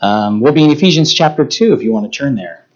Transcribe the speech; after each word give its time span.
Um, 0.00 0.40
we'll 0.40 0.52
be 0.52 0.64
in 0.64 0.70
Ephesians 0.70 1.14
chapter 1.14 1.44
2 1.44 1.72
if 1.72 1.82
you 1.82 1.92
want 1.92 2.10
to 2.10 2.16
turn 2.16 2.34
there. 2.34 2.66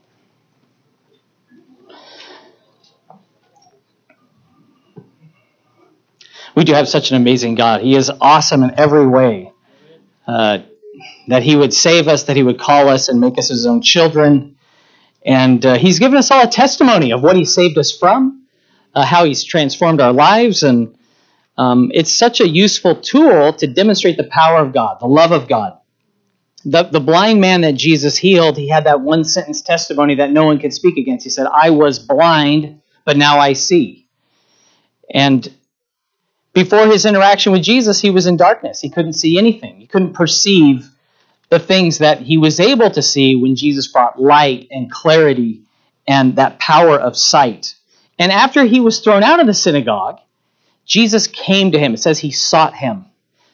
We 6.54 6.64
do 6.64 6.72
have 6.72 6.88
such 6.88 7.10
an 7.10 7.16
amazing 7.16 7.54
God. 7.54 7.82
He 7.82 7.94
is 7.94 8.10
awesome 8.20 8.64
in 8.64 8.78
every 8.78 9.06
way. 9.06 9.52
Uh, 10.26 10.58
that 11.28 11.42
He 11.42 11.54
would 11.54 11.72
save 11.72 12.08
us, 12.08 12.24
that 12.24 12.36
He 12.36 12.42
would 12.42 12.58
call 12.58 12.88
us 12.88 13.08
and 13.08 13.20
make 13.20 13.38
us 13.38 13.48
His 13.48 13.66
own 13.66 13.80
children. 13.80 14.56
And 15.24 15.64
uh, 15.64 15.78
He's 15.78 15.98
given 15.98 16.18
us 16.18 16.30
all 16.30 16.42
a 16.42 16.50
testimony 16.50 17.12
of 17.12 17.22
what 17.22 17.36
He 17.36 17.44
saved 17.44 17.78
us 17.78 17.96
from, 17.96 18.46
uh, 18.94 19.04
how 19.04 19.24
He's 19.24 19.44
transformed 19.44 20.00
our 20.00 20.12
lives, 20.12 20.62
and 20.62 20.96
um, 21.56 21.90
it's 21.94 22.12
such 22.12 22.40
a 22.40 22.48
useful 22.48 22.96
tool 22.96 23.52
to 23.52 23.66
demonstrate 23.66 24.16
the 24.16 24.24
power 24.24 24.60
of 24.60 24.72
God, 24.72 24.98
the 25.00 25.06
love 25.06 25.32
of 25.32 25.48
God. 25.48 25.77
The, 26.70 26.82
the 26.82 27.00
blind 27.00 27.40
man 27.40 27.62
that 27.62 27.76
Jesus 27.76 28.18
healed, 28.18 28.58
he 28.58 28.68
had 28.68 28.84
that 28.84 29.00
one 29.00 29.24
sentence 29.24 29.62
testimony 29.62 30.16
that 30.16 30.30
no 30.30 30.44
one 30.44 30.58
could 30.58 30.74
speak 30.74 30.98
against. 30.98 31.24
He 31.24 31.30
said, 31.30 31.46
I 31.46 31.70
was 31.70 31.98
blind, 31.98 32.82
but 33.06 33.16
now 33.16 33.38
I 33.38 33.54
see. 33.54 34.06
And 35.08 35.50
before 36.52 36.86
his 36.86 37.06
interaction 37.06 37.52
with 37.52 37.62
Jesus, 37.62 38.00
he 38.00 38.10
was 38.10 38.26
in 38.26 38.36
darkness. 38.36 38.80
He 38.80 38.90
couldn't 38.90 39.14
see 39.14 39.38
anything, 39.38 39.80
he 39.80 39.86
couldn't 39.86 40.12
perceive 40.12 40.86
the 41.48 41.58
things 41.58 41.98
that 41.98 42.20
he 42.20 42.36
was 42.36 42.60
able 42.60 42.90
to 42.90 43.00
see 43.00 43.34
when 43.34 43.56
Jesus 43.56 43.86
brought 43.86 44.20
light 44.20 44.68
and 44.70 44.90
clarity 44.90 45.62
and 46.06 46.36
that 46.36 46.58
power 46.58 46.98
of 46.98 47.16
sight. 47.16 47.76
And 48.18 48.30
after 48.30 48.64
he 48.64 48.80
was 48.80 49.00
thrown 49.00 49.22
out 49.22 49.40
of 49.40 49.46
the 49.46 49.54
synagogue, 49.54 50.20
Jesus 50.84 51.26
came 51.26 51.72
to 51.72 51.78
him. 51.78 51.94
It 51.94 52.00
says 52.00 52.18
he 52.18 52.30
sought 52.30 52.74
him. 52.74 53.06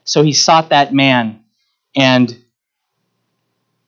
So 0.02 0.24
he 0.24 0.32
sought 0.32 0.70
that 0.70 0.92
man 0.92 1.44
and 1.94 2.43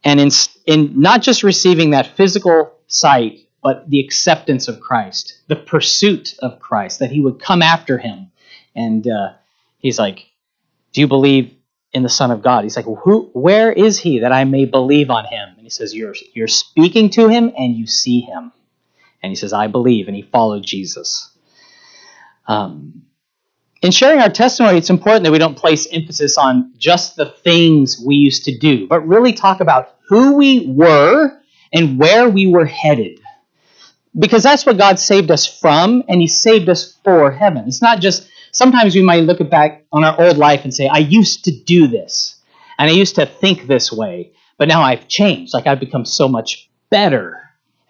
and 0.06 0.20
in, 0.20 0.30
in 0.66 1.00
not 1.00 1.20
just 1.20 1.42
receiving 1.42 1.90
that 1.90 2.16
physical 2.16 2.78
sight, 2.86 3.40
but 3.60 3.90
the 3.90 3.98
acceptance 3.98 4.68
of 4.68 4.78
Christ, 4.78 5.40
the 5.48 5.56
pursuit 5.56 6.36
of 6.38 6.60
Christ, 6.60 7.00
that 7.00 7.10
he 7.10 7.18
would 7.18 7.42
come 7.42 7.60
after 7.60 7.98
him. 7.98 8.30
And 8.76 9.04
uh, 9.08 9.32
he's 9.78 9.98
like, 9.98 10.30
Do 10.92 11.00
you 11.00 11.08
believe 11.08 11.52
in 11.92 12.04
the 12.04 12.08
Son 12.08 12.30
of 12.30 12.40
God? 12.40 12.62
He's 12.62 12.76
like, 12.76 12.84
Who, 12.84 13.30
Where 13.32 13.72
is 13.72 13.98
he 13.98 14.20
that 14.20 14.30
I 14.30 14.44
may 14.44 14.64
believe 14.64 15.10
on 15.10 15.24
him? 15.24 15.48
And 15.56 15.62
he 15.66 15.70
says, 15.70 15.92
you're, 15.92 16.14
you're 16.34 16.46
speaking 16.46 17.10
to 17.10 17.26
him 17.26 17.52
and 17.58 17.74
you 17.74 17.88
see 17.88 18.20
him. 18.20 18.52
And 19.24 19.32
he 19.32 19.34
says, 19.34 19.52
I 19.52 19.66
believe. 19.66 20.06
And 20.06 20.14
he 20.14 20.22
followed 20.22 20.62
Jesus. 20.62 21.36
Um, 22.46 23.02
in 23.82 23.90
sharing 23.90 24.20
our 24.20 24.30
testimony, 24.30 24.78
it's 24.78 24.90
important 24.90 25.24
that 25.24 25.32
we 25.32 25.38
don't 25.38 25.56
place 25.56 25.88
emphasis 25.90 26.38
on 26.38 26.72
just 26.78 27.16
the 27.16 27.26
things 27.26 28.00
we 28.00 28.14
used 28.14 28.44
to 28.44 28.56
do, 28.56 28.86
but 28.86 29.00
really 29.00 29.32
talk 29.32 29.60
about 29.60 29.95
who 30.08 30.36
we 30.36 30.66
were 30.66 31.38
and 31.72 31.98
where 31.98 32.28
we 32.28 32.46
were 32.46 32.66
headed. 32.66 33.20
Because 34.18 34.42
that's 34.42 34.64
what 34.64 34.78
God 34.78 34.98
saved 34.98 35.30
us 35.30 35.46
from, 35.46 36.02
and 36.08 36.20
He 36.20 36.26
saved 36.26 36.68
us 36.68 36.96
for 37.04 37.30
heaven. 37.30 37.64
It's 37.66 37.82
not 37.82 38.00
just, 38.00 38.28
sometimes 38.50 38.94
we 38.94 39.02
might 39.02 39.24
look 39.24 39.48
back 39.50 39.84
on 39.92 40.04
our 40.04 40.18
old 40.20 40.38
life 40.38 40.64
and 40.64 40.72
say, 40.72 40.88
I 40.88 40.98
used 40.98 41.44
to 41.44 41.50
do 41.50 41.86
this, 41.86 42.36
and 42.78 42.88
I 42.90 42.94
used 42.94 43.16
to 43.16 43.26
think 43.26 43.66
this 43.66 43.92
way, 43.92 44.32
but 44.56 44.68
now 44.68 44.82
I've 44.82 45.06
changed. 45.08 45.52
Like 45.52 45.66
I've 45.66 45.80
become 45.80 46.06
so 46.06 46.28
much 46.28 46.70
better, 46.88 47.40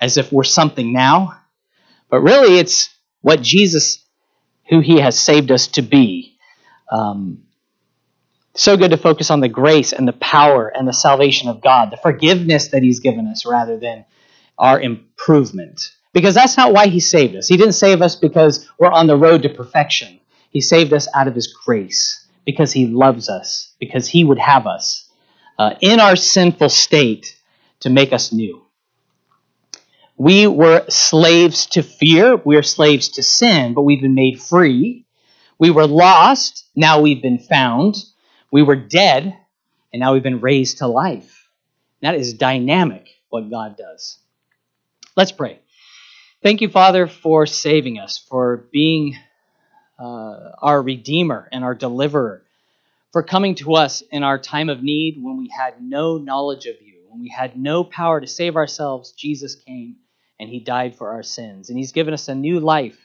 as 0.01 0.17
if 0.17 0.33
we're 0.33 0.45
something 0.45 0.93
now. 0.93 1.41
But 2.11 2.21
really, 2.21 2.59
it's 2.59 2.91
what 3.21 3.41
Jesus 3.41 4.05
who 4.69 4.81
He 4.81 4.99
has 4.99 5.19
saved 5.19 5.51
us 5.53 5.69
to 5.69 5.83
be. 5.83 6.37
Um, 6.91 7.46
so 8.57 8.77
good 8.77 8.91
to 8.91 8.97
focus 8.97 9.31
on 9.31 9.41
the 9.41 9.49
grace 9.49 9.93
and 9.93 10.09
the 10.09 10.15
power 10.15 10.69
and 10.69 10.89
the 10.89 10.93
salvation 10.93 11.49
of 11.49 11.61
God, 11.61 11.91
the 11.91 11.97
forgiveness 11.97 12.69
that 12.69 12.83
He's 12.83 13.01
given 13.01 13.27
us 13.27 13.47
rather 13.47 13.79
than 13.79 14.05
our 14.59 14.81
improvement. 14.81 15.93
Because 16.13 16.35
that's 16.35 16.57
not 16.57 16.73
why 16.73 16.89
He 16.89 17.01
saved 17.01 17.37
us. 17.37 17.49
He 17.49 17.57
didn't 17.57 17.75
save 17.75 18.03
us 18.03 18.17
because 18.17 18.69
we're 18.79 18.91
on 18.91 19.07
the 19.07 19.17
road 19.17 19.43
to 19.43 19.49
perfection. 19.49 20.21
He 20.51 20.61
saved 20.61 20.93
us 20.93 21.07
out 21.15 21.29
of 21.29 21.35
His 21.35 21.47
grace 21.47 22.27
because 22.45 22.73
He 22.73 22.87
loves 22.87 23.29
us, 23.29 23.75
because 23.79 24.09
He 24.09 24.25
would 24.25 24.39
have 24.39 24.67
us 24.67 25.11
uh, 25.59 25.75
in 25.81 26.01
our 26.01 26.17
sinful 26.17 26.71
state 26.71 27.37
to 27.81 27.91
make 27.91 28.13
us 28.13 28.33
new. 28.33 28.63
We 30.17 30.47
were 30.47 30.87
slaves 30.89 31.67
to 31.67 31.83
fear. 31.83 32.37
We 32.37 32.57
are 32.57 32.63
slaves 32.63 33.11
to 33.11 33.23
sin, 33.23 33.75
but 33.75 33.83
we've 33.83 34.01
been 34.01 34.15
made 34.15 34.41
free. 34.41 35.05
We 35.59 35.71
were 35.71 35.87
lost. 35.87 36.65
Now 36.75 37.01
we've 37.01 37.21
been 37.21 37.39
found. 37.39 37.97
We 38.51 38.63
were 38.63 38.77
dead, 38.77 39.37
and 39.93 40.01
now 40.01 40.13
we've 40.13 40.23
been 40.23 40.41
raised 40.41 40.79
to 40.79 40.87
life. 40.87 41.49
That 42.03 42.15
is 42.15 42.35
dynamic, 42.35 43.09
what 43.29 43.51
God 43.51 43.77
does. 43.77 44.19
Let's 45.17 45.33
pray. 45.33 45.61
Thank 46.43 46.61
you, 46.61 46.69
Father, 46.69 47.07
for 47.07 47.47
saving 47.47 47.99
us, 47.99 48.19
for 48.19 48.69
being 48.71 49.17
uh, 49.99 50.53
our 50.61 50.81
Redeemer 50.81 51.49
and 51.51 51.65
our 51.65 51.75
Deliverer, 51.75 52.45
for 53.13 53.23
coming 53.23 53.55
to 53.57 53.75
us 53.75 54.03
in 54.13 54.23
our 54.23 54.39
time 54.39 54.69
of 54.69 54.83
need 54.83 55.17
when 55.21 55.39
we 55.39 55.49
had 55.49 55.83
no 55.83 56.19
knowledge 56.19 56.67
of 56.67 56.77
you, 56.83 57.07
when 57.09 57.21
we 57.21 57.29
had 57.29 57.57
no 57.57 57.83
power 57.83 58.21
to 58.21 58.27
save 58.27 58.57
ourselves. 58.57 59.13
Jesus 59.13 59.55
came 59.55 59.97
and 60.39 60.51
he 60.51 60.61
died 60.61 60.97
for 60.97 61.11
our 61.11 61.23
sins. 61.23 61.71
And 61.71 61.79
he's 61.79 61.93
given 61.93 62.13
us 62.15 62.29
a 62.29 62.35
new 62.35 62.61
life. 62.61 62.99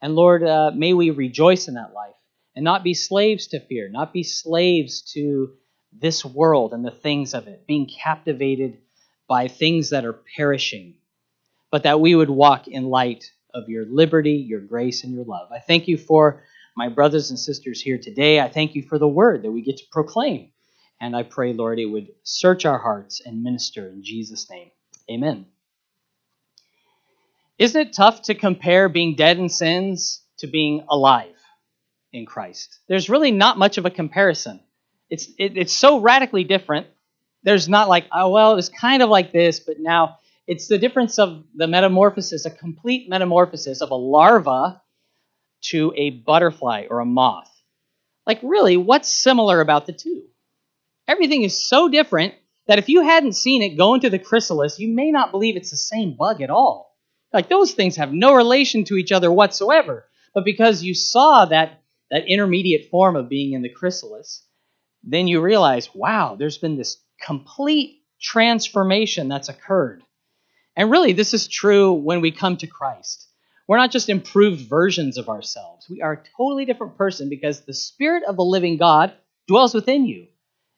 And 0.00 0.14
Lord, 0.14 0.42
uh, 0.42 0.72
may 0.74 0.94
we 0.94 1.10
rejoice 1.10 1.68
in 1.68 1.74
that 1.74 1.92
life 1.92 2.14
and 2.60 2.64
not 2.66 2.84
be 2.84 2.92
slaves 2.92 3.46
to 3.46 3.58
fear, 3.58 3.88
not 3.88 4.12
be 4.12 4.22
slaves 4.22 5.00
to 5.00 5.54
this 5.98 6.26
world 6.26 6.74
and 6.74 6.84
the 6.84 6.90
things 6.90 7.32
of 7.32 7.48
it, 7.48 7.66
being 7.66 7.88
captivated 7.88 8.76
by 9.26 9.48
things 9.48 9.88
that 9.88 10.04
are 10.04 10.20
perishing, 10.36 10.96
but 11.70 11.84
that 11.84 12.02
we 12.02 12.14
would 12.14 12.28
walk 12.28 12.68
in 12.68 12.84
light 12.84 13.32
of 13.54 13.70
your 13.70 13.86
liberty, 13.86 14.32
your 14.32 14.60
grace, 14.60 15.04
and 15.04 15.14
your 15.14 15.24
love. 15.24 15.50
I 15.50 15.58
thank 15.58 15.88
you 15.88 15.96
for 15.96 16.42
my 16.76 16.90
brothers 16.90 17.30
and 17.30 17.38
sisters 17.38 17.80
here 17.80 17.96
today. 17.96 18.40
I 18.40 18.50
thank 18.50 18.74
you 18.74 18.82
for 18.82 18.98
the 18.98 19.08
word 19.08 19.42
that 19.44 19.52
we 19.52 19.62
get 19.62 19.78
to 19.78 19.84
proclaim. 19.90 20.50
And 21.00 21.16
I 21.16 21.22
pray, 21.22 21.54
Lord, 21.54 21.78
it 21.78 21.86
would 21.86 22.08
search 22.24 22.66
our 22.66 22.78
hearts 22.78 23.22
and 23.24 23.42
minister 23.42 23.88
in 23.88 24.04
Jesus' 24.04 24.50
name. 24.50 24.70
Amen. 25.10 25.46
Isn't 27.58 27.88
it 27.88 27.94
tough 27.94 28.20
to 28.24 28.34
compare 28.34 28.90
being 28.90 29.14
dead 29.16 29.38
in 29.38 29.48
sins 29.48 30.20
to 30.40 30.46
being 30.46 30.84
alive 30.90 31.39
in 32.12 32.26
Christ? 32.26 32.78
There's 32.88 33.08
really 33.08 33.30
not 33.30 33.58
much 33.58 33.78
of 33.78 33.86
a 33.86 33.90
comparison. 33.90 34.60
It's, 35.08 35.28
it, 35.38 35.56
it's 35.56 35.72
so 35.72 36.00
radically 36.00 36.44
different. 36.44 36.86
There's 37.42 37.68
not 37.68 37.88
like, 37.88 38.06
oh, 38.12 38.30
well, 38.30 38.56
it's 38.56 38.68
kind 38.68 39.02
of 39.02 39.08
like 39.08 39.32
this, 39.32 39.60
but 39.60 39.76
now 39.78 40.18
it's 40.46 40.68
the 40.68 40.78
difference 40.78 41.18
of 41.18 41.44
the 41.54 41.66
metamorphosis, 41.66 42.44
a 42.44 42.50
complete 42.50 43.08
metamorphosis 43.08 43.80
of 43.80 43.90
a 43.90 43.94
larva 43.96 44.82
to 45.62 45.92
a 45.96 46.10
butterfly 46.10 46.86
or 46.90 47.00
a 47.00 47.06
moth. 47.06 47.50
Like, 48.26 48.40
really, 48.42 48.76
what's 48.76 49.10
similar 49.10 49.60
about 49.60 49.86
the 49.86 49.92
two? 49.92 50.24
Everything 51.08 51.42
is 51.42 51.68
so 51.68 51.88
different 51.88 52.34
that 52.66 52.78
if 52.78 52.88
you 52.88 53.02
hadn't 53.02 53.32
seen 53.32 53.62
it 53.62 53.76
go 53.76 53.94
into 53.94 54.10
the 54.10 54.18
chrysalis, 54.18 54.78
you 54.78 54.88
may 54.88 55.10
not 55.10 55.32
believe 55.32 55.56
it's 55.56 55.72
the 55.72 55.76
same 55.76 56.14
bug 56.16 56.40
at 56.40 56.50
all. 56.50 56.96
Like 57.32 57.48
those 57.48 57.72
things 57.72 57.96
have 57.96 58.12
no 58.12 58.34
relation 58.34 58.84
to 58.84 58.94
each 58.94 59.12
other 59.12 59.30
whatsoever. 59.30 60.04
But 60.34 60.44
because 60.44 60.82
you 60.82 60.94
saw 60.94 61.46
that, 61.46 61.79
that 62.10 62.26
intermediate 62.26 62.90
form 62.90 63.16
of 63.16 63.28
being 63.28 63.52
in 63.52 63.62
the 63.62 63.68
chrysalis, 63.68 64.44
then 65.02 65.28
you 65.28 65.40
realize, 65.40 65.94
wow, 65.94 66.36
there's 66.38 66.58
been 66.58 66.76
this 66.76 66.98
complete 67.22 68.02
transformation 68.20 69.28
that's 69.28 69.48
occurred. 69.48 70.02
And 70.76 70.90
really, 70.90 71.12
this 71.12 71.34
is 71.34 71.48
true 71.48 71.92
when 71.92 72.20
we 72.20 72.30
come 72.30 72.56
to 72.58 72.66
Christ. 72.66 73.26
We're 73.66 73.78
not 73.78 73.92
just 73.92 74.08
improved 74.08 74.68
versions 74.68 75.16
of 75.16 75.28
ourselves. 75.28 75.86
We 75.88 76.02
are 76.02 76.12
a 76.12 76.22
totally 76.36 76.64
different 76.64 76.96
person 76.96 77.28
because 77.28 77.60
the 77.60 77.74
Spirit 77.74 78.24
of 78.24 78.36
the 78.36 78.44
living 78.44 78.76
God 78.76 79.12
dwells 79.46 79.74
within 79.74 80.06
you. 80.06 80.26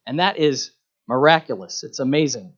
And 0.06 0.18
that 0.18 0.36
is 0.38 0.72
miraculous. 1.08 1.84
It's 1.84 2.00
amazing. 2.00 2.52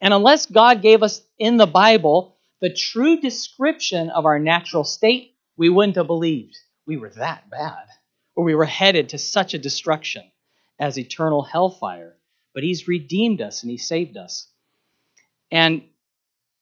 And 0.00 0.12
unless 0.12 0.46
God 0.46 0.82
gave 0.82 1.02
us 1.02 1.22
in 1.38 1.56
the 1.56 1.66
Bible 1.66 2.36
the 2.60 2.72
true 2.72 3.20
description 3.20 4.10
of 4.10 4.26
our 4.26 4.38
natural 4.38 4.84
state, 4.84 5.34
we 5.56 5.68
wouldn't 5.68 5.96
have 5.96 6.06
believed 6.06 6.56
we 6.86 6.96
were 6.96 7.10
that 7.10 7.50
bad, 7.50 7.86
or 8.34 8.44
we 8.44 8.54
were 8.54 8.64
headed 8.64 9.10
to 9.10 9.18
such 9.18 9.54
a 9.54 9.58
destruction 9.58 10.24
as 10.78 10.98
eternal 10.98 11.42
hellfire. 11.42 12.16
But 12.52 12.62
He's 12.62 12.88
redeemed 12.88 13.40
us 13.40 13.62
and 13.62 13.70
He 13.70 13.78
saved 13.78 14.16
us. 14.16 14.48
And 15.50 15.82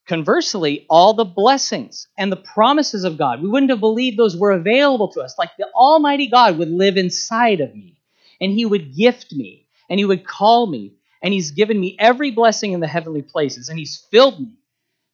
conversely, 0.07 0.87
all 0.89 1.15
the 1.15 1.25
blessings 1.25 2.09
and 2.17 2.31
the 2.31 2.37
promises 2.37 3.05
of 3.05 3.19
God, 3.19 3.43
we 3.43 3.49
wouldn't 3.49 3.71
have 3.71 3.81
believed 3.81 4.17
those 4.19 4.37
were 4.37 4.53
available 4.53 5.09
to 5.09 5.21
us. 5.21 5.39
Like 5.39 5.51
the 5.59 5.69
Almighty 5.75 6.29
God 6.29 6.59
would 6.59 6.71
live 6.71 6.97
inside 6.97 7.61
of 7.61 7.75
me, 7.75 7.99
and 8.41 8.53
He 8.53 8.65
would 8.65 8.97
gift 8.97 9.33
me, 9.33 9.67
and 9.89 9.99
He 9.99 10.05
would 10.05 10.27
call 10.27 10.67
me, 10.67 10.95
and 11.23 11.33
He's 11.33 11.51
given 11.51 11.79
me 11.79 11.97
every 11.99 12.31
blessing 12.31 12.73
in 12.73 12.81
the 12.81 12.87
heavenly 12.87 13.23
places, 13.23 13.69
and 13.69 13.79
He's 13.79 13.97
filled 14.11 14.41
me 14.41 14.57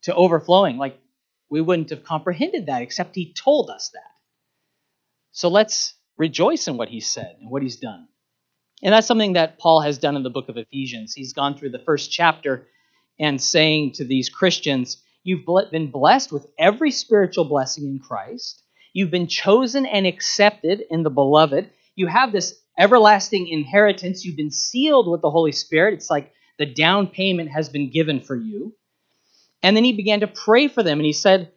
to 0.02 0.14
overflowing. 0.14 0.76
Like 0.76 0.98
we 1.50 1.60
wouldn't 1.60 1.90
have 1.90 2.04
comprehended 2.04 2.66
that 2.66 2.82
except 2.82 3.14
he 3.14 3.32
told 3.32 3.70
us 3.70 3.90
that. 3.90 4.17
So 5.32 5.48
let's 5.48 5.94
rejoice 6.16 6.68
in 6.68 6.76
what 6.76 6.88
he 6.88 7.00
said 7.00 7.36
and 7.40 7.50
what 7.50 7.62
he's 7.62 7.76
done. 7.76 8.08
And 8.82 8.92
that's 8.92 9.06
something 9.06 9.32
that 9.32 9.58
Paul 9.58 9.80
has 9.80 9.98
done 9.98 10.16
in 10.16 10.22
the 10.22 10.30
book 10.30 10.48
of 10.48 10.56
Ephesians. 10.56 11.14
He's 11.14 11.32
gone 11.32 11.56
through 11.56 11.70
the 11.70 11.78
first 11.80 12.10
chapter 12.12 12.66
and 13.18 13.40
saying 13.40 13.92
to 13.94 14.04
these 14.04 14.28
Christians, 14.28 15.02
You've 15.24 15.44
been 15.70 15.90
blessed 15.90 16.32
with 16.32 16.46
every 16.58 16.90
spiritual 16.90 17.44
blessing 17.44 17.84
in 17.84 17.98
Christ. 17.98 18.62
You've 18.94 19.10
been 19.10 19.26
chosen 19.26 19.84
and 19.84 20.06
accepted 20.06 20.82
in 20.90 21.02
the 21.02 21.10
beloved. 21.10 21.68
You 21.96 22.06
have 22.06 22.32
this 22.32 22.58
everlasting 22.78 23.48
inheritance. 23.48 24.24
You've 24.24 24.36
been 24.36 24.50
sealed 24.50 25.10
with 25.10 25.20
the 25.20 25.30
Holy 25.30 25.52
Spirit. 25.52 25.94
It's 25.94 26.08
like 26.08 26.32
the 26.58 26.66
down 26.66 27.08
payment 27.08 27.50
has 27.50 27.68
been 27.68 27.90
given 27.90 28.20
for 28.20 28.36
you. 28.36 28.74
And 29.62 29.76
then 29.76 29.84
he 29.84 29.92
began 29.92 30.20
to 30.20 30.28
pray 30.28 30.68
for 30.68 30.82
them, 30.82 30.98
and 30.98 31.06
he 31.06 31.12
said, 31.12 31.50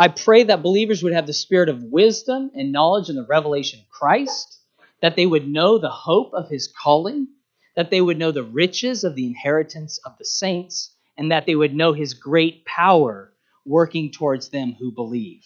I 0.00 0.08
pray 0.08 0.44
that 0.44 0.62
believers 0.62 1.02
would 1.02 1.12
have 1.12 1.26
the 1.26 1.34
spirit 1.34 1.68
of 1.68 1.82
wisdom 1.82 2.50
and 2.54 2.72
knowledge 2.72 3.10
and 3.10 3.18
the 3.18 3.26
revelation 3.28 3.80
of 3.80 3.90
Christ, 3.90 4.58
that 5.02 5.14
they 5.14 5.26
would 5.26 5.46
know 5.46 5.76
the 5.76 5.90
hope 5.90 6.32
of 6.32 6.48
his 6.48 6.68
calling, 6.68 7.28
that 7.76 7.90
they 7.90 8.00
would 8.00 8.18
know 8.18 8.32
the 8.32 8.42
riches 8.42 9.04
of 9.04 9.14
the 9.14 9.26
inheritance 9.26 10.00
of 10.06 10.16
the 10.16 10.24
saints, 10.24 10.94
and 11.18 11.30
that 11.30 11.44
they 11.44 11.54
would 11.54 11.74
know 11.74 11.92
his 11.92 12.14
great 12.14 12.64
power 12.64 13.34
working 13.66 14.10
towards 14.10 14.48
them 14.48 14.72
who 14.72 14.90
believe. 14.90 15.44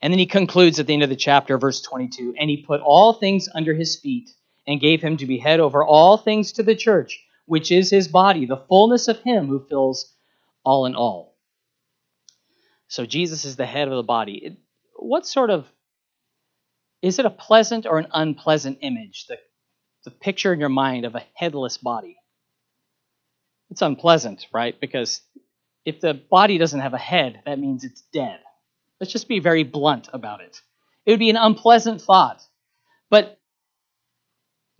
And 0.00 0.12
then 0.12 0.20
he 0.20 0.26
concludes 0.26 0.78
at 0.78 0.86
the 0.86 0.94
end 0.94 1.02
of 1.02 1.10
the 1.10 1.16
chapter, 1.16 1.58
verse 1.58 1.82
22 1.82 2.36
And 2.38 2.48
he 2.48 2.58
put 2.58 2.80
all 2.80 3.12
things 3.12 3.48
under 3.52 3.74
his 3.74 3.96
feet 3.96 4.30
and 4.68 4.80
gave 4.80 5.02
him 5.02 5.16
to 5.16 5.26
be 5.26 5.38
head 5.38 5.58
over 5.58 5.82
all 5.82 6.16
things 6.16 6.52
to 6.52 6.62
the 6.62 6.76
church, 6.76 7.18
which 7.46 7.72
is 7.72 7.90
his 7.90 8.06
body, 8.06 8.46
the 8.46 8.64
fullness 8.68 9.08
of 9.08 9.18
him 9.22 9.48
who 9.48 9.66
fills 9.68 10.14
all 10.64 10.86
in 10.86 10.94
all. 10.94 11.27
So 12.88 13.06
Jesus 13.06 13.44
is 13.44 13.56
the 13.56 13.66
head 13.66 13.88
of 13.88 13.94
the 13.94 14.02
body. 14.02 14.58
What 14.96 15.26
sort 15.26 15.50
of 15.50 15.66
is 17.02 17.18
it 17.18 17.26
a 17.26 17.30
pleasant 17.30 17.86
or 17.86 17.98
an 17.98 18.08
unpleasant 18.12 18.78
image? 18.80 19.26
The, 19.28 19.38
the 20.04 20.10
picture 20.10 20.52
in 20.52 20.60
your 20.60 20.68
mind 20.68 21.04
of 21.04 21.14
a 21.14 21.24
headless 21.34 21.78
body. 21.78 22.16
It's 23.70 23.82
unpleasant, 23.82 24.46
right? 24.52 24.78
Because 24.80 25.20
if 25.84 26.00
the 26.00 26.14
body 26.14 26.58
doesn't 26.58 26.80
have 26.80 26.94
a 26.94 26.98
head, 26.98 27.42
that 27.46 27.58
means 27.58 27.84
it's 27.84 28.02
dead. 28.12 28.40
Let's 29.00 29.12
just 29.12 29.28
be 29.28 29.38
very 29.38 29.62
blunt 29.62 30.08
about 30.12 30.40
it. 30.40 30.60
It 31.06 31.12
would 31.12 31.20
be 31.20 31.30
an 31.30 31.36
unpleasant 31.36 32.00
thought. 32.00 32.42
But 33.10 33.37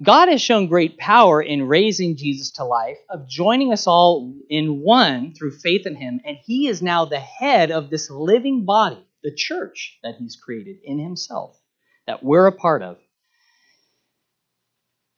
God 0.01 0.29
has 0.29 0.41
shown 0.41 0.69
great 0.69 0.97
power 0.97 1.43
in 1.43 1.67
raising 1.67 2.17
Jesus 2.17 2.53
to 2.53 2.65
life, 2.65 2.99
of 3.11 3.29
joining 3.29 3.73
us 3.73 3.89
all 3.89 4.33
in 4.49 4.81
one 4.81 5.35
through 5.35 5.59
faith 5.59 5.87
in 5.87 5.97
him, 5.97 6.21
and 6.25 6.37
he 6.45 6.69
is 6.69 6.81
now 6.81 7.05
the 7.05 7.19
head 7.19 7.73
of 7.73 7.91
this 7.91 8.09
living 8.09 8.65
body, 8.65 9.05
the 9.25 9.35
church 9.35 9.99
that 10.05 10.15
he's 10.17 10.37
created 10.37 10.77
in 10.85 11.01
himself, 11.01 11.61
that 12.07 12.23
we're 12.23 12.47
a 12.47 12.53
part 12.53 12.83
of. 12.83 12.99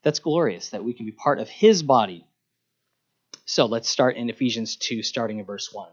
That's 0.03 0.19
glorious 0.19 0.71
that 0.71 0.83
we 0.83 0.95
can 0.95 1.05
be 1.05 1.13
part 1.13 1.39
of 1.39 1.51
his 1.51 1.83
body. 1.83 2.25
So 3.45 3.67
let's 3.67 3.89
start 3.89 4.17
in 4.17 4.31
Ephesians 4.31 4.77
2, 4.77 5.03
starting 5.03 5.41
in 5.41 5.45
verse 5.45 5.69
1. 5.71 5.91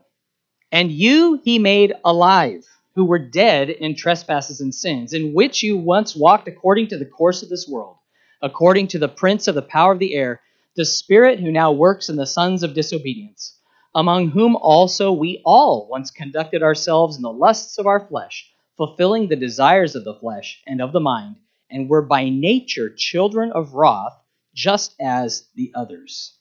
And 0.71 0.91
you 0.91 1.41
he 1.43 1.59
made 1.59 1.93
alive 2.05 2.63
who 2.95 3.03
were 3.03 3.19
dead 3.19 3.69
in 3.69 3.95
trespasses 3.95 4.61
and 4.61 4.73
sins, 4.73 5.11
in 5.11 5.33
which 5.33 5.61
you 5.61 5.77
once 5.77 6.15
walked 6.15 6.47
according 6.47 6.87
to 6.87 6.97
the 6.97 7.05
course 7.05 7.43
of 7.43 7.49
this 7.49 7.67
world, 7.67 7.97
according 8.41 8.87
to 8.87 8.99
the 8.99 9.07
prince 9.07 9.47
of 9.47 9.55
the 9.55 9.61
power 9.61 9.91
of 9.93 9.99
the 9.99 10.13
air, 10.13 10.41
the 10.75 10.85
spirit 10.85 11.39
who 11.39 11.51
now 11.51 11.71
works 11.71 12.09
in 12.09 12.15
the 12.15 12.25
sons 12.25 12.63
of 12.63 12.73
disobedience, 12.73 13.59
among 13.95 14.29
whom 14.29 14.55
also 14.55 15.11
we 15.11 15.41
all 15.45 15.87
once 15.89 16.11
conducted 16.11 16.61
ourselves 16.61 17.15
in 17.15 17.21
the 17.23 17.31
lusts 17.31 17.77
of 17.77 17.87
our 17.87 18.07
flesh, 18.07 18.51
fulfilling 18.77 19.27
the 19.27 19.35
desires 19.35 19.95
of 19.95 20.03
the 20.03 20.15
flesh 20.15 20.61
and 20.67 20.81
of 20.81 20.91
the 20.93 20.99
mind, 20.99 21.35
and 21.69 21.89
were 21.89 22.01
by 22.01 22.29
nature 22.29 22.93
children 22.95 23.51
of 23.51 23.73
wrath, 23.73 24.13
just 24.53 24.93
as 24.99 25.47
the 25.55 25.71
others 25.75 26.37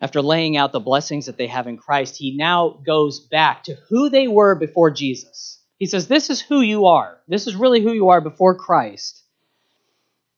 after 0.00 0.20
laying 0.20 0.56
out 0.56 0.72
the 0.72 0.80
blessings 0.80 1.26
that 1.26 1.38
they 1.38 1.46
have 1.46 1.66
in 1.66 1.78
Christ, 1.78 2.16
he 2.16 2.36
now 2.36 2.80
goes 2.84 3.20
back 3.20 3.64
to 3.64 3.76
who 3.88 4.10
they 4.10 4.28
were 4.28 4.54
before 4.54 4.90
Jesus. 4.90 5.62
He 5.78 5.86
says, 5.86 6.06
This 6.06 6.28
is 6.28 6.40
who 6.40 6.60
you 6.60 6.86
are. 6.86 7.18
This 7.28 7.46
is 7.46 7.56
really 7.56 7.82
who 7.82 7.92
you 7.92 8.10
are 8.10 8.20
before 8.20 8.54
Christ. 8.54 9.22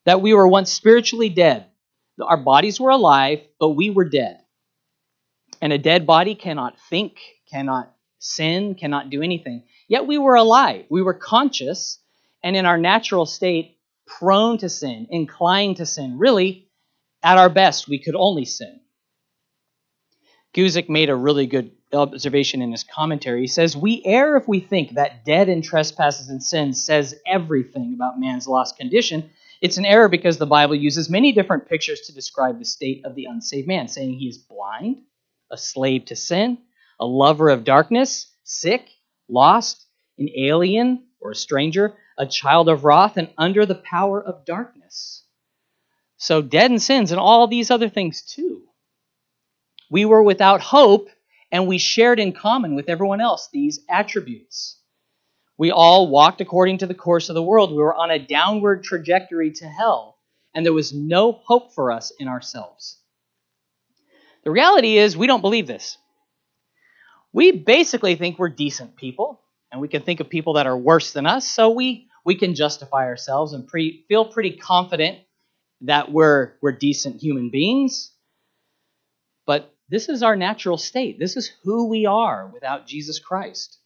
That 0.09 0.23
we 0.23 0.33
were 0.33 0.49
once 0.49 0.73
spiritually 0.73 1.29
dead. 1.29 1.67
Our 2.19 2.39
bodies 2.39 2.81
were 2.81 2.89
alive, 2.89 3.43
but 3.61 3.77
we 3.77 3.91
were 3.91 4.09
dead. 4.09 4.41
And 5.61 5.71
a 5.71 5.77
dead 5.77 6.07
body 6.07 6.35
cannot 6.35 6.81
think, 6.89 7.19
cannot 7.53 7.95
sin, 8.19 8.75
cannot 8.75 9.11
do 9.11 9.21
anything. 9.21 9.65
Yet 9.87 10.07
we 10.07 10.17
were 10.17 10.37
alive. 10.37 10.87
We 10.89 11.03
were 11.03 11.13
conscious, 11.13 11.99
and 12.43 12.57
in 12.57 12.65
our 12.65 12.79
natural 12.79 13.27
state, 13.27 13.77
prone 14.07 14.57
to 14.59 14.71
sin, 14.71 15.09
inclined 15.11 15.77
to 15.77 15.85
sin. 15.85 16.17
Really, 16.17 16.71
at 17.23 17.37
our 17.37 17.51
best, 17.51 17.87
we 17.87 17.99
could 17.99 18.17
only 18.17 18.47
sin. 18.47 18.81
Guzik 20.55 20.89
made 20.89 21.11
a 21.11 21.15
really 21.15 21.47
good 21.47 21.73
observation 21.93 22.63
in 22.63 22.73
his 22.73 22.83
commentary. 22.83 23.43
He 23.43 23.47
says, 23.47 23.77
We 23.77 24.01
err 24.07 24.39
if 24.39 24.49
we 24.49 24.61
think 24.61 24.95
that 24.95 25.27
dead 25.27 25.51
in 25.51 25.61
trespasses 25.61 26.31
and 26.31 26.43
sins 26.43 26.83
says 26.83 27.15
everything 27.27 27.93
about 27.95 28.19
man's 28.19 28.49
lost 28.49 28.79
condition. 28.79 29.29
It's 29.61 29.77
an 29.77 29.85
error 29.85 30.09
because 30.09 30.39
the 30.39 30.47
Bible 30.47 30.77
uses 30.77 31.11
many 31.11 31.33
different 31.33 31.69
pictures 31.69 32.03
to 32.03 32.15
describe 32.15 32.59
the 32.59 32.65
state 32.65 33.05
of 33.05 33.15
the 33.15 33.25
unsaved 33.25 33.67
man, 33.67 33.89
saying 33.89 34.15
he 34.15 34.29
is 34.29 34.39
blind, 34.39 35.03
a 35.51 35.57
slave 35.57 36.07
to 36.07 36.17
sin, 36.17 36.59
a 37.01 37.07
lover 37.07 37.49
of 37.49 37.65
darkness, 37.65 38.33
sick, 38.45 38.89
lost, 39.29 39.85
an 40.19 40.29
alien 40.37 41.07
or 41.21 41.33
a 41.33 41.37
stranger, 41.37 41.97
a 42.17 42.27
child 42.27 42.69
of 42.69 42.85
wrath, 42.85 43.17
and 43.17 43.31
under 43.37 43.67
the 43.67 43.75
power 43.75 44.23
of 44.23 44.45
darkness. 44.45 45.25
So, 46.19 46.43
dead 46.43 46.71
in 46.71 46.79
sins 46.79 47.11
and 47.11 47.21
all 47.21 47.47
these 47.47 47.71
other 47.71 47.89
things 47.89 48.23
too. 48.23 48.63
We 49.91 50.05
were 50.05 50.23
without 50.23 50.61
hope, 50.61 51.09
and 51.51 51.67
we 51.67 51.79
shared 51.79 52.21
in 52.21 52.33
common 52.33 52.75
with 52.75 52.89
everyone 52.89 53.21
else 53.21 53.49
these 53.53 53.81
attributes. 53.89 54.78
We 55.59 55.73
all 55.73 56.09
walked 56.09 56.41
according 56.41 56.79
to 56.79 56.87
the 56.87 56.95
course 56.95 57.29
of 57.29 57.35
the 57.35 57.43
world. 57.43 57.73
We 57.73 57.79
were 57.79 57.95
on 57.95 58.13
a 58.13 58.25
downward 58.25 58.85
trajectory 58.85 59.51
to 59.55 59.67
hell, 59.67 60.17
and 60.55 60.65
there 60.65 60.73
was 60.73 60.95
no 60.95 61.33
hope 61.33 61.75
for 61.75 61.91
us 61.91 62.13
in 62.19 62.29
ourselves. 62.29 62.99
The 64.45 64.53
reality 64.53 64.97
is, 64.97 65.17
we 65.17 65.27
don't 65.27 65.41
believe 65.41 65.67
this. 65.67 65.99
We 67.33 67.51
basically 67.51 68.15
think 68.15 68.39
we're 68.39 68.49
decent 68.49 68.97
people, 68.97 69.41
and 69.73 69.81
we 69.81 69.89
can 69.89 70.03
think 70.03 70.21
of 70.21 70.31
people 70.31 70.55
that 70.55 70.69
are 70.69 70.79
worse 70.79 71.13
than 71.13 71.27
us, 71.27 71.47
so 71.47 71.71
we, 71.71 72.09
we 72.25 72.37
can 72.37 72.55
justify 72.55 73.07
ourselves 73.07 73.53
and 73.53 73.67
pre, 73.67 74.05
feel 74.09 74.27
pretty 74.27 74.53
confident 74.53 75.19
that 75.81 76.13
we're, 76.13 76.53
we're 76.63 76.73
decent 76.73 77.21
human 77.21 77.51
beings. 77.51 78.13
But 79.45 79.75
this 79.89 80.09
is 80.09 80.23
our 80.23 80.37
natural 80.37 80.79
state. 80.79 81.19
This 81.19 81.37
is 81.37 81.51
who 81.65 81.89
we 81.89 82.07
are 82.07 82.49
without 82.53 82.87
Jesus 82.87 83.19
Christ. 83.19 83.79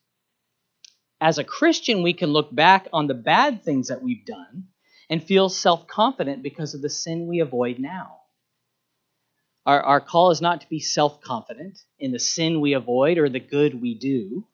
As 1.23 1.39
a 1.39 1.45
Christian, 1.45 2.03
we 2.03 2.13
can 2.13 2.31
look 2.31 2.53
back 2.53 2.89
on 2.93 3.07
the 3.07 3.15
bad 3.15 3.63
things 3.63 3.89
that 3.89 4.03
we've 4.03 4.27
done 4.27 4.65
and 5.09 5.23
feel 5.23 5.49
self 5.49 5.87
confident 5.87 6.43
because 6.43 6.75
of 6.75 6.83
the 6.83 6.91
sin 6.91 7.29
we 7.29 7.39
avoid 7.39 7.79
now. 7.79 8.17
Our, 9.65 9.81
our 9.81 10.01
call 10.01 10.33
is 10.33 10.41
not 10.41 10.63
to 10.63 10.69
be 10.69 10.81
self 10.81 11.21
confident 11.21 11.79
in 12.01 12.11
the 12.11 12.19
sin 12.19 12.61
we 12.61 12.73
avoid 12.73 13.19
or 13.19 13.29
the 13.29 13.39
good 13.39 13.81
we 13.81 13.95
do. 13.95 14.45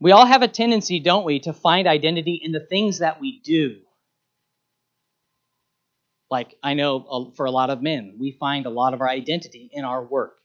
We 0.00 0.10
all 0.10 0.26
have 0.26 0.42
a 0.42 0.48
tendency, 0.48 0.98
don't 0.98 1.24
we, 1.24 1.38
to 1.40 1.52
find 1.52 1.86
identity 1.86 2.40
in 2.42 2.50
the 2.50 2.66
things 2.66 2.98
that 2.98 3.20
we 3.20 3.38
do 3.38 3.76
like 6.30 6.56
I 6.62 6.74
know 6.74 7.06
uh, 7.08 7.36
for 7.36 7.46
a 7.46 7.50
lot 7.50 7.70
of 7.70 7.82
men, 7.82 8.16
we 8.18 8.32
find 8.32 8.66
a 8.66 8.70
lot 8.70 8.94
of 8.94 9.00
our 9.00 9.08
identity 9.08 9.70
in 9.72 9.84
our 9.84 10.02
work. 10.02 10.38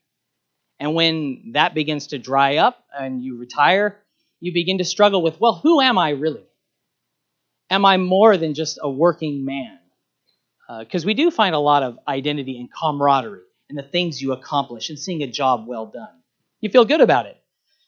And 0.79 0.95
when 0.95 1.51
that 1.53 1.73
begins 1.73 2.07
to 2.07 2.19
dry 2.19 2.57
up 2.57 2.83
and 2.97 3.23
you 3.23 3.37
retire, 3.37 3.97
you 4.41 4.51
begin 4.53 4.79
to 4.79 4.83
struggle 4.83 5.21
with, 5.21 5.39
well, 5.39 5.61
who 5.63 5.79
am 5.79 5.97
I 5.97 6.09
really? 6.09 6.43
Am 7.69 7.85
I 7.85 7.95
more 7.95 8.35
than 8.35 8.53
just 8.53 8.79
a 8.81 8.89
working 8.89 9.45
man? 9.45 9.77
Because 10.79 11.05
uh, 11.05 11.07
we 11.07 11.13
do 11.13 11.31
find 11.31 11.55
a 11.55 11.59
lot 11.59 11.83
of 11.83 11.99
identity 12.07 12.59
and 12.59 12.69
camaraderie 12.73 13.43
in 13.69 13.75
the 13.77 13.83
things 13.83 14.21
you 14.21 14.33
accomplish 14.33 14.89
and 14.89 14.99
seeing 14.99 15.21
a 15.23 15.27
job 15.27 15.65
well 15.67 15.85
done. 15.85 16.21
You 16.59 16.69
feel 16.69 16.85
good 16.85 17.01
about 17.01 17.27
it. 17.27 17.37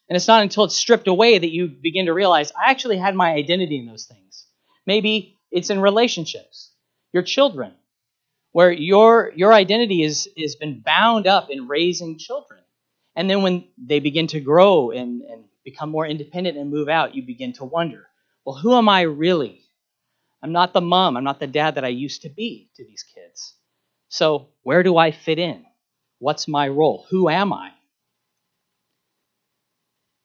And 0.10 0.16
it's 0.16 0.28
not 0.28 0.42
until 0.42 0.66
it's 0.66 0.76
stripped 0.76 1.08
away 1.08 1.38
that 1.38 1.52
you 1.52 1.68
begin 1.68 2.06
to 2.06 2.14
realize, 2.14 2.52
I 2.52 2.70
actually 2.70 2.98
had 2.98 3.16
my 3.16 3.32
identity 3.32 3.80
in 3.80 3.86
those 3.86 4.06
things. 4.06 4.48
Maybe 4.86 5.38
it's 5.52 5.70
in 5.70 5.82
relationships, 5.82 6.72
your 7.14 7.24
children, 7.24 7.74
where 8.52 8.72
your 8.72 9.32
your 9.36 9.54
identity 9.54 10.04
is 10.04 10.28
has 10.38 10.56
been 10.56 10.82
bound 10.86 11.26
up 11.26 11.50
in 11.50 11.68
raising 11.68 12.18
children. 12.18 12.60
And 13.16 13.30
then 13.30 13.44
when 13.44 13.66
they 13.78 14.00
begin 14.00 14.28
to 14.28 14.40
grow 14.40 14.92
and, 14.92 15.22
and 15.22 15.46
become 15.64 15.90
more 15.90 16.06
independent 16.06 16.58
and 16.58 16.70
move 16.70 16.90
out, 16.90 17.16
you 17.16 17.24
begin 17.24 17.54
to 17.54 17.66
wonder, 17.66 18.08
well, 18.46 18.56
who 18.56 18.76
am 18.76 18.90
I 18.90 19.02
really? 19.02 19.62
I'm 20.42 20.52
not 20.52 20.74
the 20.74 20.82
mom, 20.82 21.16
I'm 21.16 21.24
not 21.24 21.40
the 21.40 21.48
dad 21.48 21.76
that 21.76 21.86
I 21.86 21.90
used 21.90 22.24
to 22.24 22.30
be 22.30 22.70
to 22.76 22.84
these 22.84 23.04
kids. 23.04 23.56
So 24.10 24.50
where 24.64 24.84
do 24.84 24.98
I 24.98 25.12
fit 25.12 25.40
in? 25.40 25.66
What's 26.20 26.48
my 26.48 26.68
role? 26.68 27.06
Who 27.10 27.30
am 27.30 27.54
I? 27.54 27.72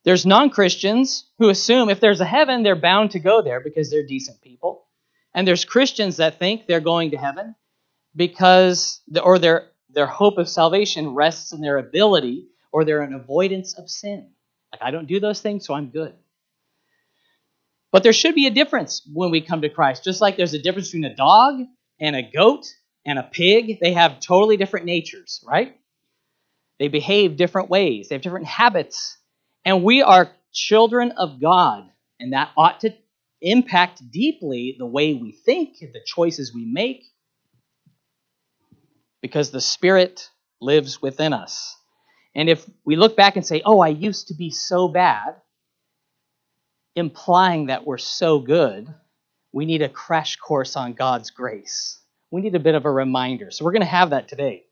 There's 0.04 0.26
non 0.26 0.50
Christians 0.50 1.26
who 1.38 1.48
assume 1.48 1.90
if 1.90 2.00
there's 2.00 2.20
a 2.20 2.24
heaven, 2.24 2.62
they're 2.62 2.76
bound 2.76 3.12
to 3.12 3.18
go 3.18 3.42
there 3.42 3.60
because 3.60 3.90
they're 3.90 4.06
decent 4.06 4.40
people. 4.40 4.86
And 5.34 5.46
there's 5.46 5.64
Christians 5.64 6.16
that 6.16 6.38
think 6.38 6.66
they're 6.66 6.80
going 6.80 7.10
to 7.10 7.16
heaven 7.16 7.54
because, 8.16 9.00
the, 9.08 9.22
or 9.22 9.38
their, 9.38 9.68
their 9.90 10.06
hope 10.06 10.38
of 10.38 10.48
salvation 10.48 11.14
rests 11.14 11.52
in 11.52 11.60
their 11.60 11.78
ability 11.78 12.48
or 12.72 12.84
their 12.84 13.02
an 13.02 13.12
avoidance 13.12 13.74
of 13.78 13.90
sin. 13.90 14.30
Like, 14.72 14.82
I 14.82 14.90
don't 14.90 15.06
do 15.06 15.20
those 15.20 15.40
things, 15.40 15.66
so 15.66 15.74
I'm 15.74 15.90
good. 15.90 16.14
But 17.90 18.02
there 18.02 18.12
should 18.12 18.34
be 18.34 18.46
a 18.46 18.50
difference 18.50 19.02
when 19.12 19.30
we 19.30 19.40
come 19.40 19.62
to 19.62 19.70
Christ. 19.70 20.04
Just 20.04 20.20
like 20.20 20.36
there's 20.36 20.54
a 20.54 20.58
difference 20.58 20.88
between 20.88 21.10
a 21.10 21.14
dog 21.14 21.60
and 22.00 22.14
a 22.14 22.22
goat 22.22 22.66
and 23.06 23.18
a 23.18 23.22
pig, 23.22 23.78
they 23.80 23.94
have 23.94 24.20
totally 24.20 24.56
different 24.58 24.86
natures, 24.86 25.42
right? 25.46 25.74
They 26.78 26.88
behave 26.88 27.36
different 27.36 27.70
ways, 27.70 28.08
they 28.08 28.14
have 28.14 28.22
different 28.22 28.46
habits. 28.46 29.16
And 29.64 29.82
we 29.82 30.02
are 30.02 30.30
children 30.52 31.12
of 31.12 31.40
God, 31.40 31.88
and 32.20 32.34
that 32.34 32.50
ought 32.56 32.80
to 32.80 32.94
impact 33.40 34.02
deeply 34.10 34.76
the 34.78 34.86
way 34.86 35.14
we 35.14 35.32
think, 35.32 35.78
the 35.80 36.00
choices 36.04 36.52
we 36.54 36.66
make, 36.66 37.04
because 39.22 39.50
the 39.50 39.60
Spirit 39.60 40.28
lives 40.60 41.00
within 41.00 41.32
us. 41.32 41.77
And 42.38 42.48
if 42.48 42.64
we 42.84 42.94
look 42.94 43.16
back 43.16 43.34
and 43.34 43.44
say, 43.44 43.62
oh, 43.64 43.80
I 43.80 43.88
used 43.88 44.28
to 44.28 44.34
be 44.34 44.52
so 44.52 44.86
bad, 44.86 45.34
implying 46.94 47.66
that 47.66 47.84
we're 47.84 47.98
so 47.98 48.38
good, 48.38 48.86
we 49.50 49.66
need 49.66 49.82
a 49.82 49.88
crash 49.88 50.36
course 50.36 50.76
on 50.76 50.92
God's 50.92 51.30
grace. 51.30 52.00
We 52.30 52.40
need 52.40 52.54
a 52.54 52.60
bit 52.60 52.76
of 52.76 52.84
a 52.84 52.92
reminder. 52.92 53.50
So 53.50 53.64
we're 53.64 53.72
going 53.72 53.82
to 53.82 53.86
have 53.86 54.10
that 54.10 54.28
today. 54.28 54.66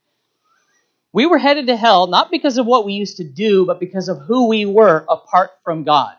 We 1.13 1.27
were 1.27 1.39
headed 1.39 1.67
to 1.67 1.77
hell 1.77 2.07
not 2.07 2.31
because 2.31 2.57
of 2.57 2.67
what 2.67 2.85
we 2.85 2.93
used 2.93 3.17
to 3.17 3.25
do, 3.25 3.67
but 3.67 3.81
because 3.81 4.09
of 4.09 4.21
who 4.21 4.47
we 4.47 4.65
were 4.65 5.05
apart 5.09 5.51
from 5.65 5.83
God. 5.83 6.15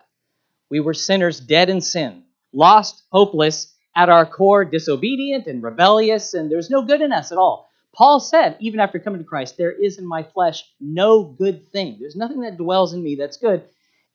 We 0.69 0.81
were 0.81 0.93
sinners 0.93 1.39
dead 1.39 1.69
in 1.69 1.79
sin, 1.79 2.23
lost, 2.51 3.03
hopeless, 3.09 3.73
at 3.95 4.09
our 4.09 4.25
core, 4.25 4.65
disobedient 4.65 5.47
and 5.47 5.63
rebellious, 5.63 6.33
and 6.33 6.51
there's 6.51 6.69
no 6.69 6.81
good 6.81 6.99
in 6.99 7.13
us 7.13 7.31
at 7.31 7.37
all. 7.37 7.66
Paul 7.97 8.19
said, 8.19 8.57
even 8.59 8.79
after 8.79 8.99
coming 8.99 9.19
to 9.19 9.27
Christ, 9.27 9.57
there 9.57 9.71
is 9.71 9.97
in 9.97 10.05
my 10.07 10.21
flesh 10.21 10.63
no 10.79 11.23
good 11.23 11.67
thing. 11.71 11.97
There's 11.99 12.15
nothing 12.15 12.41
that 12.41 12.57
dwells 12.57 12.93
in 12.93 13.01
me 13.03 13.15
that's 13.15 13.37
good. 13.37 13.63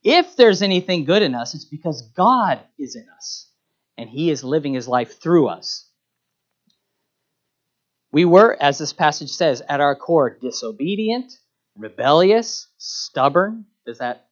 If 0.04 0.36
there's 0.36 0.62
anything 0.62 1.04
good 1.04 1.22
in 1.22 1.34
us, 1.34 1.54
it's 1.54 1.64
because 1.64 2.02
God 2.02 2.60
is 2.78 2.94
in 2.94 3.06
us 3.16 3.48
and 3.98 4.08
He 4.08 4.30
is 4.30 4.44
living 4.44 4.74
His 4.74 4.86
life 4.86 5.20
through 5.20 5.48
us. 5.48 5.88
We 8.12 8.24
were, 8.24 8.56
as 8.60 8.78
this 8.78 8.92
passage 8.92 9.30
says, 9.30 9.62
at 9.68 9.80
our 9.80 9.96
core, 9.96 10.38
disobedient, 10.40 11.32
rebellious, 11.76 12.68
stubborn. 12.78 13.64
Does 13.84 13.98
that 13.98 14.26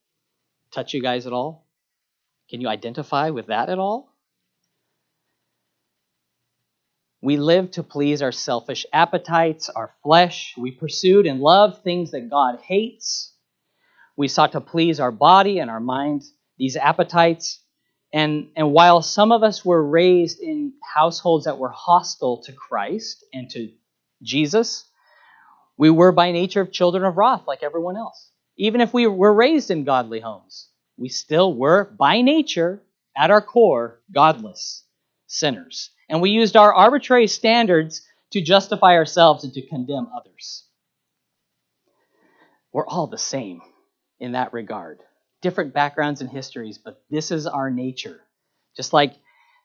touch 0.71 0.93
you 0.93 1.01
guys 1.01 1.27
at 1.27 1.33
all? 1.33 1.67
Can 2.49 2.61
you 2.61 2.69
identify 2.69 3.31
with 3.31 3.47
that 3.47 3.69
at 3.69 3.79
all? 3.79 4.10
We 7.21 7.37
lived 7.37 7.73
to 7.73 7.83
please 7.83 8.21
our 8.21 8.31
selfish 8.31 8.85
appetites, 8.91 9.69
our 9.69 9.93
flesh. 10.03 10.55
We 10.57 10.71
pursued 10.71 11.27
and 11.27 11.39
loved 11.39 11.83
things 11.83 12.11
that 12.11 12.29
God 12.29 12.59
hates. 12.61 13.33
We 14.17 14.27
sought 14.27 14.53
to 14.53 14.61
please 14.61 14.99
our 14.99 15.11
body 15.11 15.59
and 15.59 15.69
our 15.69 15.79
mind, 15.79 16.23
these 16.57 16.75
appetites. 16.75 17.59
And, 18.11 18.49
and 18.55 18.73
while 18.73 19.01
some 19.01 19.31
of 19.31 19.43
us 19.43 19.63
were 19.63 19.83
raised 19.83 20.41
in 20.41 20.73
households 20.83 21.45
that 21.45 21.59
were 21.59 21.69
hostile 21.69 22.41
to 22.43 22.53
Christ 22.53 23.23
and 23.31 23.49
to 23.51 23.69
Jesus, 24.23 24.85
we 25.77 25.89
were 25.89 26.11
by 26.11 26.31
nature 26.31 26.65
children 26.65 27.05
of 27.05 27.17
wrath 27.17 27.43
like 27.47 27.63
everyone 27.63 27.97
else. 27.97 28.31
Even 28.57 28.81
if 28.81 28.93
we 28.93 29.07
were 29.07 29.33
raised 29.33 29.71
in 29.71 29.83
godly 29.83 30.19
homes, 30.19 30.69
we 30.97 31.09
still 31.09 31.53
were 31.53 31.85
by 31.97 32.21
nature, 32.21 32.81
at 33.15 33.31
our 33.31 33.41
core, 33.41 34.01
godless 34.11 34.83
sinners. 35.27 35.91
And 36.11 36.21
we 36.21 36.31
used 36.31 36.57
our 36.57 36.73
arbitrary 36.73 37.27
standards 37.27 38.05
to 38.31 38.41
justify 38.41 38.95
ourselves 38.95 39.45
and 39.45 39.53
to 39.53 39.65
condemn 39.65 40.09
others. 40.13 40.65
We're 42.73 42.85
all 42.85 43.07
the 43.07 43.17
same 43.17 43.61
in 44.19 44.33
that 44.33 44.51
regard. 44.51 44.99
Different 45.41 45.73
backgrounds 45.73 46.19
and 46.19 46.29
histories, 46.29 46.77
but 46.77 47.01
this 47.09 47.31
is 47.31 47.47
our 47.47 47.71
nature. 47.71 48.19
Just 48.75 48.91
like 48.91 49.13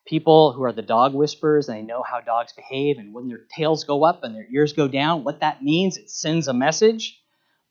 people 0.07 0.53
who 0.53 0.63
are 0.63 0.73
the 0.73 0.83
dog 0.83 1.15
whisperers 1.15 1.69
and 1.69 1.79
they 1.79 1.83
know 1.83 2.05
how 2.05 2.21
dogs 2.21 2.53
behave, 2.53 2.99
and 2.99 3.13
when 3.13 3.27
their 3.27 3.45
tails 3.55 3.83
go 3.83 4.05
up 4.05 4.23
and 4.23 4.33
their 4.33 4.47
ears 4.49 4.73
go 4.73 4.87
down, 4.87 5.25
what 5.25 5.41
that 5.41 5.65
means, 5.65 5.97
it 5.97 6.11
sends 6.11 6.47
a 6.47 6.55
message. 6.55 7.21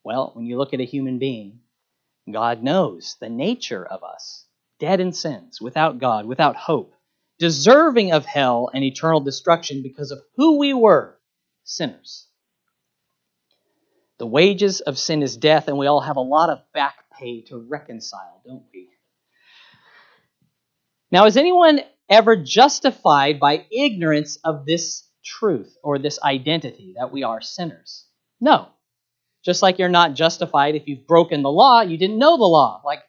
Well, 0.03 0.32
when 0.34 0.46
you 0.46 0.58
look 0.58 0.74
at 0.74 0.82
a 0.82 0.86
human 0.86 1.17
being, 1.17 1.62
God 2.29 2.62
knows 2.62 3.15
the 3.22 3.29
nature 3.29 3.86
of 3.86 4.03
us, 4.03 4.46
dead 4.79 5.00
in 5.00 5.13
sins, 5.13 5.62
without 5.62 5.98
God, 5.98 6.25
without 6.25 6.58
hope, 6.58 6.94
deserving 7.39 8.12
of 8.12 8.25
hell 8.25 8.70
and 8.74 8.84
eternal 8.84 9.20
destruction 9.20 9.82
because 9.82 10.12
of 10.12 10.20
who 10.36 10.58
we 10.58 10.74
were 10.74 11.18
sinners. 11.63 12.27
The 14.18 14.25
wages 14.25 14.80
of 14.82 14.98
sin 14.98 15.22
is 15.22 15.36
death, 15.36 15.68
and 15.68 15.77
we 15.77 15.88
all 15.88 16.00
have 16.00 16.15
a 16.15 16.22
lot 16.22 16.50
of 16.50 16.60
back 16.74 16.96
pay 17.20 17.42
to 17.44 17.58
reconcile, 17.58 18.42
don't 18.46 18.63
we? 18.74 18.89
Now, 21.12 21.25
is 21.25 21.38
anyone 21.38 21.82
ever 22.10 22.36
justified 22.36 23.39
by 23.39 23.65
ignorance 23.72 24.38
of 24.44 24.65
this 24.65 25.08
truth 25.24 25.77
or 25.84 26.00
this 26.00 26.20
identity 26.22 26.94
that 26.98 27.12
we 27.12 27.24
are 27.24 27.42
sinners? 27.42 28.06
No. 28.39 28.70
Just 29.44 29.62
like 29.62 29.80
you're 29.80 29.89
not 29.89 30.13
justified 30.13 30.75
if 30.75 30.88
you've 30.88 31.08
broken 31.08 31.42
the 31.42 31.51
law, 31.51 31.82
you 31.82 31.98
didn't 31.98 32.18
know 32.18 32.38
the 32.38 32.44
law. 32.44 32.82
Like 32.84 33.04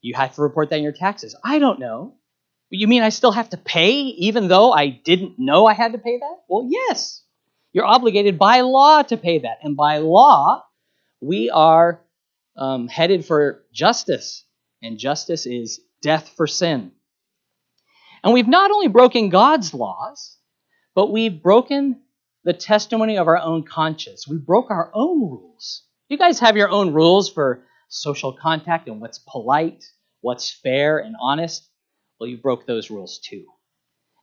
you 0.00 0.14
have 0.14 0.34
to 0.34 0.42
report 0.42 0.70
that 0.70 0.76
in 0.76 0.82
your 0.82 0.92
taxes. 0.92 1.34
I 1.42 1.58
don't 1.58 1.78
know. 1.78 2.14
You 2.70 2.86
mean 2.86 3.02
I 3.02 3.08
still 3.08 3.32
have 3.32 3.50
to 3.50 3.56
pay 3.56 3.92
even 3.92 4.48
though 4.48 4.72
I 4.72 4.88
didn't 4.88 5.38
know 5.38 5.66
I 5.66 5.74
had 5.74 5.92
to 5.92 5.98
pay 5.98 6.18
that? 6.18 6.36
Well, 6.48 6.66
yes. 6.70 7.22
You're 7.72 7.86
obligated 7.86 8.38
by 8.38 8.60
law 8.60 9.02
to 9.02 9.16
pay 9.16 9.38
that. 9.40 9.58
And 9.62 9.76
by 9.76 9.98
law, 9.98 10.64
we 11.20 11.50
are 11.50 12.02
um, 12.56 12.88
headed 12.88 13.24
for 13.24 13.64
justice. 13.72 14.44
And 14.82 14.98
justice 14.98 15.46
is 15.46 15.80
death 16.02 16.32
for 16.36 16.46
sin. 16.46 16.92
And 18.22 18.32
we've 18.32 18.48
not 18.48 18.70
only 18.70 18.88
broken 18.88 19.28
God's 19.28 19.72
laws, 19.72 20.36
but 20.94 21.10
we've 21.12 21.42
broken 21.42 22.02
the 22.44 22.52
testimony 22.52 23.18
of 23.18 23.28
our 23.28 23.38
own 23.38 23.62
conscience. 23.64 24.26
We 24.28 24.38
broke 24.38 24.70
our 24.70 24.90
own 24.94 25.20
rules. 25.20 25.84
You 26.08 26.18
guys 26.18 26.40
have 26.40 26.56
your 26.56 26.68
own 26.68 26.92
rules 26.92 27.30
for 27.30 27.64
social 27.88 28.32
contact 28.32 28.88
and 28.88 29.00
what's 29.00 29.18
polite, 29.18 29.84
what's 30.20 30.50
fair 30.50 30.98
and 30.98 31.14
honest. 31.20 31.68
Well, 32.18 32.28
you 32.28 32.36
broke 32.36 32.66
those 32.66 32.90
rules 32.90 33.18
too. 33.18 33.46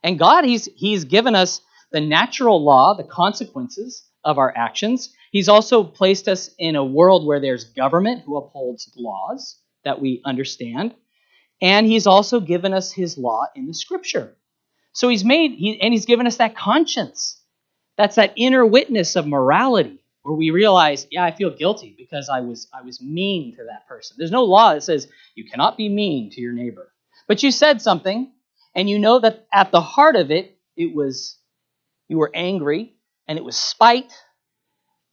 And 0.03 0.19
God, 0.19 0.45
He's, 0.45 0.69
he's 0.75 1.05
given 1.05 1.35
us 1.35 1.61
the 1.91 2.01
natural 2.01 2.63
law, 2.63 2.93
the 2.93 3.03
consequences 3.03 4.03
of 4.23 4.37
our 4.37 4.53
actions. 4.55 5.13
He's 5.31 5.49
also 5.49 5.83
placed 5.83 6.27
us 6.27 6.49
in 6.57 6.75
a 6.75 6.83
world 6.83 7.25
where 7.25 7.39
there's 7.39 7.65
government 7.65 8.23
who 8.25 8.37
upholds 8.37 8.91
laws 8.97 9.59
that 9.83 10.01
we 10.01 10.21
understand. 10.25 10.95
And 11.61 11.87
he's 11.87 12.07
also 12.07 12.39
given 12.39 12.73
us 12.73 12.91
his 12.91 13.17
law 13.17 13.45
in 13.55 13.67
the 13.67 13.73
scripture. 13.73 14.35
So 14.93 15.09
he's 15.09 15.23
made, 15.23 15.51
he, 15.51 15.79
and 15.81 15.93
he's 15.93 16.05
given 16.05 16.27
us 16.27 16.37
that 16.37 16.57
conscience. 16.57 17.41
That's 17.97 18.15
that 18.15 18.33
inner 18.35 18.65
witness 18.65 19.15
of 19.15 19.27
morality 19.27 19.99
where 20.23 20.35
we 20.35 20.49
realize, 20.49 21.07
yeah, 21.11 21.23
I 21.23 21.31
feel 21.31 21.55
guilty 21.55 21.95
because 21.97 22.29
I 22.29 22.41
was, 22.41 22.67
I 22.73 22.81
was 22.81 23.01
mean 23.01 23.55
to 23.55 23.63
that 23.65 23.87
person. 23.87 24.15
There's 24.17 24.31
no 24.31 24.43
law 24.43 24.73
that 24.73 24.83
says 24.83 25.07
you 25.35 25.45
cannot 25.49 25.77
be 25.77 25.87
mean 25.87 26.31
to 26.31 26.41
your 26.41 26.51
neighbor. 26.51 26.91
But 27.27 27.43
you 27.43 27.51
said 27.51 27.81
something, 27.81 28.31
and 28.75 28.89
you 28.89 28.99
know 28.99 29.19
that 29.19 29.47
at 29.51 29.71
the 29.71 29.81
heart 29.81 30.15
of 30.15 30.31
it, 30.31 30.57
it 30.75 30.93
was, 30.93 31.37
you 32.07 32.17
were 32.17 32.31
angry, 32.33 32.95
and 33.27 33.37
it 33.37 33.43
was 33.43 33.55
spite 33.57 34.13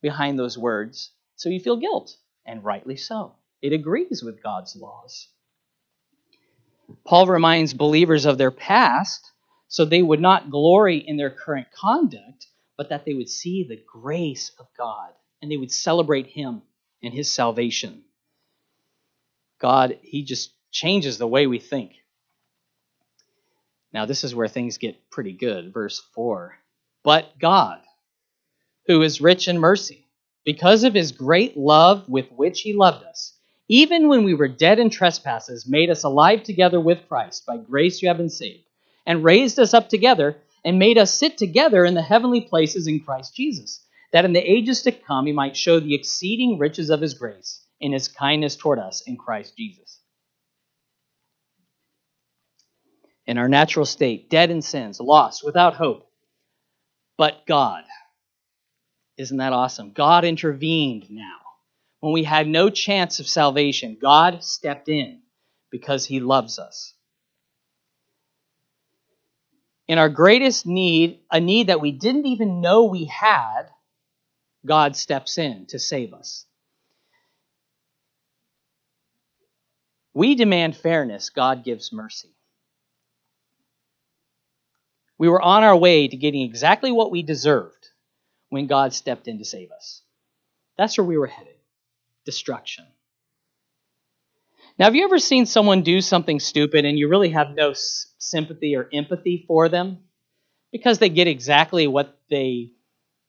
behind 0.02 0.38
those 0.38 0.58
words. 0.58 1.12
So 1.36 1.48
you 1.48 1.60
feel 1.60 1.76
guilt, 1.76 2.16
and 2.44 2.62
rightly 2.62 2.96
so. 2.96 3.34
It 3.62 3.72
agrees 3.72 4.22
with 4.22 4.42
God's 4.42 4.76
laws. 4.76 5.28
Paul 7.04 7.26
reminds 7.26 7.72
believers 7.72 8.26
of 8.26 8.38
their 8.38 8.50
past 8.50 9.30
so 9.68 9.84
they 9.84 10.02
would 10.02 10.20
not 10.20 10.50
glory 10.50 10.98
in 10.98 11.16
their 11.16 11.30
current 11.30 11.68
conduct, 11.72 12.46
but 12.76 12.90
that 12.90 13.06
they 13.06 13.14
would 13.14 13.30
see 13.30 13.64
the 13.64 13.82
grace 13.90 14.50
of 14.58 14.66
God 14.76 15.12
and 15.40 15.50
they 15.50 15.56
would 15.56 15.72
celebrate 15.72 16.26
Him 16.26 16.62
and 17.02 17.14
His 17.14 17.32
salvation. 17.32 18.04
God, 19.58 19.98
He 20.02 20.24
just 20.24 20.52
changes 20.70 21.16
the 21.16 21.26
way 21.26 21.46
we 21.46 21.58
think. 21.58 21.92
Now, 23.92 24.06
this 24.06 24.24
is 24.24 24.34
where 24.34 24.48
things 24.48 24.78
get 24.78 25.10
pretty 25.10 25.32
good. 25.32 25.72
Verse 25.72 26.00
4 26.14 26.56
But 27.04 27.38
God, 27.38 27.80
who 28.86 29.02
is 29.02 29.20
rich 29.20 29.48
in 29.48 29.58
mercy, 29.58 30.06
because 30.44 30.84
of 30.84 30.94
His 30.94 31.12
great 31.12 31.56
love 31.56 32.08
with 32.08 32.30
which 32.32 32.62
He 32.62 32.72
loved 32.72 33.04
us, 33.04 33.36
even 33.68 34.08
when 34.08 34.24
we 34.24 34.34
were 34.34 34.48
dead 34.48 34.78
in 34.78 34.90
trespasses, 34.90 35.68
made 35.68 35.90
us 35.90 36.04
alive 36.04 36.42
together 36.42 36.80
with 36.80 37.06
Christ. 37.08 37.46
By 37.46 37.58
grace 37.58 38.02
you 38.02 38.08
have 38.08 38.16
been 38.16 38.30
saved, 38.30 38.64
and 39.06 39.24
raised 39.24 39.58
us 39.58 39.74
up 39.74 39.88
together, 39.88 40.38
and 40.64 40.78
made 40.78 40.98
us 40.98 41.12
sit 41.12 41.36
together 41.38 41.84
in 41.84 41.94
the 41.94 42.02
heavenly 42.02 42.40
places 42.40 42.86
in 42.86 43.00
Christ 43.00 43.34
Jesus, 43.34 43.86
that 44.12 44.24
in 44.24 44.32
the 44.32 44.40
ages 44.40 44.82
to 44.82 44.92
come 44.92 45.26
he 45.26 45.32
might 45.32 45.56
show 45.56 45.80
the 45.80 45.94
exceeding 45.94 46.58
riches 46.58 46.90
of 46.90 47.00
his 47.00 47.14
grace 47.14 47.64
in 47.80 47.92
his 47.92 48.08
kindness 48.08 48.56
toward 48.56 48.78
us 48.78 49.02
in 49.02 49.16
Christ 49.16 49.56
Jesus. 49.56 50.01
In 53.26 53.38
our 53.38 53.48
natural 53.48 53.86
state, 53.86 54.28
dead 54.30 54.50
in 54.50 54.62
sins, 54.62 55.00
lost, 55.00 55.44
without 55.44 55.74
hope. 55.74 56.08
But 57.16 57.46
God, 57.46 57.84
isn't 59.16 59.36
that 59.36 59.52
awesome? 59.52 59.92
God 59.92 60.24
intervened 60.24 61.10
now. 61.10 61.38
When 62.00 62.12
we 62.12 62.24
had 62.24 62.48
no 62.48 62.68
chance 62.68 63.20
of 63.20 63.28
salvation, 63.28 63.96
God 64.00 64.42
stepped 64.42 64.88
in 64.88 65.20
because 65.70 66.04
he 66.04 66.18
loves 66.18 66.58
us. 66.58 66.94
In 69.86 69.98
our 69.98 70.08
greatest 70.08 70.66
need, 70.66 71.20
a 71.30 71.38
need 71.38 71.68
that 71.68 71.80
we 71.80 71.92
didn't 71.92 72.26
even 72.26 72.60
know 72.60 72.84
we 72.84 73.04
had, 73.04 73.64
God 74.64 74.96
steps 74.96 75.38
in 75.38 75.66
to 75.66 75.78
save 75.78 76.14
us. 76.14 76.46
We 80.14 80.34
demand 80.34 80.76
fairness, 80.76 81.30
God 81.30 81.64
gives 81.64 81.92
mercy. 81.92 82.34
We 85.22 85.28
were 85.28 85.40
on 85.40 85.62
our 85.62 85.76
way 85.76 86.08
to 86.08 86.16
getting 86.16 86.42
exactly 86.42 86.90
what 86.90 87.12
we 87.12 87.22
deserved 87.22 87.90
when 88.48 88.66
God 88.66 88.92
stepped 88.92 89.28
in 89.28 89.38
to 89.38 89.44
save 89.44 89.70
us. 89.70 90.02
That's 90.76 90.98
where 90.98 91.04
we 91.04 91.16
were 91.16 91.28
headed 91.28 91.54
destruction. 92.24 92.84
Now, 94.80 94.86
have 94.86 94.96
you 94.96 95.04
ever 95.04 95.20
seen 95.20 95.46
someone 95.46 95.82
do 95.82 96.00
something 96.00 96.40
stupid 96.40 96.84
and 96.84 96.98
you 96.98 97.06
really 97.06 97.30
have 97.30 97.54
no 97.54 97.72
sympathy 98.18 98.74
or 98.74 98.88
empathy 98.92 99.44
for 99.46 99.68
them 99.68 99.98
because 100.72 100.98
they 100.98 101.08
get 101.08 101.28
exactly 101.28 101.86
what 101.86 102.18
they 102.28 102.72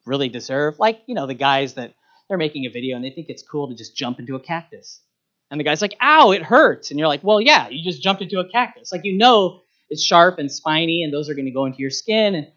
really 0.07 0.29
deserve? 0.29 0.79
Like, 0.79 1.03
you 1.05 1.13
know, 1.13 1.27
the 1.27 1.35
guys 1.35 1.75
that 1.75 1.93
they're 2.27 2.39
making 2.39 2.65
a 2.65 2.71
video 2.71 2.95
and 2.95 3.05
they 3.05 3.12
think 3.12 3.29
it's 3.29 3.43
cool 3.43 3.69
to 3.69 3.75
just 3.75 3.95
jump 3.95 4.17
into 4.17 4.33
a 4.33 4.39
cactus. 4.39 5.00
And 5.51 5.59
the 5.59 5.63
guy's 5.63 5.83
like, 5.83 5.95
ow, 6.01 6.31
it 6.31 6.41
hurts. 6.41 6.89
And 6.89 6.97
you're 6.97 7.07
like, 7.07 7.23
well, 7.23 7.39
yeah, 7.39 7.69
you 7.69 7.83
just 7.83 8.01
jumped 8.01 8.23
into 8.23 8.39
a 8.39 8.50
cactus. 8.50 8.91
Like, 8.91 9.05
you 9.05 9.15
know 9.15 9.62
sharp 10.01 10.39
and 10.39 10.51
spiny, 10.51 11.03
and 11.03 11.13
those 11.13 11.29
are 11.29 11.33
going 11.33 11.45
to 11.45 11.51
go 11.51 11.65
into 11.65 11.79
your 11.79 11.89
skin. 11.89 12.35
And 12.35 12.47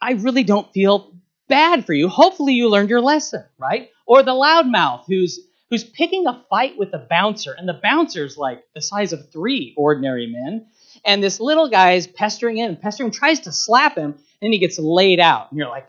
I 0.00 0.12
really 0.12 0.44
don't 0.44 0.72
feel 0.72 1.14
bad 1.48 1.84
for 1.84 1.92
you. 1.92 2.08
Hopefully, 2.08 2.54
you 2.54 2.70
learned 2.70 2.88
your 2.88 3.00
lesson, 3.00 3.44
right? 3.58 3.90
Or 4.06 4.22
the 4.22 4.32
loudmouth 4.32 5.04
who's 5.06 5.40
who's 5.68 5.84
picking 5.84 6.26
a 6.26 6.44
fight 6.50 6.76
with 6.78 6.90
the 6.90 7.06
bouncer, 7.10 7.52
and 7.52 7.68
the 7.68 7.78
bouncer's 7.82 8.36
like 8.36 8.64
the 8.74 8.80
size 8.80 9.12
of 9.12 9.30
three 9.30 9.74
ordinary 9.76 10.26
men, 10.26 10.66
and 11.04 11.22
this 11.22 11.38
little 11.40 11.68
guy 11.68 11.92
is 11.92 12.06
pestering 12.06 12.56
him, 12.56 12.76
pestering 12.76 13.08
him, 13.08 13.12
tries 13.12 13.40
to 13.40 13.52
slap 13.52 13.96
him, 13.96 14.14
and 14.40 14.52
he 14.52 14.58
gets 14.58 14.78
laid 14.78 15.20
out. 15.20 15.50
And 15.50 15.58
you're 15.58 15.68
like, 15.68 15.88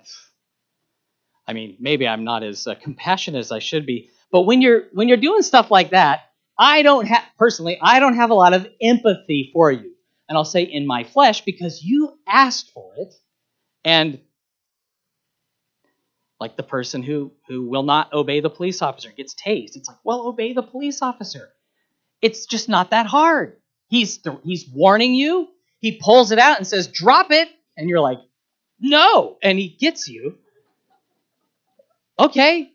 I 1.47 1.53
mean, 1.53 1.77
maybe 1.79 2.07
I'm 2.07 2.23
not 2.23 2.43
as 2.43 2.67
uh, 2.67 2.75
compassionate 2.75 3.39
as 3.39 3.51
I 3.51 3.59
should 3.59 3.85
be, 3.85 4.09
but 4.31 4.41
when 4.41 4.61
you're 4.61 4.83
when 4.93 5.07
you're 5.07 5.17
doing 5.17 5.41
stuff 5.41 5.71
like 5.71 5.91
that, 5.91 6.21
I 6.57 6.81
don't 6.83 7.07
have 7.07 7.23
personally, 7.37 7.79
I 7.81 7.99
don't 7.99 8.15
have 8.15 8.29
a 8.29 8.35
lot 8.35 8.53
of 8.53 8.67
empathy 8.81 9.49
for 9.53 9.71
you 9.71 9.91
and 10.31 10.37
I'll 10.37 10.45
say 10.45 10.63
in 10.63 10.87
my 10.87 11.03
flesh 11.03 11.41
because 11.41 11.83
you 11.83 12.17
asked 12.25 12.71
for 12.71 12.93
it. 12.95 13.13
And 13.83 14.21
like 16.39 16.55
the 16.55 16.63
person 16.63 17.03
who 17.03 17.33
who 17.49 17.67
will 17.67 17.83
not 17.83 18.13
obey 18.13 18.39
the 18.39 18.49
police 18.49 18.81
officer 18.81 19.11
gets 19.11 19.35
tased. 19.35 19.75
It's 19.75 19.89
like, 19.89 19.97
well, 20.05 20.25
obey 20.25 20.53
the 20.53 20.63
police 20.63 21.01
officer. 21.01 21.49
It's 22.21 22.45
just 22.45 22.69
not 22.69 22.91
that 22.91 23.07
hard. 23.07 23.57
He's 23.89 24.21
he's 24.45 24.69
warning 24.69 25.15
you. 25.15 25.49
He 25.81 25.99
pulls 26.01 26.31
it 26.31 26.39
out 26.39 26.59
and 26.59 26.65
says, 26.65 26.87
"Drop 26.87 27.29
it," 27.31 27.49
and 27.75 27.89
you're 27.89 27.99
like, 27.99 28.19
"No," 28.79 29.37
and 29.43 29.59
he 29.59 29.67
gets 29.67 30.07
you. 30.07 30.37
Okay. 32.17 32.71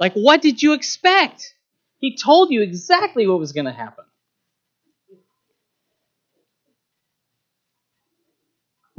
Like, 0.00 0.14
what 0.14 0.42
did 0.42 0.60
you 0.60 0.72
expect? 0.72 1.54
He 1.98 2.16
told 2.16 2.50
you 2.50 2.62
exactly 2.62 3.28
what 3.28 3.38
was 3.38 3.52
going 3.52 3.66
to 3.66 3.72
happen. 3.72 4.06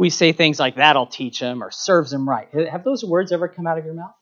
We 0.04 0.10
say 0.10 0.34
things 0.34 0.60
like 0.60 0.76
that'll 0.76 1.06
teach 1.06 1.40
him 1.40 1.64
or 1.64 1.72
serves 1.72 2.12
him 2.12 2.28
right. 2.28 2.50
Have 2.70 2.84
those 2.84 3.06
words 3.06 3.32
ever 3.32 3.48
come 3.48 3.66
out 3.66 3.78
of 3.78 3.86
your 3.86 3.94
mouth? 3.94 4.14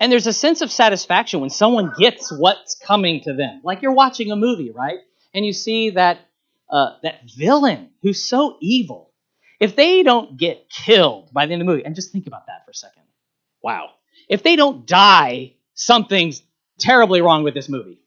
And 0.00 0.10
there's 0.10 0.26
a 0.26 0.32
sense 0.32 0.60
of 0.60 0.72
satisfaction 0.72 1.40
when 1.40 1.50
someone 1.50 1.92
gets 1.96 2.36
what's 2.36 2.74
coming 2.74 3.20
to 3.20 3.32
them. 3.32 3.60
Like 3.62 3.82
you're 3.82 3.92
watching 3.92 4.32
a 4.32 4.36
movie, 4.36 4.72
right? 4.72 4.98
And 5.32 5.46
you 5.46 5.52
see 5.52 5.90
that 5.90 6.18
uh, 6.68 6.94
that 7.04 7.30
villain 7.36 7.90
who's 8.02 8.20
so 8.20 8.56
evil. 8.60 9.12
If 9.60 9.76
they 9.76 10.02
don't 10.02 10.36
get 10.36 10.68
killed 10.68 11.32
by 11.32 11.46
the 11.46 11.52
end 11.52 11.62
of 11.62 11.66
the 11.66 11.72
movie, 11.72 11.84
and 11.84 11.94
just 11.94 12.10
think 12.10 12.26
about 12.26 12.46
that 12.48 12.64
for 12.64 12.72
a 12.72 12.74
second. 12.74 13.04
Wow. 13.62 13.90
If 14.28 14.42
they 14.42 14.56
don't 14.56 14.84
die, 14.84 15.54
something's 15.74 16.42
terribly 16.80 17.20
wrong 17.20 17.44
with 17.44 17.54
this 17.54 17.68
movie. 17.68 18.00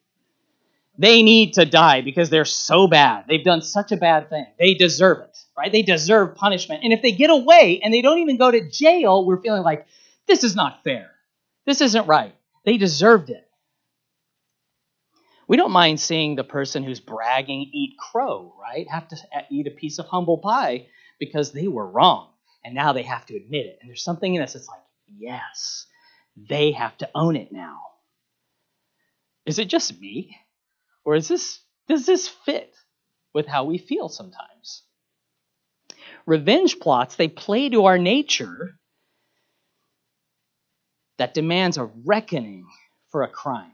They 1.00 1.24
need 1.24 1.54
to 1.54 1.66
die 1.66 2.02
because 2.02 2.30
they're 2.30 2.46
so 2.46 2.88
bad. 2.88 3.26
They've 3.28 3.44
done 3.44 3.62
such 3.62 3.92
a 3.92 3.98
bad 3.98 4.30
thing. 4.30 4.46
They 4.60 4.76
deserve 4.76 5.20
it 5.20 5.38
right? 5.60 5.74
They 5.74 5.82
deserve 5.82 6.36
punishment. 6.36 6.86
And 6.86 6.94
if 6.94 7.02
they 7.02 7.12
get 7.12 7.30
away 7.30 7.82
and 7.84 7.94
they 7.94 8.02
don't 8.02 8.20
even 8.20 8.38
go 8.38 8.50
to 8.50 8.70
jail, 8.70 9.26
we're 9.26 9.42
feeling 9.42 9.62
like, 9.62 9.86
this 10.26 10.46
is 10.46 10.56
not 10.56 10.86
fair. 10.86 11.12
This 11.66 11.82
isn't 11.82 12.08
right. 12.08 12.34
They 12.64 12.78
deserved 12.78 13.30
it. 13.30 13.46
We 15.50 15.58
don't 15.58 15.72
mind 15.72 16.00
seeing 16.00 16.36
the 16.36 16.46
person 16.46 16.84
who's 16.84 17.02
bragging 17.02 17.70
eat 17.74 17.98
crow, 17.98 18.56
right? 18.62 18.88
Have 18.90 19.10
to 19.10 19.18
eat 19.50 19.68
a 19.68 19.72
piece 19.72 20.00
of 20.00 20.06
humble 20.06 20.38
pie 20.38 20.88
because 21.20 21.52
they 21.52 21.68
were 21.68 21.88
wrong. 21.88 22.30
And 22.64 22.74
now 22.74 22.94
they 22.94 23.04
have 23.04 23.26
to 23.26 23.36
admit 23.36 23.66
it. 23.66 23.80
And 23.82 23.90
there's 23.90 24.04
something 24.04 24.34
in 24.34 24.42
us 24.42 24.54
that's 24.54 24.68
like, 24.70 24.80
yes, 25.18 25.88
they 26.38 26.72
have 26.72 26.98
to 27.00 27.10
own 27.14 27.36
it 27.36 27.52
now. 27.52 27.80
Is 29.46 29.60
it 29.60 29.68
just 29.68 30.00
me? 30.00 30.38
Or 31.10 31.16
is 31.16 31.28
this 31.28 31.60
does 31.88 32.06
this 32.06 32.28
fit 32.28 32.72
with 33.34 33.48
how 33.48 33.64
we 33.64 33.80
feel 33.80 34.10
sometimes? 34.10 34.84
revenge 36.28 36.80
plots, 36.80 37.16
they 37.16 37.28
play 37.28 37.70
to 37.70 37.86
our 37.86 37.98
nature 37.98 38.78
that 41.18 41.34
demands 41.34 41.78
a 41.78 41.86
reckoning 42.06 42.68
for 43.10 43.24
a 43.24 43.28
crime. 43.28 43.72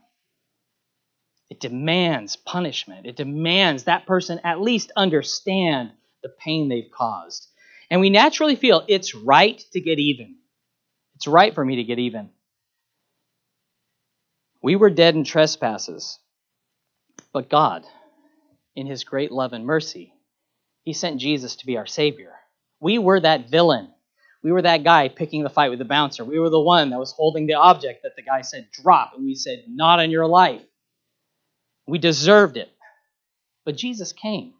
It 1.49 1.59
demands 1.59 2.37
punishment. 2.37 3.05
It 3.05 3.17
demands 3.17 3.83
that 3.83 4.07
person 4.07 4.39
at 4.45 4.61
least 4.61 4.93
understand 4.95 5.91
the 6.23 6.29
pain 6.29 6.69
they've 6.69 6.89
caused. 6.89 7.49
And 7.89 7.99
we 7.99 8.09
naturally 8.09 8.55
feel 8.55 8.85
it's 8.87 9.13
right 9.13 9.61
to 9.73 9.81
get 9.81 9.99
even. 9.99 10.37
It's 11.15 11.27
right 11.27 11.53
for 11.53 11.65
me 11.65 11.75
to 11.75 11.83
get 11.83 11.99
even. 11.99 12.29
We 14.61 14.77
were 14.77 14.89
dead 14.89 15.15
in 15.15 15.25
trespasses, 15.25 16.17
but 17.33 17.49
God, 17.49 17.83
in 18.75 18.87
His 18.87 19.03
great 19.03 19.31
love 19.31 19.53
and 19.53 19.65
mercy, 19.65 20.13
He 20.83 20.93
sent 20.93 21.21
Jesus 21.21 21.57
to 21.57 21.65
be 21.65 21.77
our 21.77 21.85
Savior. 21.85 22.33
We 22.79 22.97
were 22.97 23.19
that 23.19 23.49
villain. 23.49 23.89
We 24.43 24.51
were 24.51 24.61
that 24.61 24.83
guy 24.83 25.09
picking 25.09 25.43
the 25.43 25.49
fight 25.49 25.69
with 25.69 25.79
the 25.79 25.85
bouncer. 25.85 26.23
We 26.23 26.39
were 26.39 26.51
the 26.51 26.59
one 26.59 26.91
that 26.91 26.99
was 26.99 27.11
holding 27.11 27.47
the 27.47 27.55
object 27.55 28.03
that 28.03 28.15
the 28.15 28.21
guy 28.21 28.41
said, 28.41 28.67
drop. 28.71 29.13
And 29.15 29.25
we 29.25 29.33
said, 29.33 29.63
not 29.67 29.99
on 29.99 30.11
your 30.11 30.27
life. 30.27 30.61
We 31.87 31.97
deserved 31.97 32.57
it. 32.57 32.69
But 33.65 33.75
Jesus 33.75 34.13
came. 34.13 34.53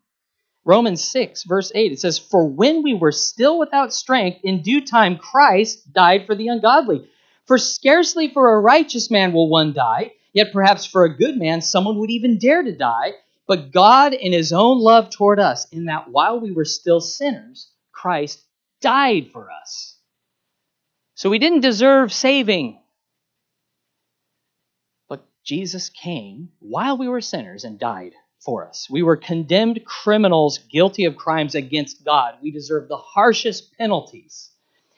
Romans 0.64 1.04
6, 1.04 1.44
verse 1.44 1.72
8, 1.76 1.92
it 1.92 2.00
says, 2.00 2.18
For 2.18 2.48
when 2.48 2.82
we 2.82 2.96
were 2.96 3.12
still 3.12 3.60
without 3.60 3.94
strength, 3.94 4.40
in 4.44 4.64
due 4.64 4.84
time 4.84 5.18
Christ 5.18 5.94
died 5.94 6.26
for 6.26 6.34
the 6.34 6.48
ungodly. 6.48 7.08
For 7.46 7.60
scarcely 7.60 8.30
for 8.30 8.56
a 8.56 8.60
righteous 8.60 9.12
man 9.12 9.32
will 9.32 9.48
one 9.48 9.74
die, 9.74 10.14
yet 10.36 10.52
perhaps 10.54 10.86
for 10.86 11.06
a 11.06 11.18
good 11.18 11.38
man 11.38 11.62
someone 11.62 11.98
would 11.98 12.12
even 12.12 12.38
dare 12.38 12.62
to 12.62 12.76
die. 12.76 13.14
But 13.48 13.72
God, 13.72 14.14
in 14.14 14.34
his 14.34 14.52
own 14.52 14.80
love 14.80 15.10
toward 15.10 15.40
us, 15.40 15.68
in 15.70 15.86
that 15.86 16.10
while 16.10 16.40
we 16.40 16.52
were 16.52 16.66
still 16.66 17.00
sinners, 17.00 17.72
Christ 17.92 18.44
died 18.82 19.30
for 19.32 19.50
us. 19.50 19.98
So 21.16 21.30
we 21.30 21.40
didn't 21.40 21.62
deserve 21.62 22.12
saving. 22.12 22.80
But 25.08 25.26
Jesus 25.44 25.90
came 25.90 26.50
while 26.60 26.98
we 26.98 27.08
were 27.08 27.22
sinners 27.22 27.64
and 27.64 27.80
died 27.80 28.14
for 28.40 28.68
us. 28.68 28.90
We 28.90 29.04
were 29.04 29.16
condemned 29.16 29.86
criminals 29.86 30.58
guilty 30.70 31.06
of 31.06 31.16
crimes 31.16 31.56
against 31.56 32.04
God. 32.04 32.36
We 32.42 32.52
deserve 32.52 32.90
the 32.90 32.98
harshest 32.98 33.78
penalties. 33.78 34.52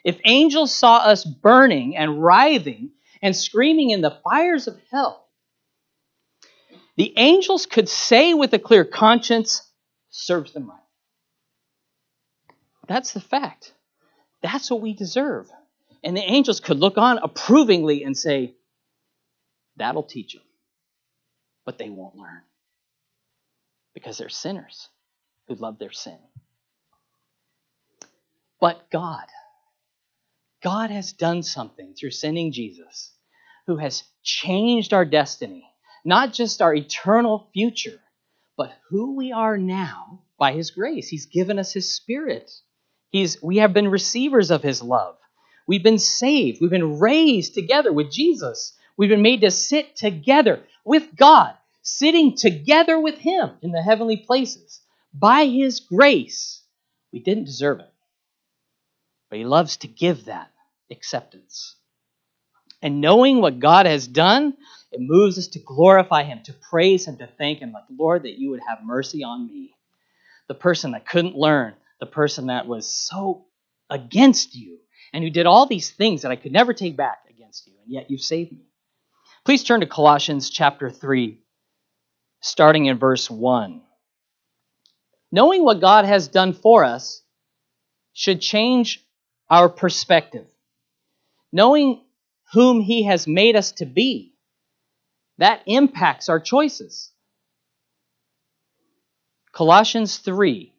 If 0.04 0.20
angels 0.26 0.74
saw 0.74 0.98
us 0.98 1.24
burning 1.24 1.96
and 1.96 2.24
writhing 2.24 2.92
and 3.22 3.36
screaming 3.36 3.92
in 3.92 4.02
the 4.02 4.20
fires 4.24 4.68
of 4.68 4.80
hell, 4.90 5.27
the 6.98 7.14
angels 7.18 7.66
could 7.66 7.88
say 7.88 8.34
with 8.34 8.54
a 8.54 8.60
clear 8.60 8.84
conscience, 8.84 9.64
serves 10.10 10.52
them 10.54 10.70
right. 10.70 10.80
That's 12.88 13.14
the 13.14 13.22
fact. 13.22 13.74
That's 14.42 14.72
what 14.72 14.82
we 14.82 14.94
deserve. 14.94 15.50
And 16.04 16.16
the 16.16 16.22
angels 16.22 16.60
could 16.60 16.80
look 16.80 16.98
on 16.98 17.18
approvingly 17.18 18.04
and 18.04 18.18
say, 18.18 18.56
That'll 19.76 20.04
teach 20.04 20.34
them. 20.34 20.42
But 21.66 21.78
they 21.78 21.90
won't 21.90 22.16
learn 22.16 22.42
because 23.94 24.18
they're 24.18 24.30
sinners 24.30 24.90
who 25.48 25.56
love 25.56 25.78
their 25.78 25.92
sin. 25.92 26.18
But 28.60 28.90
God, 28.90 29.26
God 30.64 30.90
has 30.90 31.14
done 31.14 31.44
something 31.44 31.94
through 31.94 32.12
sending 32.12 32.52
Jesus 32.52 33.12
who 33.68 33.78
has 33.78 34.04
changed 34.24 34.94
our 34.94 35.06
destiny, 35.06 35.70
not 36.08 36.34
just 36.34 36.62
our 36.62 36.74
eternal 36.74 37.50
future, 37.54 38.00
but 38.56 38.74
who 38.90 39.16
we 39.16 39.34
are 39.34 39.58
now 39.58 40.22
by 40.40 40.54
his 40.54 40.72
grace. 40.72 41.10
He's 41.10 41.26
given 41.26 41.60
us 41.60 41.74
his 41.74 41.94
spirit. 41.94 42.50
He's 43.10 43.42
we 43.44 43.58
have 43.58 43.74
been 43.74 43.90
receivers 43.90 44.50
of 44.50 44.64
his 44.64 44.82
love. 44.82 45.18
We've 45.68 45.84
been 45.84 46.00
saved. 46.00 46.60
We've 46.62 46.70
been 46.70 47.00
raised 47.00 47.54
together 47.54 47.92
with 47.92 48.10
Jesus. 48.10 48.74
We've 48.96 49.10
been 49.10 49.22
made 49.22 49.42
to 49.42 49.52
sit 49.52 49.98
together 49.98 50.64
with 50.86 51.16
God, 51.16 51.56
sitting 51.82 52.36
together 52.36 53.00
with 53.00 53.18
him 53.18 53.52
in 53.62 53.72
the 53.72 53.82
heavenly 53.82 54.18
places 54.18 54.82
by 55.14 55.46
his 55.46 55.82
grace. 55.82 56.64
We 57.12 57.20
didn't 57.20 57.46
deserve 57.46 57.80
it. 57.80 57.94
But 59.30 59.40
he 59.40 59.46
loves 59.46 59.78
to 59.78 59.88
give 59.88 60.26
that 60.26 60.52
acceptance. 60.90 61.76
And 62.82 63.02
knowing 63.02 63.42
what 63.42 63.60
God 63.60 63.86
has 63.86 64.08
done, 64.08 64.54
it 64.92 65.00
moves 65.02 65.38
us 65.38 65.48
to 65.48 65.60
glorify 65.60 66.24
him, 66.24 66.42
to 66.44 66.54
praise 66.54 67.08
him, 67.08 67.18
to 67.18 67.28
thank 67.38 67.60
him, 67.60 67.72
like, 67.72 67.84
Lord, 67.90 68.24
that 68.24 68.38
you 68.38 68.52
would 68.52 68.62
have 68.68 68.80
mercy 68.84 69.24
on 69.24 69.48
me. 69.48 69.76
The 70.48 70.54
person 70.54 70.92
that 70.92 71.08
couldn't 71.08 71.36
learn, 71.36 71.74
the 72.00 72.06
person 72.06 72.48
that 72.48 72.68
was 72.68 72.90
so 72.90 73.46
against 73.90 74.56
you, 74.56 74.78
and 75.12 75.24
who 75.24 75.30
did 75.30 75.46
all 75.46 75.66
these 75.66 75.90
things 75.90 76.22
that 76.22 76.32
I 76.32 76.36
could 76.36 76.52
never 76.52 76.74
take 76.74 76.96
back 76.96 77.20
against 77.30 77.68
you, 77.68 77.74
and 77.84 77.92
yet 77.92 78.12
you've 78.12 78.22
saved 78.22 78.52
me. 78.52 78.66
Please 79.44 79.64
turn 79.64 79.80
to 79.80 79.88
Colossians 79.88 80.50
chapter 80.50 80.90
3, 80.90 81.40
starting 82.42 82.86
in 82.86 82.98
verse 82.98 83.30
1. 83.30 83.82
Knowing 85.32 85.64
what 85.64 85.82
God 85.82 86.06
has 86.06 86.28
done 86.28 86.54
for 86.54 86.84
us 86.84 87.22
should 88.14 88.42
change 88.42 89.04
our 89.50 89.70
perspective. 89.70 90.48
Knowing 91.52 92.02
whom 92.54 92.82
He 92.82 93.04
has 93.04 93.28
made 93.28 93.56
us 93.56 93.72
to 93.74 93.86
be, 93.86 94.34
that 95.38 95.62
impacts 95.66 96.30
our 96.30 96.40
choices. 96.40 97.12
Colossians 99.52 100.18
3, 100.18 100.74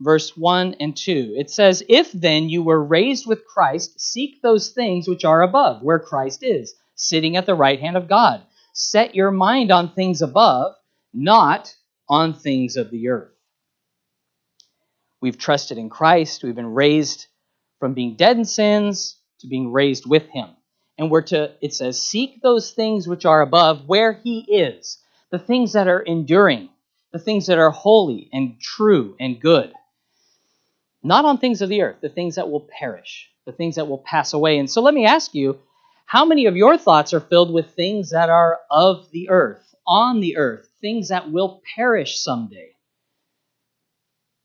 verse 0.00 0.36
1 0.36 0.76
and 0.80 0.96
2. 0.96 1.34
It 1.36 1.50
says, 1.50 1.82
If 1.88 2.12
then 2.12 2.48
you 2.48 2.62
were 2.62 2.82
raised 2.82 3.26
with 3.26 3.46
Christ, 3.46 4.00
seek 4.00 4.40
those 4.42 4.70
things 4.70 5.08
which 5.08 5.24
are 5.24 5.42
above, 5.42 5.82
where 5.82 5.98
Christ 5.98 6.42
is, 6.42 6.74
sitting 6.94 7.36
at 7.36 7.46
the 7.46 7.54
right 7.54 7.80
hand 7.80 7.96
of 7.96 8.08
God. 8.08 8.42
Set 8.72 9.14
your 9.14 9.30
mind 9.30 9.70
on 9.70 9.92
things 9.92 10.22
above, 10.22 10.74
not 11.12 11.74
on 12.08 12.34
things 12.34 12.76
of 12.76 12.90
the 12.90 13.08
earth. 13.08 13.32
We've 15.20 15.38
trusted 15.38 15.78
in 15.78 15.90
Christ. 15.90 16.42
We've 16.42 16.54
been 16.54 16.74
raised 16.74 17.26
from 17.78 17.94
being 17.94 18.16
dead 18.16 18.36
in 18.36 18.44
sins 18.44 19.16
to 19.40 19.46
being 19.46 19.72
raised 19.72 20.04
with 20.06 20.28
Him. 20.28 20.48
And 21.02 21.10
we're 21.10 21.22
to, 21.22 21.50
it 21.60 21.74
says, 21.74 22.00
seek 22.00 22.40
those 22.40 22.70
things 22.70 23.08
which 23.08 23.26
are 23.26 23.40
above 23.40 23.88
where 23.88 24.12
He 24.12 24.38
is, 24.38 24.98
the 25.32 25.38
things 25.40 25.72
that 25.72 25.88
are 25.88 25.98
enduring, 25.98 26.68
the 27.10 27.18
things 27.18 27.48
that 27.48 27.58
are 27.58 27.72
holy 27.72 28.30
and 28.32 28.60
true 28.60 29.16
and 29.18 29.40
good. 29.40 29.72
Not 31.02 31.24
on 31.24 31.38
things 31.38 31.60
of 31.60 31.68
the 31.68 31.82
earth, 31.82 31.96
the 32.02 32.08
things 32.08 32.36
that 32.36 32.48
will 32.48 32.68
perish, 32.78 33.28
the 33.46 33.50
things 33.50 33.74
that 33.74 33.88
will 33.88 33.98
pass 33.98 34.32
away. 34.32 34.58
And 34.58 34.70
so 34.70 34.80
let 34.80 34.94
me 34.94 35.04
ask 35.04 35.34
you, 35.34 35.58
how 36.06 36.24
many 36.24 36.46
of 36.46 36.54
your 36.54 36.78
thoughts 36.78 37.12
are 37.12 37.18
filled 37.18 37.52
with 37.52 37.74
things 37.74 38.10
that 38.10 38.30
are 38.30 38.60
of 38.70 39.10
the 39.10 39.28
earth, 39.28 39.74
on 39.84 40.20
the 40.20 40.36
earth, 40.36 40.68
things 40.80 41.08
that 41.08 41.32
will 41.32 41.62
perish 41.74 42.20
someday? 42.20 42.76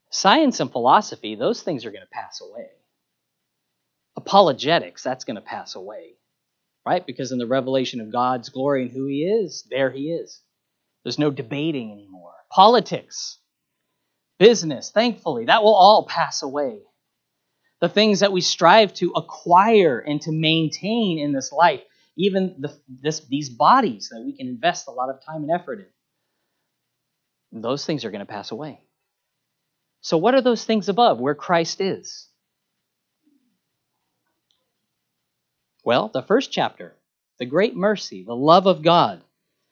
Science 0.09 0.59
and 0.59 0.71
philosophy, 0.71 1.35
those 1.35 1.61
things 1.61 1.85
are 1.85 1.91
going 1.91 2.01
to 2.01 2.09
pass 2.09 2.41
away. 2.41 2.69
Apologetics, 4.15 5.03
that's 5.03 5.23
going 5.23 5.35
to 5.35 5.41
pass 5.41 5.75
away, 5.75 6.15
right? 6.87 7.05
Because 7.05 7.33
in 7.33 7.37
the 7.37 7.45
revelation 7.45 7.99
of 7.99 8.13
God's 8.13 8.47
glory 8.47 8.83
and 8.83 8.91
who 8.91 9.07
He 9.07 9.23
is, 9.25 9.67
there 9.69 9.91
He 9.91 10.11
is. 10.11 10.41
There's 11.03 11.19
no 11.19 11.31
debating 11.31 11.91
anymore. 11.91 12.33
Politics, 12.49 13.39
business, 14.39 14.89
thankfully, 14.89 15.45
that 15.45 15.63
will 15.63 15.75
all 15.75 16.07
pass 16.07 16.43
away. 16.43 16.79
The 17.81 17.89
things 17.89 18.21
that 18.21 18.31
we 18.31 18.39
strive 18.39 18.93
to 18.95 19.11
acquire 19.11 19.99
and 19.99 20.21
to 20.21 20.31
maintain 20.31 21.19
in 21.19 21.33
this 21.33 21.51
life, 21.51 21.81
even 22.15 22.55
the, 22.59 22.73
this, 22.87 23.19
these 23.27 23.49
bodies 23.49 24.09
that 24.11 24.23
we 24.25 24.35
can 24.35 24.47
invest 24.47 24.87
a 24.87 24.91
lot 24.91 25.09
of 25.09 25.23
time 25.23 25.43
and 25.43 25.51
effort 25.51 25.91
in, 27.51 27.61
those 27.61 27.85
things 27.85 28.05
are 28.05 28.11
going 28.11 28.25
to 28.25 28.25
pass 28.25 28.51
away. 28.51 28.79
So, 30.01 30.17
what 30.17 30.35
are 30.35 30.41
those 30.41 30.63
things 30.63 30.87
above 30.87 31.19
where 31.19 31.35
Christ 31.35 31.81
is? 31.81 32.29
Well, 35.87 36.11
the 36.13 36.21
first 36.21 36.51
chapter, 36.51 36.97
the 37.39 37.45
great 37.45 37.73
mercy, 37.73 38.21
the 38.21 38.35
love 38.35 38.65
of 38.65 38.81
God, 38.83 39.21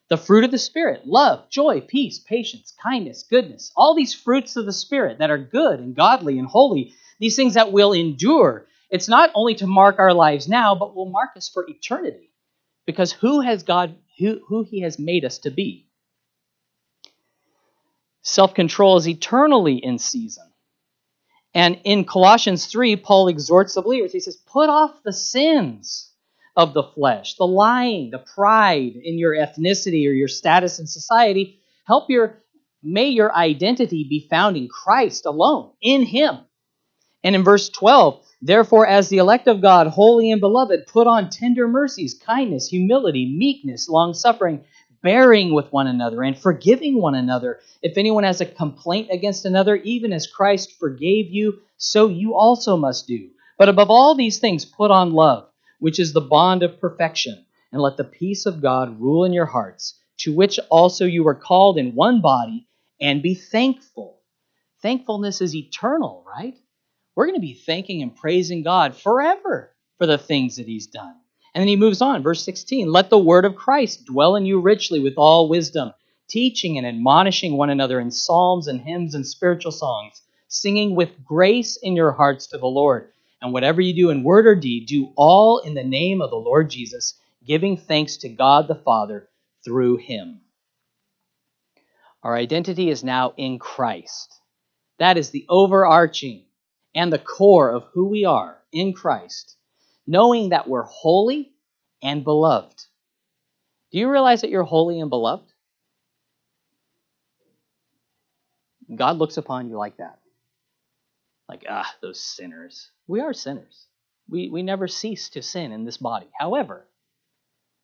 the 0.07 0.15
fruit 0.15 0.45
of 0.45 0.51
the 0.51 0.57
Spirit, 0.57 1.05
love, 1.05 1.49
joy, 1.49 1.81
peace, 1.81 2.19
patience, 2.19 2.73
kindness, 2.81 3.23
goodness, 3.23 3.73
all 3.75 3.93
these 3.93 4.13
fruits 4.13 4.55
of 4.55 4.65
the 4.65 4.71
Spirit 4.71 5.17
that 5.17 5.29
are 5.29 5.37
good 5.37 5.81
and 5.81 5.93
godly 5.93 6.39
and 6.39 6.47
holy, 6.47 6.93
these 7.19 7.35
things 7.35 7.55
that 7.55 7.73
will 7.73 7.91
endure. 7.91 8.65
It's 8.89 9.09
not 9.09 9.29
only 9.35 9.55
to 9.55 9.67
mark 9.67 9.99
our 9.99 10.13
lives 10.13 10.47
now, 10.47 10.73
but 10.73 10.95
will 10.95 11.09
mark 11.09 11.31
us 11.35 11.49
for 11.49 11.65
eternity. 11.67 12.31
Because 12.85 13.11
who 13.11 13.41
has 13.41 13.63
God, 13.63 13.97
who, 14.17 14.39
who 14.47 14.63
He 14.63 14.83
has 14.83 14.97
made 14.97 15.25
us 15.25 15.39
to 15.39 15.51
be? 15.51 15.89
Self 18.21 18.53
control 18.53 18.95
is 18.95 19.05
eternally 19.05 19.75
in 19.75 19.99
season. 19.99 20.45
And 21.55 21.79
in 21.85 22.03
Colossians 22.03 22.65
3, 22.65 22.97
Paul 22.97 23.29
exhorts 23.29 23.75
the 23.75 23.81
believers. 23.81 24.11
He 24.11 24.19
says, 24.19 24.35
Put 24.35 24.69
off 24.69 25.01
the 25.03 25.13
sins 25.13 26.11
of 26.57 26.73
the 26.73 26.83
flesh, 26.83 27.35
the 27.35 27.47
lying, 27.47 28.11
the 28.11 28.19
pride 28.19 28.95
in 29.01 29.17
your 29.17 29.33
ethnicity 29.33 30.07
or 30.07 30.11
your 30.11 30.27
status 30.27 30.79
in 30.79 30.85
society. 30.85 31.61
Help 31.87 32.09
your, 32.09 32.43
may 32.83 33.07
your 33.07 33.33
identity 33.33 34.05
be 34.09 34.27
found 34.29 34.57
in 34.57 34.67
Christ 34.67 35.25
alone, 35.25 35.71
in 35.81 36.03
Him. 36.03 36.39
And 37.23 37.35
in 37.35 37.43
verse 37.45 37.69
12, 37.69 38.21
therefore, 38.41 38.85
as 38.85 39.07
the 39.07 39.17
elect 39.17 39.47
of 39.47 39.61
God, 39.61 39.87
holy 39.87 40.31
and 40.31 40.41
beloved, 40.41 40.87
put 40.87 41.07
on 41.07 41.29
tender 41.29 41.69
mercies, 41.69 42.13
kindness, 42.13 42.67
humility, 42.67 43.33
meekness, 43.37 43.87
long 43.87 44.13
suffering 44.13 44.65
bearing 45.05 45.53
with 45.53 45.71
one 45.71 45.85
another 45.85 46.23
and 46.23 46.35
forgiving 46.35 46.99
one 46.99 47.13
another. 47.13 47.59
If 47.83 47.95
anyone 47.95 48.23
has 48.23 48.41
a 48.41 48.45
complaint 48.47 49.09
against 49.11 49.45
another, 49.45 49.75
even 49.75 50.11
as 50.11 50.25
Christ 50.25 50.79
forgave 50.79 51.29
you, 51.29 51.59
so 51.77 52.09
you 52.09 52.33
also 52.33 52.75
must 52.75 53.05
do. 53.05 53.29
But 53.59 53.69
above 53.69 53.91
all 53.91 54.15
these 54.15 54.39
things, 54.39 54.65
put 54.65 54.89
on 54.89 55.13
love, 55.13 55.47
which 55.77 55.99
is 55.99 56.11
the 56.11 56.21
bond 56.21 56.63
of 56.63 56.81
perfection, 56.81 57.45
and 57.71 57.83
let 57.83 57.97
the 57.97 58.03
peace 58.03 58.47
of 58.47 58.63
God 58.63 58.99
rule 58.99 59.25
in 59.25 59.31
your 59.31 59.45
hearts, 59.45 59.93
to 60.21 60.33
which 60.33 60.59
also 60.71 61.05
you 61.05 61.23
were 61.23 61.35
called 61.35 61.77
in 61.77 61.93
one 61.93 62.19
body, 62.19 62.67
and 62.99 63.21
be 63.21 63.35
thankful. 63.35 64.21
Thankfulness 64.81 65.39
is 65.39 65.53
eternal, 65.53 66.25
right? 66.27 66.55
We're 67.15 67.27
going 67.27 67.35
to 67.35 67.41
be 67.41 67.53
thanking 67.53 68.01
and 68.01 68.15
praising 68.15 68.63
God 68.63 68.97
forever 68.97 69.71
for 69.99 70.07
the 70.07 70.17
things 70.17 70.55
that 70.55 70.65
He's 70.65 70.87
done. 70.87 71.15
And 71.55 71.61
then 71.61 71.69
he 71.69 71.77
moves 71.77 72.01
on, 72.01 72.21
verse 72.21 72.43
16 72.43 72.91
Let 72.91 73.09
the 73.09 73.17
word 73.17 73.45
of 73.45 73.55
Christ 73.55 74.03
dwell 74.03 74.35
in 74.35 74.45
you 74.45 74.59
richly 74.59 74.99
with 74.99 75.13
all 75.15 75.47
wisdom, 75.47 75.93
teaching 76.27 76.77
and 76.77 76.85
admonishing 76.85 77.55
one 77.55 77.69
another 77.69 77.97
in 78.01 78.11
psalms 78.11 78.67
and 78.67 78.81
hymns 78.81 79.15
and 79.15 79.25
spiritual 79.25 79.71
songs, 79.71 80.21
singing 80.49 80.97
with 80.97 81.23
grace 81.23 81.77
in 81.77 81.95
your 81.95 82.11
hearts 82.11 82.47
to 82.47 82.57
the 82.57 82.67
Lord. 82.67 83.09
And 83.41 83.53
whatever 83.53 83.79
you 83.79 83.93
do 83.93 84.09
in 84.09 84.21
word 84.21 84.45
or 84.45 84.55
deed, 84.55 84.87
do 84.87 85.13
all 85.15 85.59
in 85.59 85.75
the 85.75 85.83
name 85.83 86.21
of 86.21 86.29
the 86.29 86.35
Lord 86.35 86.69
Jesus, 86.69 87.13
giving 87.45 87.77
thanks 87.77 88.17
to 88.17 88.27
God 88.27 88.67
the 88.67 88.75
Father 88.75 89.29
through 89.63 89.95
him. 89.95 90.41
Our 92.21 92.35
identity 92.35 92.89
is 92.89 93.01
now 93.01 93.33
in 93.37 93.59
Christ. 93.59 94.41
That 94.99 95.17
is 95.17 95.29
the 95.29 95.45
overarching 95.47 96.43
and 96.93 97.13
the 97.13 97.19
core 97.19 97.69
of 97.69 97.85
who 97.93 98.09
we 98.09 98.25
are 98.25 98.57
in 98.73 98.91
Christ 98.91 99.54
knowing 100.07 100.49
that 100.49 100.67
we're 100.67 100.83
holy 100.83 101.51
and 102.01 102.23
beloved. 102.23 102.83
Do 103.91 103.99
you 103.99 104.09
realize 104.11 104.41
that 104.41 104.49
you're 104.49 104.63
holy 104.63 104.99
and 104.99 105.09
beloved? 105.09 105.51
God 108.93 109.17
looks 109.17 109.37
upon 109.37 109.69
you 109.69 109.77
like 109.77 109.97
that. 109.97 110.19
Like, 111.49 111.65
ah, 111.69 111.91
those 112.01 112.19
sinners. 112.19 112.91
We 113.07 113.21
are 113.21 113.33
sinners. 113.33 113.87
We, 114.29 114.49
we 114.49 114.63
never 114.63 114.87
cease 114.87 115.29
to 115.29 115.41
sin 115.41 115.71
in 115.71 115.85
this 115.85 115.97
body. 115.97 116.27
However, 116.37 116.87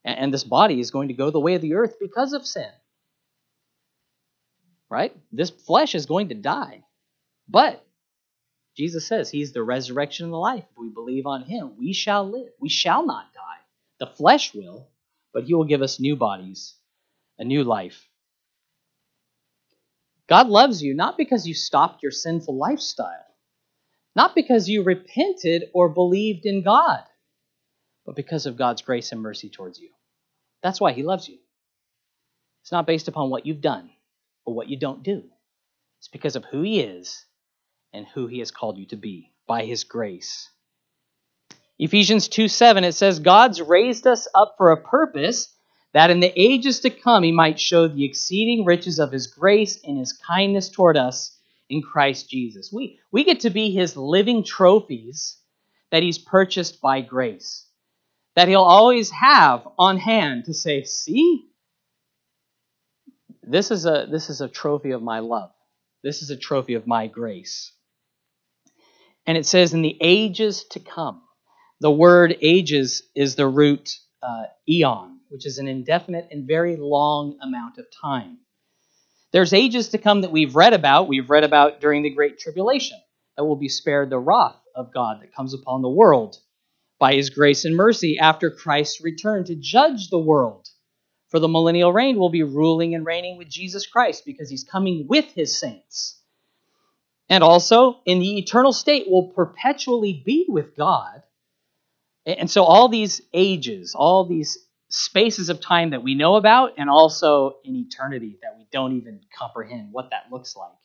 and, 0.03 0.17
and 0.17 0.33
this 0.33 0.43
body 0.43 0.79
is 0.79 0.91
going 0.91 1.09
to 1.09 1.13
go 1.13 1.29
the 1.29 1.39
way 1.39 1.55
of 1.55 1.61
the 1.61 1.75
earth 1.75 1.95
because 1.99 2.33
of 2.33 2.45
sin. 2.45 2.69
Right? 4.89 5.15
This 5.31 5.49
flesh 5.49 5.95
is 5.95 6.05
going 6.05 6.29
to 6.29 6.35
die. 6.35 6.83
But 7.47 7.85
Jesus 8.81 9.05
says 9.05 9.29
he's 9.29 9.51
the 9.51 9.61
resurrection 9.61 10.25
and 10.25 10.33
the 10.33 10.37
life. 10.37 10.63
If 10.71 10.75
we 10.75 10.89
believe 10.89 11.27
on 11.27 11.43
him, 11.43 11.73
we 11.77 11.93
shall 11.93 12.27
live. 12.27 12.49
We 12.59 12.67
shall 12.67 13.05
not 13.05 13.31
die. 13.31 13.61
The 13.99 14.07
flesh 14.07 14.55
will, 14.55 14.89
but 15.35 15.43
he 15.43 15.53
will 15.53 15.65
give 15.65 15.83
us 15.83 15.99
new 15.99 16.15
bodies, 16.15 16.73
a 17.37 17.43
new 17.43 17.63
life. 17.63 18.09
God 20.27 20.47
loves 20.49 20.81
you 20.81 20.95
not 20.95 21.15
because 21.15 21.47
you 21.47 21.53
stopped 21.53 22.01
your 22.01 22.11
sinful 22.11 22.57
lifestyle, 22.57 23.27
not 24.15 24.33
because 24.33 24.67
you 24.67 24.81
repented 24.81 25.65
or 25.75 25.87
believed 25.87 26.47
in 26.47 26.63
God, 26.63 27.03
but 28.03 28.15
because 28.15 28.47
of 28.47 28.57
God's 28.57 28.81
grace 28.81 29.11
and 29.11 29.21
mercy 29.21 29.51
towards 29.51 29.77
you. 29.79 29.89
That's 30.63 30.81
why 30.81 30.93
he 30.93 31.03
loves 31.03 31.29
you. 31.29 31.37
It's 32.63 32.71
not 32.71 32.87
based 32.87 33.07
upon 33.07 33.29
what 33.29 33.45
you've 33.45 33.61
done 33.61 33.91
or 34.43 34.55
what 34.55 34.69
you 34.69 34.77
don't 34.77 35.03
do. 35.03 35.25
It's 35.99 36.07
because 36.07 36.35
of 36.35 36.45
who 36.45 36.63
He 36.63 36.79
is 36.79 37.25
and 37.93 38.05
who 38.07 38.27
He 38.27 38.39
has 38.39 38.51
called 38.51 38.77
you 38.77 38.85
to 38.87 38.95
be 38.95 39.31
by 39.47 39.65
His 39.65 39.83
grace. 39.83 40.49
Ephesians 41.79 42.27
2 42.27 42.47
7, 42.47 42.83
it 42.83 42.93
says, 42.93 43.19
God's 43.19 43.61
raised 43.61 44.05
us 44.05 44.27
up 44.35 44.55
for 44.57 44.71
a 44.71 44.81
purpose 44.81 45.53
that 45.93 46.11
in 46.11 46.19
the 46.19 46.31
ages 46.39 46.81
to 46.81 46.89
come 46.89 47.23
He 47.23 47.31
might 47.31 47.59
show 47.59 47.87
the 47.87 48.05
exceeding 48.05 48.65
riches 48.65 48.99
of 48.99 49.11
His 49.11 49.27
grace 49.27 49.79
and 49.83 49.97
His 49.97 50.13
kindness 50.13 50.69
toward 50.69 50.95
us 50.95 51.37
in 51.69 51.81
Christ 51.81 52.29
Jesus. 52.29 52.71
We, 52.71 52.99
we 53.11 53.23
get 53.23 53.41
to 53.41 53.49
be 53.49 53.71
His 53.71 53.97
living 53.97 54.43
trophies 54.43 55.37
that 55.91 56.03
He's 56.03 56.17
purchased 56.17 56.81
by 56.81 57.01
grace, 57.01 57.65
that 58.35 58.47
He'll 58.47 58.61
always 58.61 59.09
have 59.09 59.67
on 59.77 59.97
hand 59.97 60.45
to 60.45 60.53
say, 60.53 60.83
See, 60.83 61.47
this 63.43 63.71
is 63.71 63.85
a, 63.85 64.07
this 64.09 64.29
is 64.29 64.39
a 64.39 64.47
trophy 64.47 64.91
of 64.91 65.01
my 65.01 65.19
love. 65.19 65.51
This 66.03 66.21
is 66.21 66.29
a 66.29 66.37
trophy 66.37 66.75
of 66.75 66.87
my 66.87 67.07
grace. 67.07 67.71
And 69.25 69.37
it 69.37 69.45
says, 69.45 69.73
in 69.73 69.81
the 69.81 69.97
ages 70.01 70.65
to 70.71 70.79
come. 70.79 71.21
The 71.79 71.91
word 71.91 72.37
ages 72.41 73.03
is 73.15 73.35
the 73.35 73.47
root 73.47 73.97
uh, 74.21 74.43
eon, 74.69 75.19
which 75.29 75.45
is 75.45 75.57
an 75.57 75.67
indefinite 75.67 76.27
and 76.31 76.47
very 76.47 76.75
long 76.75 77.37
amount 77.41 77.77
of 77.77 77.85
time. 78.01 78.37
There's 79.31 79.53
ages 79.53 79.89
to 79.89 79.97
come 79.97 80.21
that 80.21 80.31
we've 80.31 80.55
read 80.55 80.73
about. 80.73 81.07
We've 81.07 81.29
read 81.29 81.43
about 81.43 81.81
during 81.81 82.03
the 82.03 82.09
Great 82.09 82.37
Tribulation 82.37 82.99
that 83.37 83.45
will 83.45 83.55
be 83.55 83.69
spared 83.69 84.09
the 84.09 84.19
wrath 84.19 84.59
of 84.75 84.93
God 84.93 85.21
that 85.21 85.33
comes 85.33 85.53
upon 85.53 85.81
the 85.81 85.89
world 85.89 86.37
by 86.99 87.13
his 87.13 87.31
grace 87.31 87.65
and 87.65 87.75
mercy 87.75 88.19
after 88.19 88.51
Christ's 88.51 89.01
return 89.01 89.45
to 89.45 89.55
judge 89.55 90.09
the 90.09 90.19
world. 90.19 90.67
For 91.29 91.39
the 91.39 91.47
millennial 91.47 91.91
reign 91.91 92.19
will 92.19 92.29
be 92.29 92.43
ruling 92.43 92.93
and 92.93 93.05
reigning 93.05 93.37
with 93.37 93.49
Jesus 93.49 93.87
Christ 93.87 94.23
because 94.25 94.49
he's 94.49 94.65
coming 94.65 95.07
with 95.07 95.25
his 95.33 95.59
saints. 95.59 96.20
And 97.31 97.45
also, 97.45 98.01
in 98.05 98.19
the 98.19 98.39
eternal 98.39 98.73
state, 98.73 99.09
will 99.09 99.29
perpetually 99.29 100.21
be 100.25 100.45
with 100.49 100.75
God. 100.75 101.23
And 102.25 102.51
so, 102.51 102.65
all 102.65 102.89
these 102.89 103.21
ages, 103.33 103.95
all 103.95 104.25
these 104.25 104.57
spaces 104.89 105.47
of 105.47 105.61
time 105.61 105.91
that 105.91 106.03
we 106.03 106.13
know 106.13 106.35
about, 106.35 106.73
and 106.77 106.89
also 106.89 107.55
in 107.63 107.77
eternity 107.77 108.37
that 108.41 108.57
we 108.57 108.67
don't 108.73 108.97
even 108.97 109.21
comprehend 109.33 109.93
what 109.93 110.09
that 110.09 110.25
looks 110.29 110.57
like, 110.57 110.77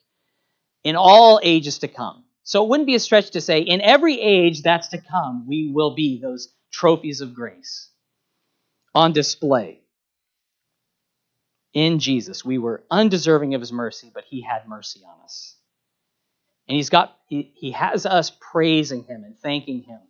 in 0.84 0.94
all 0.94 1.40
ages 1.42 1.80
to 1.80 1.88
come. 1.88 2.22
So, 2.44 2.62
it 2.62 2.68
wouldn't 2.68 2.86
be 2.86 2.94
a 2.94 3.00
stretch 3.00 3.30
to 3.30 3.40
say, 3.40 3.62
in 3.62 3.80
every 3.80 4.20
age 4.20 4.62
that's 4.62 4.86
to 4.90 4.98
come, 4.98 5.48
we 5.48 5.72
will 5.74 5.96
be 5.96 6.20
those 6.20 6.54
trophies 6.70 7.20
of 7.20 7.34
grace 7.34 7.90
on 8.94 9.12
display 9.12 9.80
in 11.74 11.98
Jesus. 11.98 12.44
We 12.44 12.58
were 12.58 12.84
undeserving 12.88 13.54
of 13.56 13.60
his 13.60 13.72
mercy, 13.72 14.12
but 14.14 14.22
he 14.28 14.42
had 14.42 14.68
mercy 14.68 15.00
on 15.04 15.24
us. 15.24 15.55
And 16.68 16.76
he's 16.76 16.90
got 16.90 17.16
he, 17.28 17.52
he 17.54 17.72
has 17.72 18.06
us 18.06 18.30
praising 18.40 19.04
him 19.04 19.24
and 19.24 19.38
thanking 19.38 19.82
him. 19.82 20.00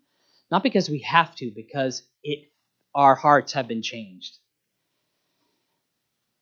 Not 0.50 0.62
because 0.62 0.88
we 0.88 1.00
have 1.00 1.34
to, 1.36 1.50
because 1.50 2.02
it 2.22 2.50
our 2.94 3.14
hearts 3.14 3.52
have 3.52 3.68
been 3.68 3.82
changed. 3.82 4.38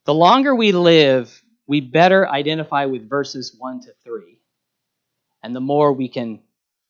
The 0.05 0.15
longer 0.15 0.55
we 0.55 0.73
live, 0.73 1.43
we 1.67 1.81
better 1.81 2.29
identify 2.29 2.85
with 2.85 3.09
verses 3.09 3.57
1 3.59 3.81
to 3.83 3.95
3. 4.05 4.39
And 5.43 5.57
the 5.57 5.61
more 5.61 5.93
we 5.93 6.09
can 6.09 6.43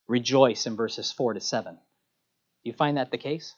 rejoice 0.07 0.65
in 0.65 0.75
verses 0.75 1.11
4 1.11 1.33
to 1.33 1.41
7. 1.41 1.73
Do 1.73 1.79
you 2.63 2.73
find 2.73 2.97
that 2.97 3.11
the 3.11 3.17
case? 3.17 3.55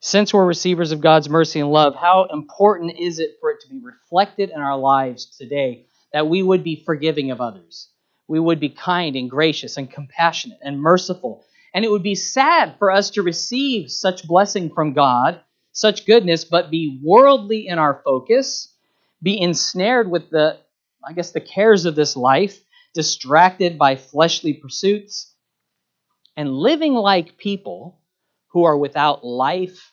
Since 0.00 0.32
we're 0.32 0.46
receivers 0.46 0.92
of 0.92 1.00
God's 1.00 1.28
mercy 1.28 1.58
and 1.58 1.72
love, 1.72 1.96
how 1.96 2.28
important 2.32 2.96
is 2.98 3.18
it 3.18 3.32
for 3.40 3.50
it 3.50 3.60
to 3.62 3.68
be 3.68 3.80
reflected 3.82 4.50
in 4.50 4.60
our 4.60 4.78
lives 4.78 5.36
today 5.36 5.86
that 6.12 6.28
we 6.28 6.40
would 6.40 6.62
be 6.62 6.84
forgiving 6.86 7.32
of 7.32 7.40
others? 7.40 7.88
We 8.28 8.38
would 8.38 8.60
be 8.60 8.68
kind 8.68 9.16
and 9.16 9.28
gracious 9.28 9.76
and 9.76 9.90
compassionate 9.90 10.60
and 10.62 10.80
merciful. 10.80 11.44
And 11.74 11.84
it 11.84 11.90
would 11.90 12.04
be 12.04 12.14
sad 12.14 12.76
for 12.78 12.92
us 12.92 13.10
to 13.10 13.22
receive 13.22 13.90
such 13.90 14.26
blessing 14.26 14.70
from 14.70 14.92
God, 14.92 15.40
such 15.72 16.06
goodness, 16.06 16.44
but 16.44 16.70
be 16.70 17.00
worldly 17.02 17.66
in 17.66 17.80
our 17.80 18.00
focus, 18.04 18.72
be 19.20 19.40
ensnared 19.40 20.08
with 20.08 20.30
the, 20.30 20.58
I 21.04 21.12
guess, 21.12 21.32
the 21.32 21.40
cares 21.40 21.86
of 21.86 21.96
this 21.96 22.16
life, 22.16 22.56
distracted 22.94 23.78
by 23.78 23.96
fleshly 23.96 24.54
pursuits, 24.54 25.34
and 26.36 26.52
living 26.52 26.94
like 26.94 27.36
people 27.36 27.97
who 28.58 28.64
are 28.64 28.76
without 28.76 29.24
life, 29.24 29.92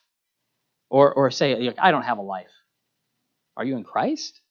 or, 0.90 1.14
or 1.14 1.30
say, 1.30 1.72
I 1.78 1.92
don't 1.92 2.02
have 2.02 2.18
a 2.18 2.24
life. 2.24 2.50
Are 3.56 3.64
you 3.64 3.78
in 3.78 3.84
Christ? 3.84 4.42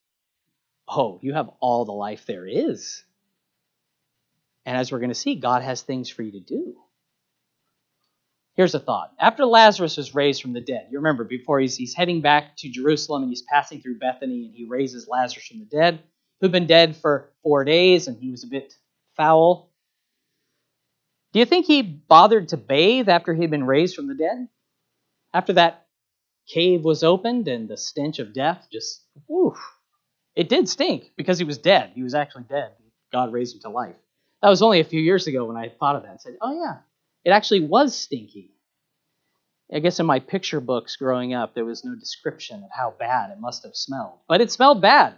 Oh, 0.87 1.19
you 1.21 1.33
have 1.33 1.49
all 1.59 1.83
the 1.83 1.91
life 1.91 2.25
there 2.25 2.47
is. 2.47 3.03
And 4.65 4.77
as 4.77 4.89
we're 4.89 4.99
going 4.99 5.09
to 5.09 5.15
see, 5.15 5.35
God 5.35 5.63
has 5.63 5.81
things 5.81 6.09
for 6.09 6.23
you 6.23 6.31
to 6.31 6.39
do. 6.39 6.77
Here's 8.53 8.73
a 8.73 8.79
thought. 8.79 9.11
After 9.19 9.45
Lazarus 9.45 9.97
was 9.97 10.15
raised 10.15 10.41
from 10.41 10.53
the 10.53 10.61
dead, 10.61 10.87
you 10.91 10.99
remember 10.99 11.25
before 11.25 11.59
he's, 11.59 11.75
he's 11.75 11.93
heading 11.93 12.21
back 12.21 12.55
to 12.59 12.69
Jerusalem 12.69 13.23
and 13.23 13.29
he's 13.29 13.41
passing 13.41 13.81
through 13.81 13.99
Bethany 13.99 14.45
and 14.45 14.55
he 14.55 14.63
raises 14.63 15.09
Lazarus 15.09 15.47
from 15.47 15.59
the 15.59 15.65
dead, 15.65 15.99
who'd 16.39 16.53
been 16.53 16.67
dead 16.67 16.95
for 16.95 17.33
four 17.43 17.65
days 17.65 18.07
and 18.07 18.17
he 18.17 18.31
was 18.31 18.45
a 18.45 18.47
bit 18.47 18.73
foul. 19.17 19.73
Do 21.35 21.39
you 21.39 21.45
think 21.45 21.65
he 21.65 21.81
bothered 21.81 22.47
to 22.49 22.57
bathe 22.57 23.09
after 23.09 23.33
he'd 23.33 23.51
been 23.51 23.65
raised 23.65 23.93
from 23.93 24.07
the 24.07 24.13
dead? 24.13 24.47
After 25.33 25.51
that 25.51 25.85
cave 26.47 26.85
was 26.85 27.03
opened 27.03 27.49
and 27.49 27.67
the 27.67 27.75
stench 27.75 28.19
of 28.19 28.33
death 28.33 28.69
just, 28.71 29.03
whew, 29.27 29.53
it 30.33 30.47
did 30.47 30.69
stink 30.69 31.11
because 31.17 31.37
he 31.37 31.43
was 31.43 31.57
dead. 31.57 31.91
He 31.93 32.03
was 32.03 32.15
actually 32.15 32.43
dead. 32.43 32.71
God 33.11 33.33
raised 33.33 33.53
him 33.53 33.61
to 33.63 33.69
life. 33.69 33.97
That 34.41 34.47
was 34.47 34.61
only 34.61 34.79
a 34.79 34.85
few 34.85 35.01
years 35.01 35.27
ago 35.27 35.43
when 35.43 35.57
I 35.57 35.67
thought 35.67 35.97
of 35.97 36.03
that. 36.03 36.13
I 36.13 36.17
said, 36.19 36.37
oh, 36.39 36.57
yeah, 36.57 36.77
it 37.25 37.31
actually 37.31 37.67
was 37.67 37.97
stinky. 37.97 38.53
I 39.73 39.79
guess 39.79 39.99
in 39.99 40.05
my 40.05 40.21
picture 40.21 40.61
books 40.61 40.95
growing 40.95 41.33
up, 41.33 41.53
there 41.53 41.65
was 41.65 41.83
no 41.83 41.95
description 41.95 42.63
of 42.63 42.69
how 42.71 42.93
bad 42.97 43.31
it 43.31 43.41
must 43.41 43.63
have 43.63 43.75
smelled. 43.75 44.19
But 44.29 44.39
it 44.39 44.53
smelled 44.53 44.81
bad. 44.81 45.15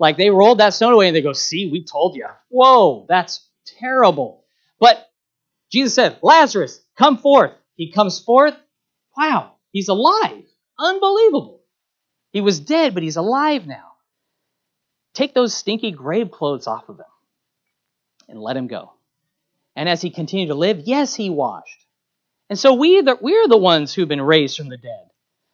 Like 0.00 0.16
they 0.16 0.30
rolled 0.30 0.58
that 0.58 0.74
stone 0.74 0.92
away 0.92 1.06
and 1.06 1.14
they 1.14 1.22
go, 1.22 1.32
see, 1.32 1.70
we 1.70 1.84
told 1.84 2.16
you. 2.16 2.26
Whoa, 2.48 3.06
that's 3.08 3.48
terrible. 3.78 4.42
But 4.80 5.08
Jesus 5.70 5.94
said, 5.94 6.18
Lazarus, 6.22 6.80
come 6.96 7.18
forth. 7.18 7.52
He 7.74 7.92
comes 7.92 8.20
forth. 8.20 8.54
Wow, 9.16 9.52
he's 9.72 9.88
alive. 9.88 10.44
Unbelievable. 10.78 11.62
He 12.32 12.40
was 12.40 12.60
dead, 12.60 12.94
but 12.94 13.02
he's 13.02 13.16
alive 13.16 13.66
now. 13.66 13.92
Take 15.14 15.34
those 15.34 15.54
stinky 15.54 15.90
grave 15.90 16.30
clothes 16.30 16.66
off 16.66 16.88
of 16.88 16.98
him 16.98 17.06
and 18.28 18.40
let 18.40 18.56
him 18.56 18.66
go. 18.66 18.92
And 19.74 19.88
as 19.88 20.02
he 20.02 20.10
continued 20.10 20.48
to 20.48 20.54
live, 20.54 20.80
yes, 20.84 21.14
he 21.14 21.30
washed. 21.30 21.86
And 22.48 22.58
so 22.58 22.74
we 22.74 23.00
the, 23.00 23.18
we're 23.20 23.48
the 23.48 23.56
ones 23.56 23.92
who've 23.92 24.08
been 24.08 24.22
raised 24.22 24.56
from 24.56 24.68
the 24.68 24.76
dead. 24.76 25.08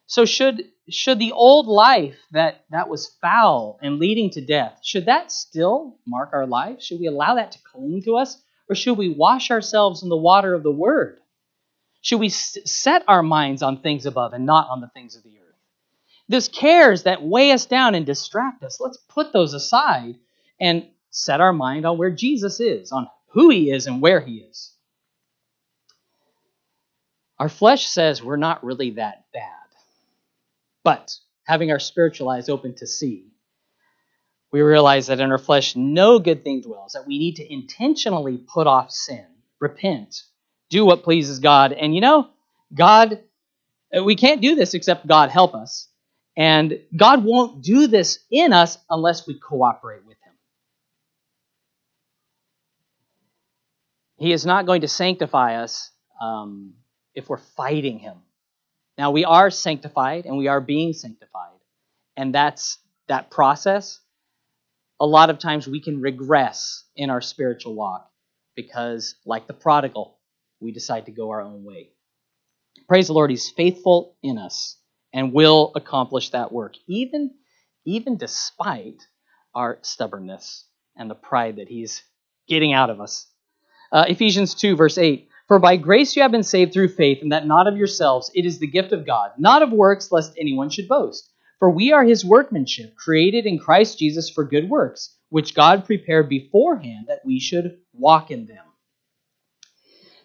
So 0.07 0.25
should 0.25 0.63
should 0.89 1.17
the 1.17 1.31
old 1.31 1.67
life 1.67 2.17
that 2.31 2.65
that 2.71 2.89
was 2.89 3.15
foul 3.21 3.79
and 3.81 3.99
leading 3.99 4.29
to 4.31 4.45
death, 4.45 4.79
should 4.83 5.05
that 5.05 5.31
still 5.31 5.97
mark 6.05 6.31
our 6.33 6.45
lives? 6.45 6.85
Should 6.85 6.99
we 6.99 7.07
allow 7.07 7.35
that 7.35 7.53
to 7.53 7.59
cling 7.71 8.03
to 8.03 8.17
us? 8.17 8.42
Or 8.69 8.75
should 8.75 8.97
we 8.97 9.09
wash 9.09 9.51
ourselves 9.51 10.03
in 10.03 10.09
the 10.09 10.17
water 10.17 10.53
of 10.53 10.63
the 10.63 10.71
Word? 10.71 11.19
Should 12.01 12.19
we 12.19 12.29
set 12.29 13.03
our 13.07 13.23
minds 13.23 13.61
on 13.61 13.81
things 13.81 14.05
above 14.05 14.33
and 14.33 14.45
not 14.45 14.69
on 14.69 14.81
the 14.81 14.89
things 14.89 15.15
of 15.15 15.23
the 15.23 15.29
earth? 15.29 15.55
Those 16.29 16.49
cares 16.49 17.03
that 17.03 17.23
weigh 17.23 17.51
us 17.51 17.65
down 17.65 17.95
and 17.95 18.05
distract 18.05 18.63
us, 18.63 18.79
let's 18.79 18.97
put 19.09 19.33
those 19.33 19.53
aside 19.53 20.15
and 20.59 20.87
set 21.11 21.41
our 21.41 21.53
mind 21.53 21.85
on 21.85 21.97
where 21.97 22.11
Jesus 22.11 22.59
is, 22.59 22.91
on 22.91 23.07
who 23.27 23.49
he 23.49 23.71
is 23.71 23.87
and 23.87 24.01
where 24.01 24.21
he 24.21 24.37
is. 24.37 24.73
Our 27.39 27.49
flesh 27.49 27.87
says 27.87 28.23
we're 28.23 28.37
not 28.37 28.63
really 28.63 28.91
that 28.91 29.25
bad. 29.33 29.49
But 30.83 31.15
having 31.43 31.71
our 31.71 31.79
spiritual 31.79 32.29
eyes 32.29 32.49
open 32.49 32.75
to 32.75 32.87
see, 32.87 33.32
we 34.53 34.61
realize 34.61 35.07
that 35.07 35.19
in 35.19 35.31
our 35.31 35.39
flesh 35.39 35.75
no 35.75 36.19
good 36.19 36.43
thing 36.43 36.61
dwells, 36.61 36.93
that 36.93 37.07
we 37.07 37.17
need 37.17 37.37
to 37.37 37.53
intentionally 37.53 38.37
put 38.37 38.67
off 38.67 38.91
sin, 38.91 39.25
repent, 39.59 40.21
do 40.69 40.85
what 40.85 41.01
pleases 41.03 41.39
God. 41.39 41.73
And 41.73 41.95
you 41.95 42.01
know, 42.01 42.29
God, 42.73 43.19
we 44.05 44.15
can't 44.15 44.41
do 44.41 44.55
this 44.55 44.75
except 44.75 45.07
God 45.07 45.31
help 45.31 45.55
us. 45.55 45.87
And 46.37 46.79
God 46.95 47.23
won't 47.23 47.63
do 47.63 47.87
this 47.87 48.19
in 48.29 48.53
us 48.53 48.77
unless 48.89 49.25
we 49.25 49.39
cooperate 49.39 50.05
with 50.05 50.17
Him. 50.23 50.33
He 54.17 54.33
is 54.33 54.45
not 54.45 54.67
going 54.67 54.81
to 54.81 54.87
sanctify 54.87 55.63
us 55.63 55.89
um, 56.21 56.75
if 57.15 57.27
we're 57.27 57.37
fighting 57.37 57.97
Him. 57.97 58.17
Now, 58.99 59.09
we 59.09 59.25
are 59.25 59.49
sanctified 59.49 60.25
and 60.25 60.37
we 60.37 60.47
are 60.47 60.61
being 60.61 60.93
sanctified. 60.93 61.57
And 62.15 62.35
that's 62.35 62.77
that 63.07 63.31
process 63.31 63.99
a 65.03 65.05
lot 65.05 65.29
of 65.29 65.37
times 65.37 65.67
we 65.67 65.81
can 65.81 65.99
regress 65.99 66.85
in 66.95 67.09
our 67.09 67.19
spiritual 67.19 67.75
walk 67.75 68.09
because, 68.55 69.15
like 69.25 69.47
the 69.47 69.53
prodigal, 69.53 70.17
we 70.61 70.71
decide 70.71 71.07
to 71.07 71.11
go 71.11 71.31
our 71.31 71.41
own 71.41 71.65
way. 71.65 71.89
Praise 72.87 73.07
the 73.07 73.13
Lord, 73.13 73.29
He's 73.29 73.49
faithful 73.49 74.15
in 74.23 74.37
us 74.37 74.77
and 75.11 75.33
will 75.33 75.73
accomplish 75.75 76.29
that 76.29 76.53
work, 76.53 76.75
even, 76.87 77.31
even 77.83 78.15
despite 78.15 79.05
our 79.53 79.77
stubbornness 79.81 80.63
and 80.95 81.11
the 81.11 81.15
pride 81.15 81.57
that 81.57 81.67
He's 81.67 82.01
getting 82.47 82.71
out 82.71 82.89
of 82.89 83.01
us. 83.01 83.27
Uh, 83.91 84.05
Ephesians 84.07 84.55
2, 84.55 84.77
verse 84.77 84.97
8 84.97 85.27
For 85.49 85.59
by 85.59 85.75
grace 85.75 86.15
you 86.15 86.21
have 86.21 86.31
been 86.31 86.43
saved 86.43 86.71
through 86.71 86.87
faith, 86.87 87.21
and 87.21 87.33
that 87.33 87.45
not 87.45 87.67
of 87.67 87.75
yourselves, 87.75 88.31
it 88.33 88.45
is 88.45 88.59
the 88.59 88.67
gift 88.67 88.93
of 88.93 89.05
God, 89.05 89.31
not 89.37 89.63
of 89.63 89.73
works, 89.73 90.13
lest 90.13 90.31
anyone 90.39 90.69
should 90.69 90.87
boast. 90.87 91.29
For 91.59 91.69
we 91.69 91.93
are 91.93 92.03
His 92.03 92.25
workmanship, 92.25 92.95
created 92.95 93.45
in 93.45 93.59
Christ 93.59 93.99
Jesus 93.99 94.29
for 94.29 94.43
good 94.43 94.69
works, 94.69 95.15
which 95.29 95.55
God 95.55 95.85
prepared 95.85 96.29
beforehand 96.29 97.05
that 97.07 97.25
we 97.25 97.39
should 97.39 97.79
walk 97.93 98.31
in 98.31 98.45
them. 98.45 98.65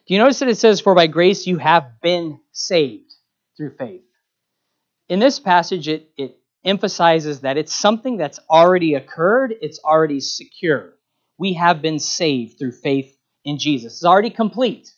Do 0.07 0.15
you 0.15 0.21
notice 0.21 0.39
that 0.39 0.49
it 0.49 0.59
says, 0.59 0.81
For 0.81 0.95
by 0.95 1.07
grace 1.07 1.47
you 1.47 1.59
have 1.59 2.01
been 2.01 2.41
saved 2.53 3.13
through 3.57 3.77
faith? 3.77 4.03
In 5.09 5.19
this 5.19 5.39
passage, 5.39 5.87
it, 5.89 6.11
it 6.17 6.39
emphasizes 6.65 7.41
that 7.41 7.57
it's 7.57 7.75
something 7.75 8.17
that's 8.17 8.41
already 8.51 8.95
occurred, 8.95 9.55
it's 9.61 9.81
already 9.85 10.21
secure. 10.21 10.95
We 11.39 11.55
have 11.55 11.81
been 11.81 11.99
saved 11.99 12.59
through 12.59 12.73
faith 12.73 13.17
in 13.45 13.59
Jesus. 13.59 13.95
It's 13.95 14.05
already 14.05 14.31
complete. 14.31 14.93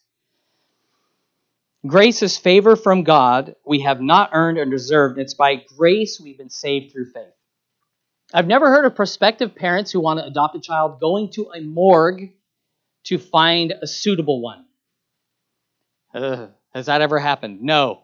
Grace 1.87 2.23
is 2.23 2.37
favor 2.37 2.77
from 2.77 3.05
God 3.05 3.57
we 3.65 3.81
have 3.81 4.03
not 4.03 4.31
earned 4.35 4.59
or 4.59 4.67
deserved. 4.67 5.19
It's 5.19 5.35
by 5.35 5.57
grace 5.77 6.21
we've 6.21 6.37
been 6.37 6.51
saved 6.51 6.93
through 6.93 7.07
faith. 7.07 7.33
I've 8.35 8.47
never 8.47 8.69
heard 8.69 8.85
of 8.85 8.95
prospective 8.95 9.55
parents 9.55 9.91
who 9.91 10.01
want 10.01 10.21
to 10.21 10.27
adopt 10.27 10.57
a 10.57 10.61
child 10.61 11.01
going 11.01 11.31
to 11.33 11.51
a 11.55 11.61
morgue 11.61 12.33
to 13.05 13.19
find 13.19 13.73
a 13.73 13.87
suitable 13.87 14.43
one. 14.43 14.67
Uh, 16.15 16.49
has 16.75 16.87
that 16.87 17.01
ever 17.01 17.19
happened? 17.19 17.63
No. 17.63 18.03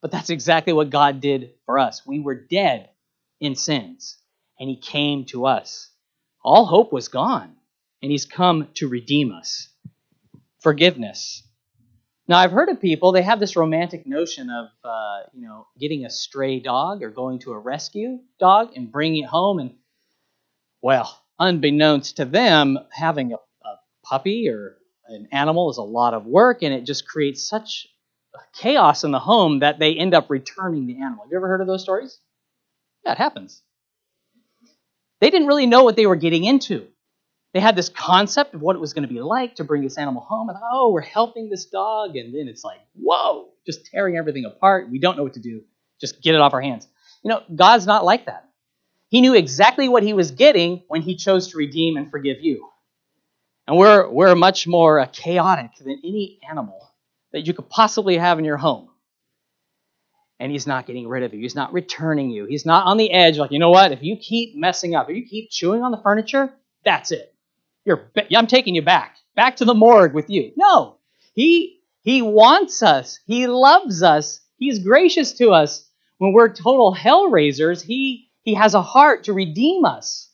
But 0.00 0.10
that's 0.10 0.30
exactly 0.30 0.72
what 0.72 0.90
God 0.90 1.20
did 1.20 1.52
for 1.66 1.78
us. 1.78 2.06
We 2.06 2.20
were 2.20 2.34
dead 2.34 2.88
in 3.40 3.54
sins, 3.54 4.16
and 4.58 4.68
He 4.68 4.76
came 4.76 5.24
to 5.26 5.46
us. 5.46 5.90
All 6.42 6.64
hope 6.64 6.92
was 6.92 7.08
gone, 7.08 7.54
and 8.02 8.10
He's 8.10 8.26
come 8.26 8.68
to 8.74 8.88
redeem 8.88 9.30
us. 9.30 9.68
Forgiveness. 10.60 11.42
Now, 12.26 12.38
I've 12.38 12.52
heard 12.52 12.70
of 12.70 12.80
people, 12.80 13.12
they 13.12 13.22
have 13.22 13.38
this 13.38 13.54
romantic 13.54 14.06
notion 14.06 14.48
of, 14.48 14.68
uh, 14.82 15.24
you 15.34 15.42
know, 15.42 15.66
getting 15.78 16.06
a 16.06 16.10
stray 16.10 16.58
dog 16.58 17.02
or 17.02 17.10
going 17.10 17.38
to 17.40 17.52
a 17.52 17.58
rescue 17.58 18.18
dog 18.40 18.70
and 18.76 18.90
bringing 18.90 19.24
it 19.24 19.28
home. 19.28 19.58
And, 19.58 19.74
well, 20.80 21.20
unbeknownst 21.38 22.16
to 22.16 22.24
them, 22.24 22.78
having 22.90 23.32
a, 23.32 23.36
a 23.36 23.76
puppy 24.04 24.48
or 24.48 24.78
an 25.06 25.28
animal 25.32 25.70
is 25.70 25.76
a 25.76 25.82
lot 25.82 26.14
of 26.14 26.24
work 26.24 26.62
and 26.62 26.72
it 26.72 26.84
just 26.84 27.06
creates 27.06 27.46
such 27.46 27.88
chaos 28.54 29.04
in 29.04 29.10
the 29.10 29.18
home 29.18 29.58
that 29.58 29.78
they 29.78 29.94
end 29.94 30.14
up 30.14 30.30
returning 30.30 30.86
the 30.86 31.00
animal. 31.02 31.24
Have 31.24 31.30
you 31.30 31.36
ever 31.36 31.48
heard 31.48 31.60
of 31.60 31.66
those 31.66 31.82
stories? 31.82 32.18
Yeah, 33.04 33.12
it 33.12 33.18
happens. 33.18 33.62
They 35.20 35.30
didn't 35.30 35.46
really 35.46 35.66
know 35.66 35.84
what 35.84 35.96
they 35.96 36.06
were 36.06 36.16
getting 36.16 36.44
into. 36.44 36.88
They 37.54 37.60
had 37.60 37.76
this 37.76 37.88
concept 37.88 38.54
of 38.54 38.60
what 38.62 38.74
it 38.74 38.80
was 38.80 38.92
going 38.92 39.06
to 39.06 39.14
be 39.14 39.20
like 39.20 39.54
to 39.54 39.64
bring 39.64 39.82
this 39.82 39.96
animal 39.96 40.22
home, 40.22 40.48
and 40.48 40.58
oh, 40.60 40.90
we're 40.90 41.00
helping 41.00 41.48
this 41.48 41.66
dog, 41.66 42.16
and 42.16 42.34
then 42.34 42.48
it's 42.48 42.64
like, 42.64 42.80
whoa, 42.94 43.50
just 43.64 43.86
tearing 43.86 44.16
everything 44.16 44.44
apart. 44.44 44.90
We 44.90 44.98
don't 44.98 45.16
know 45.16 45.22
what 45.22 45.34
to 45.34 45.40
do. 45.40 45.62
Just 46.00 46.20
get 46.20 46.34
it 46.34 46.40
off 46.40 46.52
our 46.52 46.60
hands. 46.60 46.88
You 47.22 47.30
know, 47.30 47.42
God's 47.54 47.86
not 47.86 48.04
like 48.04 48.26
that. 48.26 48.48
He 49.08 49.20
knew 49.20 49.34
exactly 49.34 49.88
what 49.88 50.02
he 50.02 50.12
was 50.12 50.32
getting 50.32 50.82
when 50.88 51.02
he 51.02 51.14
chose 51.14 51.48
to 51.52 51.56
redeem 51.56 51.96
and 51.96 52.10
forgive 52.10 52.38
you. 52.40 52.68
And 53.68 53.78
we're, 53.78 54.10
we're 54.10 54.34
much 54.34 54.66
more 54.66 54.98
uh, 54.98 55.06
chaotic 55.06 55.70
than 55.78 56.00
any 56.04 56.40
animal 56.50 56.92
that 57.32 57.46
you 57.46 57.54
could 57.54 57.70
possibly 57.70 58.18
have 58.18 58.40
in 58.40 58.44
your 58.44 58.56
home. 58.56 58.90
And 60.40 60.50
he's 60.50 60.66
not 60.66 60.86
getting 60.86 61.06
rid 61.06 61.22
of 61.22 61.32
you. 61.32 61.40
He's 61.40 61.54
not 61.54 61.72
returning 61.72 62.30
you. 62.30 62.46
He's 62.46 62.66
not 62.66 62.86
on 62.86 62.96
the 62.96 63.12
edge, 63.12 63.38
like, 63.38 63.52
you 63.52 63.60
know 63.60 63.70
what? 63.70 63.92
If 63.92 64.02
you 64.02 64.16
keep 64.16 64.56
messing 64.56 64.96
up, 64.96 65.08
if 65.08 65.16
you 65.16 65.24
keep 65.24 65.50
chewing 65.50 65.82
on 65.82 65.92
the 65.92 65.98
furniture, 66.02 66.52
that's 66.84 67.12
it. 67.12 67.33
You're, 67.84 68.10
I'm 68.34 68.46
taking 68.46 68.74
you 68.74 68.82
back, 68.82 69.16
back 69.36 69.56
to 69.56 69.64
the 69.64 69.74
morgue 69.74 70.14
with 70.14 70.30
you. 70.30 70.52
No, 70.56 70.98
he, 71.34 71.80
he 72.02 72.22
wants 72.22 72.82
us. 72.82 73.18
He 73.26 73.46
loves 73.46 74.02
us. 74.02 74.40
He's 74.56 74.78
gracious 74.78 75.32
to 75.34 75.50
us. 75.50 75.88
When 76.18 76.32
we're 76.32 76.48
total 76.52 76.92
hell 76.92 77.28
raisers, 77.28 77.82
he, 77.82 78.30
he 78.42 78.54
has 78.54 78.74
a 78.74 78.82
heart 78.82 79.24
to 79.24 79.32
redeem 79.32 79.84
us 79.84 80.30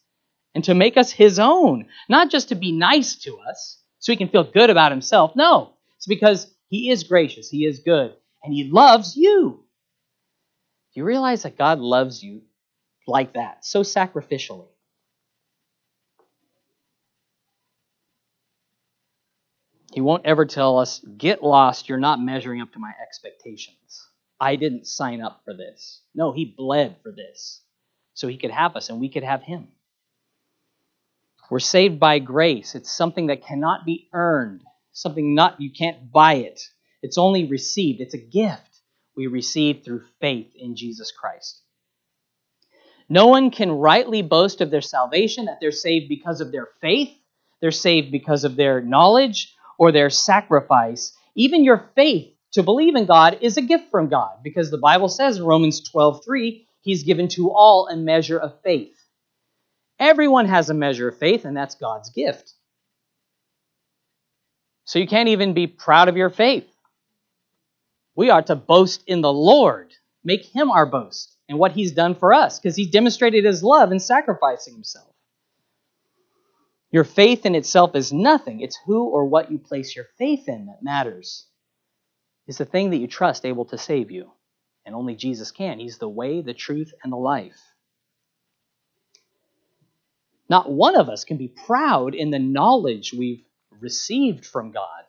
and 0.54 0.62
to 0.64 0.74
make 0.74 0.96
us 0.96 1.10
his 1.10 1.38
own. 1.38 1.86
Not 2.08 2.30
just 2.30 2.50
to 2.50 2.54
be 2.54 2.72
nice 2.72 3.16
to 3.20 3.38
us 3.48 3.82
so 3.98 4.12
he 4.12 4.16
can 4.16 4.28
feel 4.28 4.44
good 4.44 4.70
about 4.70 4.92
himself. 4.92 5.34
No, 5.34 5.74
it's 5.96 6.06
because 6.06 6.46
he 6.70 6.88
is 6.90 7.02
gracious, 7.02 7.50
He 7.50 7.66
is 7.66 7.80
good, 7.80 8.14
and 8.42 8.54
He 8.54 8.70
loves 8.70 9.16
you. 9.16 9.64
Do 10.94 11.00
you 11.00 11.04
realize 11.04 11.42
that 11.42 11.58
God 11.58 11.80
loves 11.80 12.22
you 12.22 12.42
like 13.06 13.34
that, 13.34 13.64
so 13.64 13.82
sacrificially? 13.82 14.68
He 19.92 20.00
won't 20.00 20.26
ever 20.26 20.46
tell 20.46 20.78
us, 20.78 21.00
get 21.18 21.42
lost, 21.42 21.88
you're 21.88 21.98
not 21.98 22.20
measuring 22.20 22.60
up 22.60 22.72
to 22.72 22.78
my 22.78 22.92
expectations. 23.02 24.06
I 24.38 24.56
didn't 24.56 24.86
sign 24.86 25.20
up 25.20 25.42
for 25.44 25.54
this. 25.54 26.00
No, 26.14 26.32
He 26.32 26.44
bled 26.44 26.96
for 27.02 27.12
this 27.12 27.60
so 28.14 28.28
He 28.28 28.38
could 28.38 28.52
have 28.52 28.76
us 28.76 28.88
and 28.88 29.00
we 29.00 29.08
could 29.08 29.24
have 29.24 29.42
Him. 29.42 29.68
We're 31.50 31.58
saved 31.58 31.98
by 31.98 32.20
grace. 32.20 32.74
It's 32.74 32.90
something 32.90 33.26
that 33.26 33.44
cannot 33.44 33.84
be 33.84 34.08
earned 34.12 34.62
something 34.92 35.34
not 35.34 35.60
you 35.60 35.70
can't 35.70 36.10
buy 36.12 36.34
it. 36.34 36.60
It's 37.02 37.18
only 37.18 37.46
received. 37.46 38.00
It's 38.00 38.14
a 38.14 38.18
gift 38.18 38.62
we 39.16 39.26
receive 39.26 39.82
through 39.84 40.04
faith 40.20 40.52
in 40.56 40.76
Jesus 40.76 41.10
Christ. 41.10 41.62
No 43.08 43.26
one 43.26 43.50
can 43.50 43.72
rightly 43.72 44.22
boast 44.22 44.60
of 44.60 44.70
their 44.70 44.80
salvation 44.80 45.46
that 45.46 45.58
they're 45.60 45.72
saved 45.72 46.08
because 46.08 46.40
of 46.40 46.52
their 46.52 46.68
faith, 46.80 47.10
they're 47.60 47.72
saved 47.72 48.12
because 48.12 48.44
of 48.44 48.56
their 48.56 48.80
knowledge 48.80 49.54
or 49.80 49.90
their 49.90 50.10
sacrifice. 50.10 51.16
Even 51.34 51.64
your 51.64 51.90
faith 51.96 52.34
to 52.52 52.62
believe 52.62 52.96
in 52.96 53.06
God 53.06 53.38
is 53.40 53.56
a 53.56 53.62
gift 53.62 53.90
from 53.90 54.08
God 54.08 54.42
because 54.44 54.70
the 54.70 54.78
Bible 54.78 55.08
says 55.08 55.38
in 55.38 55.44
Romans 55.44 55.80
12:3, 55.90 56.66
he's 56.82 57.02
given 57.02 57.28
to 57.28 57.50
all 57.50 57.88
a 57.88 57.96
measure 57.96 58.38
of 58.38 58.60
faith. 58.62 58.94
Everyone 59.98 60.46
has 60.46 60.68
a 60.68 60.74
measure 60.74 61.08
of 61.08 61.18
faith 61.18 61.46
and 61.46 61.56
that's 61.56 61.76
God's 61.76 62.10
gift. 62.10 62.52
So 64.84 64.98
you 64.98 65.06
can't 65.06 65.30
even 65.30 65.54
be 65.54 65.66
proud 65.66 66.08
of 66.08 66.16
your 66.16 66.30
faith. 66.30 66.68
We 68.14 68.28
are 68.28 68.42
to 68.42 68.56
boast 68.56 69.02
in 69.06 69.22
the 69.22 69.32
Lord, 69.32 69.94
make 70.22 70.44
Him 70.44 70.70
our 70.70 70.84
boast 70.84 71.38
and 71.48 71.58
what 71.58 71.72
He's 71.72 71.92
done 71.92 72.14
for 72.14 72.34
us, 72.34 72.58
because 72.58 72.76
He 72.76 72.86
demonstrated 72.86 73.46
His 73.46 73.62
love 73.62 73.92
in 73.92 74.00
sacrificing 74.00 74.74
Himself. 74.74 75.09
Your 76.90 77.04
faith 77.04 77.46
in 77.46 77.54
itself 77.54 77.94
is 77.94 78.12
nothing. 78.12 78.60
It's 78.60 78.78
who 78.84 79.08
or 79.08 79.24
what 79.26 79.50
you 79.50 79.58
place 79.58 79.94
your 79.94 80.06
faith 80.18 80.48
in 80.48 80.66
that 80.66 80.82
matters. 80.82 81.46
Is 82.46 82.58
the 82.58 82.64
thing 82.64 82.90
that 82.90 82.96
you 82.96 83.06
trust 83.06 83.46
able 83.46 83.66
to 83.66 83.78
save 83.78 84.10
you? 84.10 84.32
And 84.84 84.94
only 84.94 85.14
Jesus 85.14 85.52
can. 85.52 85.78
He's 85.78 85.98
the 85.98 86.08
way, 86.08 86.40
the 86.42 86.54
truth, 86.54 86.92
and 87.04 87.12
the 87.12 87.16
life. 87.16 87.60
Not 90.48 90.70
one 90.70 90.96
of 90.96 91.08
us 91.08 91.24
can 91.24 91.36
be 91.36 91.46
proud 91.46 92.14
in 92.16 92.30
the 92.30 92.40
knowledge 92.40 93.12
we've 93.12 93.44
received 93.78 94.44
from 94.44 94.72
God. 94.72 95.04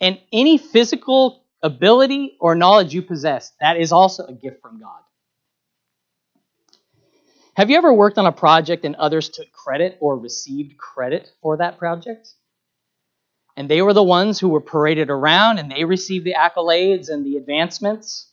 And 0.00 0.18
any 0.32 0.58
physical 0.58 1.44
ability 1.62 2.36
or 2.40 2.56
knowledge 2.56 2.92
you 2.92 3.02
possess, 3.02 3.52
that 3.60 3.76
is 3.76 3.92
also 3.92 4.26
a 4.26 4.32
gift 4.32 4.60
from 4.60 4.80
God. 4.80 5.00
Have 7.56 7.70
you 7.70 7.76
ever 7.76 7.92
worked 7.92 8.18
on 8.18 8.26
a 8.26 8.32
project 8.32 8.84
and 8.84 8.96
others 8.96 9.28
took 9.28 9.52
credit 9.52 9.96
or 10.00 10.18
received 10.18 10.76
credit 10.76 11.30
for 11.40 11.58
that 11.58 11.78
project? 11.78 12.28
And 13.56 13.68
they 13.68 13.80
were 13.80 13.92
the 13.92 14.02
ones 14.02 14.40
who 14.40 14.48
were 14.48 14.60
paraded 14.60 15.08
around 15.08 15.58
and 15.58 15.70
they 15.70 15.84
received 15.84 16.26
the 16.26 16.34
accolades 16.34 17.08
and 17.08 17.24
the 17.24 17.36
advancements. 17.36 18.28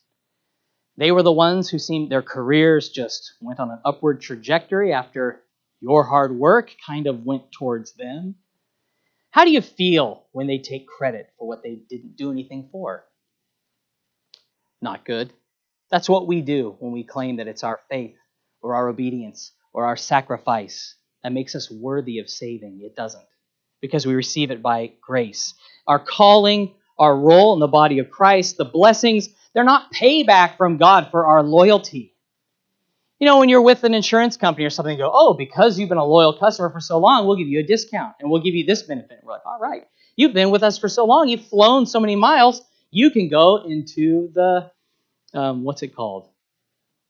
They 0.97 1.11
were 1.11 1.21
the 1.21 1.31
ones 1.31 1.69
who 1.69 1.77
seemed 1.77 2.11
their 2.11 2.23
careers 2.23 2.89
just 2.89 3.33
went 3.39 3.59
on 3.59 3.69
an 3.69 3.79
upward 3.85 4.21
trajectory 4.21 4.91
after 4.91 5.43
your 5.79 6.03
hard 6.03 6.35
work 6.35 6.71
kind 6.83 7.05
of 7.05 7.23
went 7.23 7.51
towards 7.51 7.93
them. 7.93 8.35
How 9.29 9.45
do 9.45 9.51
you 9.51 9.61
feel 9.61 10.25
when 10.31 10.47
they 10.47 10.57
take 10.57 10.87
credit 10.87 11.29
for 11.37 11.47
what 11.47 11.61
they 11.61 11.75
didn't 11.75 12.17
do 12.17 12.31
anything 12.31 12.69
for? 12.71 13.05
Not 14.81 15.05
good. 15.05 15.31
That's 15.91 16.09
what 16.09 16.27
we 16.27 16.41
do 16.41 16.75
when 16.79 16.91
we 16.91 17.03
claim 17.03 17.35
that 17.35 17.47
it's 17.47 17.63
our 17.63 17.79
faith 17.87 18.15
or 18.61 18.75
our 18.75 18.89
obedience 18.89 19.51
or 19.73 19.85
our 19.85 19.97
sacrifice 19.97 20.95
that 21.23 21.31
makes 21.31 21.55
us 21.55 21.69
worthy 21.71 22.19
of 22.19 22.29
saving. 22.29 22.81
It 22.81 22.95
doesn't, 22.95 23.25
because 23.79 24.05
we 24.05 24.13
receive 24.13 24.51
it 24.51 24.61
by 24.61 24.93
grace. 25.01 25.53
Our 25.87 25.99
calling, 25.99 26.73
our 26.97 27.15
role 27.15 27.53
in 27.53 27.59
the 27.59 27.67
body 27.67 27.99
of 27.99 28.09
Christ, 28.09 28.57
the 28.57 28.65
blessings, 28.65 29.29
they're 29.53 29.63
not 29.63 29.93
payback 29.93 30.57
from 30.57 30.77
God 30.77 31.09
for 31.11 31.25
our 31.25 31.43
loyalty. 31.43 32.15
You 33.19 33.27
know, 33.27 33.37
when 33.37 33.49
you're 33.49 33.61
with 33.61 33.83
an 33.83 33.93
insurance 33.93 34.35
company 34.35 34.65
or 34.65 34.71
something, 34.71 34.97
you 34.97 35.03
go, 35.03 35.11
oh, 35.13 35.35
because 35.35 35.77
you've 35.77 35.89
been 35.89 35.99
a 35.99 36.05
loyal 36.05 36.33
customer 36.33 36.71
for 36.71 36.79
so 36.79 36.97
long, 36.97 37.27
we'll 37.27 37.35
give 37.35 37.47
you 37.47 37.59
a 37.59 37.63
discount 37.63 38.15
and 38.19 38.31
we'll 38.31 38.41
give 38.41 38.55
you 38.55 38.65
this 38.65 38.81
benefit. 38.81 39.11
And 39.11 39.21
We're 39.23 39.33
like, 39.33 39.45
all 39.45 39.59
right, 39.59 39.83
you've 40.15 40.33
been 40.33 40.49
with 40.49 40.63
us 40.63 40.79
for 40.79 40.89
so 40.89 41.05
long, 41.05 41.27
you've 41.27 41.45
flown 41.45 41.85
so 41.85 41.99
many 41.99 42.15
miles, 42.15 42.61
you 42.89 43.11
can 43.11 43.29
go 43.29 43.57
into 43.63 44.31
the, 44.33 44.71
um, 45.35 45.63
what's 45.63 45.83
it 45.83 45.95
called? 45.95 46.30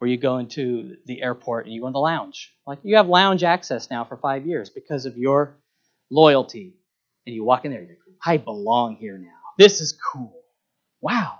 Where 0.01 0.09
you 0.09 0.17
go 0.17 0.39
into 0.39 0.95
the 1.05 1.21
airport 1.21 1.65
and 1.65 1.75
you 1.75 1.81
go 1.81 1.85
in 1.85 1.93
the 1.93 1.99
lounge. 1.99 2.51
Like 2.65 2.79
you 2.81 2.95
have 2.95 3.07
lounge 3.07 3.43
access 3.43 3.91
now 3.91 4.03
for 4.03 4.17
five 4.17 4.47
years 4.47 4.71
because 4.71 5.05
of 5.05 5.15
your 5.15 5.59
loyalty. 6.09 6.73
And 7.27 7.35
you 7.35 7.43
walk 7.43 7.65
in 7.65 7.71
there, 7.71 7.81
like, 7.81 7.99
I 8.25 8.37
belong 8.37 8.95
here 8.95 9.19
now. 9.19 9.29
This 9.59 9.79
is 9.79 9.95
cool. 10.11 10.41
Wow. 11.01 11.37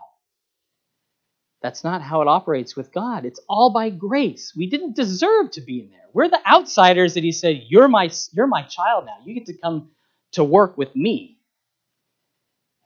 That's 1.64 1.84
not 1.84 2.04
how 2.04 2.22
it 2.22 2.28
operates 2.28 2.76
with 2.76 2.94
God. 2.94 3.26
It's 3.26 3.40
all 3.50 3.74
by 3.74 3.90
grace. 3.90 4.54
We 4.56 4.70
didn't 4.70 4.96
deserve 4.96 5.50
to 5.54 5.62
be 5.62 5.80
in 5.80 5.90
there. 5.90 6.06
We're 6.14 6.30
the 6.30 6.48
outsiders 6.48 7.16
that 7.16 7.24
He 7.24 7.32
said, 7.32 7.64
"You're 7.68 7.88
my, 7.88 8.12
you're 8.32 8.46
my 8.46 8.62
child 8.62 9.06
now. 9.08 9.18
You 9.26 9.34
get 9.34 9.48
to 9.48 9.58
come 9.58 9.90
to 10.34 10.44
work 10.44 10.78
with 10.78 10.96
me, 10.96 11.40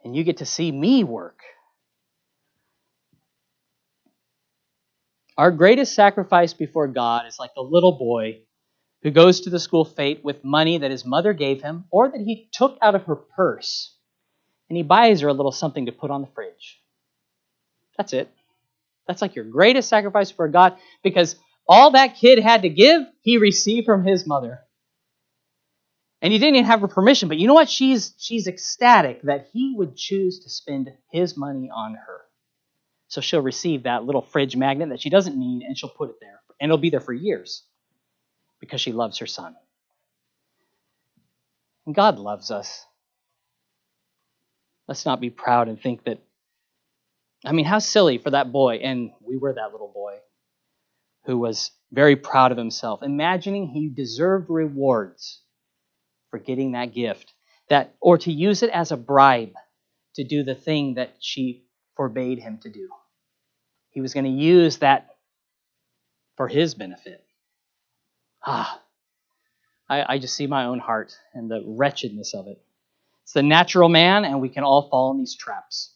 and 0.05 0.15
you 0.15 0.23
get 0.23 0.37
to 0.37 0.45
see 0.45 0.71
me 0.71 1.03
work." 1.03 1.41
Our 5.37 5.51
greatest 5.51 5.95
sacrifice 5.95 6.53
before 6.53 6.87
God 6.87 7.27
is 7.27 7.39
like 7.39 7.53
the 7.55 7.61
little 7.61 7.97
boy 7.97 8.41
who 9.03 9.11
goes 9.11 9.41
to 9.41 9.49
the 9.49 9.59
school 9.59 9.83
fete 9.83 10.23
with 10.23 10.43
money 10.43 10.77
that 10.77 10.91
his 10.91 11.05
mother 11.05 11.33
gave 11.33 11.61
him 11.61 11.85
or 11.91 12.09
that 12.09 12.21
he 12.21 12.49
took 12.51 12.77
out 12.81 12.95
of 12.95 13.03
her 13.03 13.15
purse, 13.15 13.93
and 14.69 14.77
he 14.77 14.83
buys 14.83 15.21
her 15.21 15.27
a 15.27 15.33
little 15.33 15.51
something 15.51 15.87
to 15.87 15.91
put 15.91 16.09
on 16.09 16.21
the 16.21 16.27
fridge. 16.33 16.81
That's 17.97 18.13
it. 18.13 18.29
That's 19.07 19.21
like 19.21 19.35
your 19.35 19.45
greatest 19.45 19.89
sacrifice 19.89 20.31
for 20.31 20.47
God 20.47 20.77
because 21.03 21.35
all 21.67 21.91
that 21.91 22.15
kid 22.15 22.39
had 22.39 22.63
to 22.63 22.69
give, 22.69 23.03
he 23.21 23.37
received 23.37 23.85
from 23.85 24.05
his 24.05 24.25
mother. 24.25 24.61
And 26.21 26.33
he 26.33 26.39
didn't 26.39 26.55
even 26.55 26.65
have 26.65 26.81
her 26.81 26.87
permission, 26.87 27.27
but 27.27 27.37
you 27.37 27.47
know 27.47 27.53
what? 27.53 27.69
She's 27.69 28.13
she's 28.17 28.47
ecstatic 28.47 29.21
that 29.23 29.49
he 29.53 29.75
would 29.77 29.95
choose 29.95 30.39
to 30.39 30.49
spend 30.49 30.91
his 31.11 31.37
money 31.37 31.69
on 31.73 31.93
her. 31.95 32.21
So 33.07 33.21
she'll 33.21 33.41
receive 33.41 33.83
that 33.83 34.03
little 34.03 34.21
fridge 34.21 34.55
magnet 34.55 34.89
that 34.89 35.01
she 35.01 35.09
doesn't 35.09 35.37
need 35.37 35.63
and 35.63 35.77
she'll 35.77 35.89
put 35.89 36.09
it 36.09 36.15
there. 36.19 36.41
And 36.59 36.69
it'll 36.69 36.77
be 36.77 36.89
there 36.89 36.99
for 36.99 37.13
years 37.13 37.63
because 38.59 38.81
she 38.81 38.91
loves 38.91 39.19
her 39.19 39.27
son. 39.27 39.55
And 41.85 41.93
God 41.93 42.17
loves 42.17 42.51
us. 42.51 42.85
Let's 44.87 45.05
not 45.05 45.21
be 45.21 45.29
proud 45.29 45.67
and 45.67 45.79
think 45.79 46.03
that. 46.05 46.19
I 47.43 47.51
mean, 47.51 47.65
how 47.65 47.79
silly 47.79 48.17
for 48.17 48.31
that 48.31 48.51
boy, 48.51 48.75
and 48.77 49.11
we 49.21 49.37
were 49.37 49.53
that 49.53 49.71
little 49.71 49.91
boy, 49.93 50.17
who 51.25 51.37
was 51.37 51.71
very 51.91 52.15
proud 52.15 52.51
of 52.51 52.57
himself, 52.57 53.03
imagining 53.03 53.67
he 53.67 53.89
deserved 53.89 54.49
rewards 54.49 55.41
for 56.31 56.39
getting 56.39 56.71
that 56.71 56.93
gift, 56.93 57.33
that 57.69 57.95
or 57.99 58.17
to 58.19 58.31
use 58.31 58.63
it 58.63 58.69
as 58.71 58.91
a 58.91 58.97
bribe 58.97 59.53
to 60.15 60.23
do 60.23 60.43
the 60.43 60.55
thing 60.55 60.95
that 60.95 61.15
she 61.19 61.65
forbade 61.95 62.39
him 62.39 62.59
to 62.63 62.69
do. 62.69 62.89
He 63.91 64.01
was 64.01 64.13
going 64.13 64.25
to 64.25 64.29
use 64.29 64.77
that 64.77 65.15
for 66.35 66.47
his 66.47 66.75
benefit. 66.75 67.23
Ah, 68.45 68.81
I, 69.89 70.15
I 70.15 70.19
just 70.19 70.35
see 70.35 70.47
my 70.47 70.65
own 70.65 70.79
heart 70.79 71.17
and 71.33 71.49
the 71.49 71.63
wretchedness 71.65 72.33
of 72.33 72.47
it. 72.47 72.61
It's 73.23 73.33
the 73.33 73.43
natural 73.43 73.89
man, 73.89 74.25
and 74.25 74.41
we 74.41 74.49
can 74.49 74.63
all 74.63 74.89
fall 74.89 75.11
in 75.11 75.17
these 75.17 75.35
traps. 75.35 75.93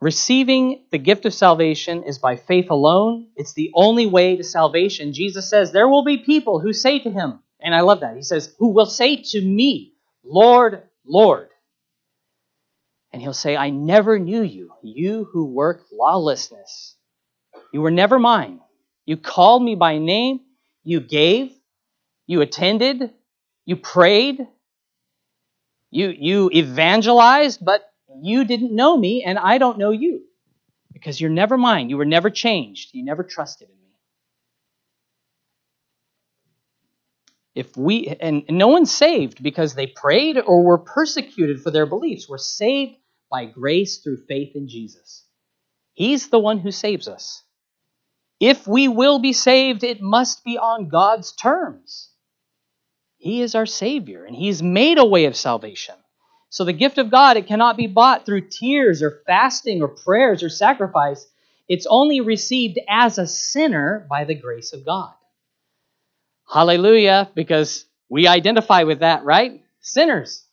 Receiving 0.00 0.84
the 0.92 0.98
gift 0.98 1.24
of 1.24 1.32
salvation 1.32 2.04
is 2.04 2.18
by 2.18 2.36
faith 2.36 2.70
alone. 2.70 3.28
It's 3.34 3.54
the 3.54 3.72
only 3.74 4.06
way 4.06 4.36
to 4.36 4.44
salvation. 4.44 5.12
Jesus 5.12 5.48
says 5.48 5.72
there 5.72 5.88
will 5.88 6.04
be 6.04 6.18
people 6.18 6.60
who 6.60 6.72
say 6.72 6.98
to 6.98 7.10
him, 7.10 7.40
and 7.60 7.74
I 7.74 7.80
love 7.80 8.00
that. 8.00 8.14
He 8.14 8.22
says, 8.22 8.54
who 8.58 8.68
will 8.68 8.86
say 8.86 9.16
to 9.16 9.40
me, 9.40 9.94
Lord, 10.22 10.82
Lord. 11.04 11.48
And 13.12 13.22
he'll 13.22 13.32
say, 13.32 13.56
I 13.56 13.70
never 13.70 14.18
knew 14.18 14.42
you, 14.42 14.72
you 14.82 15.28
who 15.32 15.46
work 15.46 15.86
lawlessness. 15.92 16.96
You 17.72 17.80
were 17.80 17.90
never 17.90 18.18
mine. 18.18 18.60
You 19.06 19.16
called 19.16 19.62
me 19.62 19.74
by 19.74 19.98
name. 19.98 20.40
You 20.84 21.00
gave. 21.00 21.52
You 22.26 22.40
attended. 22.42 23.10
You 23.64 23.76
prayed. 23.76 24.46
You, 25.90 26.08
you 26.08 26.50
evangelized, 26.52 27.64
but 27.64 27.82
you 28.22 28.44
didn't 28.44 28.74
know 28.74 28.96
me, 28.96 29.22
and 29.24 29.38
I 29.38 29.58
don't 29.58 29.78
know 29.78 29.90
you. 29.92 30.22
Because 30.92 31.20
you're 31.20 31.30
never 31.30 31.56
mine. 31.56 31.90
You 31.90 31.96
were 31.96 32.04
never 32.04 32.30
changed. 32.30 32.94
You 32.94 33.04
never 33.04 33.22
trusted 33.22 33.68
in 33.68 33.74
me. 33.74 33.90
If 37.56 37.74
we, 37.74 38.14
and 38.20 38.44
no 38.50 38.68
one's 38.68 38.92
saved 38.92 39.42
because 39.42 39.74
they 39.74 39.86
prayed 39.86 40.36
or 40.36 40.62
were 40.62 40.76
persecuted 40.76 41.62
for 41.62 41.70
their 41.70 41.86
beliefs. 41.86 42.28
We're 42.28 42.36
saved 42.36 42.96
by 43.30 43.46
grace 43.46 43.96
through 43.96 44.26
faith 44.28 44.54
in 44.54 44.68
Jesus. 44.68 45.24
He's 45.94 46.28
the 46.28 46.38
one 46.38 46.58
who 46.58 46.70
saves 46.70 47.08
us. 47.08 47.42
If 48.38 48.68
we 48.68 48.88
will 48.88 49.20
be 49.20 49.32
saved, 49.32 49.84
it 49.84 50.02
must 50.02 50.44
be 50.44 50.58
on 50.58 50.90
God's 50.90 51.32
terms. 51.32 52.10
He 53.16 53.40
is 53.40 53.54
our 53.54 53.64
Savior, 53.64 54.26
and 54.26 54.36
He's 54.36 54.62
made 54.62 54.98
a 54.98 55.06
way 55.06 55.24
of 55.24 55.34
salvation. 55.34 55.94
So 56.50 56.64
the 56.64 56.74
gift 56.74 56.98
of 56.98 57.10
God, 57.10 57.38
it 57.38 57.46
cannot 57.46 57.78
be 57.78 57.86
bought 57.86 58.26
through 58.26 58.50
tears 58.50 59.02
or 59.02 59.22
fasting 59.26 59.80
or 59.80 59.88
prayers 59.88 60.42
or 60.42 60.50
sacrifice. 60.50 61.26
It's 61.70 61.86
only 61.88 62.20
received 62.20 62.78
as 62.86 63.16
a 63.16 63.26
sinner 63.26 64.06
by 64.10 64.24
the 64.24 64.34
grace 64.34 64.74
of 64.74 64.84
God. 64.84 65.14
Hallelujah, 66.48 67.30
because 67.34 67.86
we 68.08 68.26
identify 68.26 68.84
with 68.84 69.00
that, 69.00 69.24
right? 69.24 69.62
Sinners. 69.80 70.44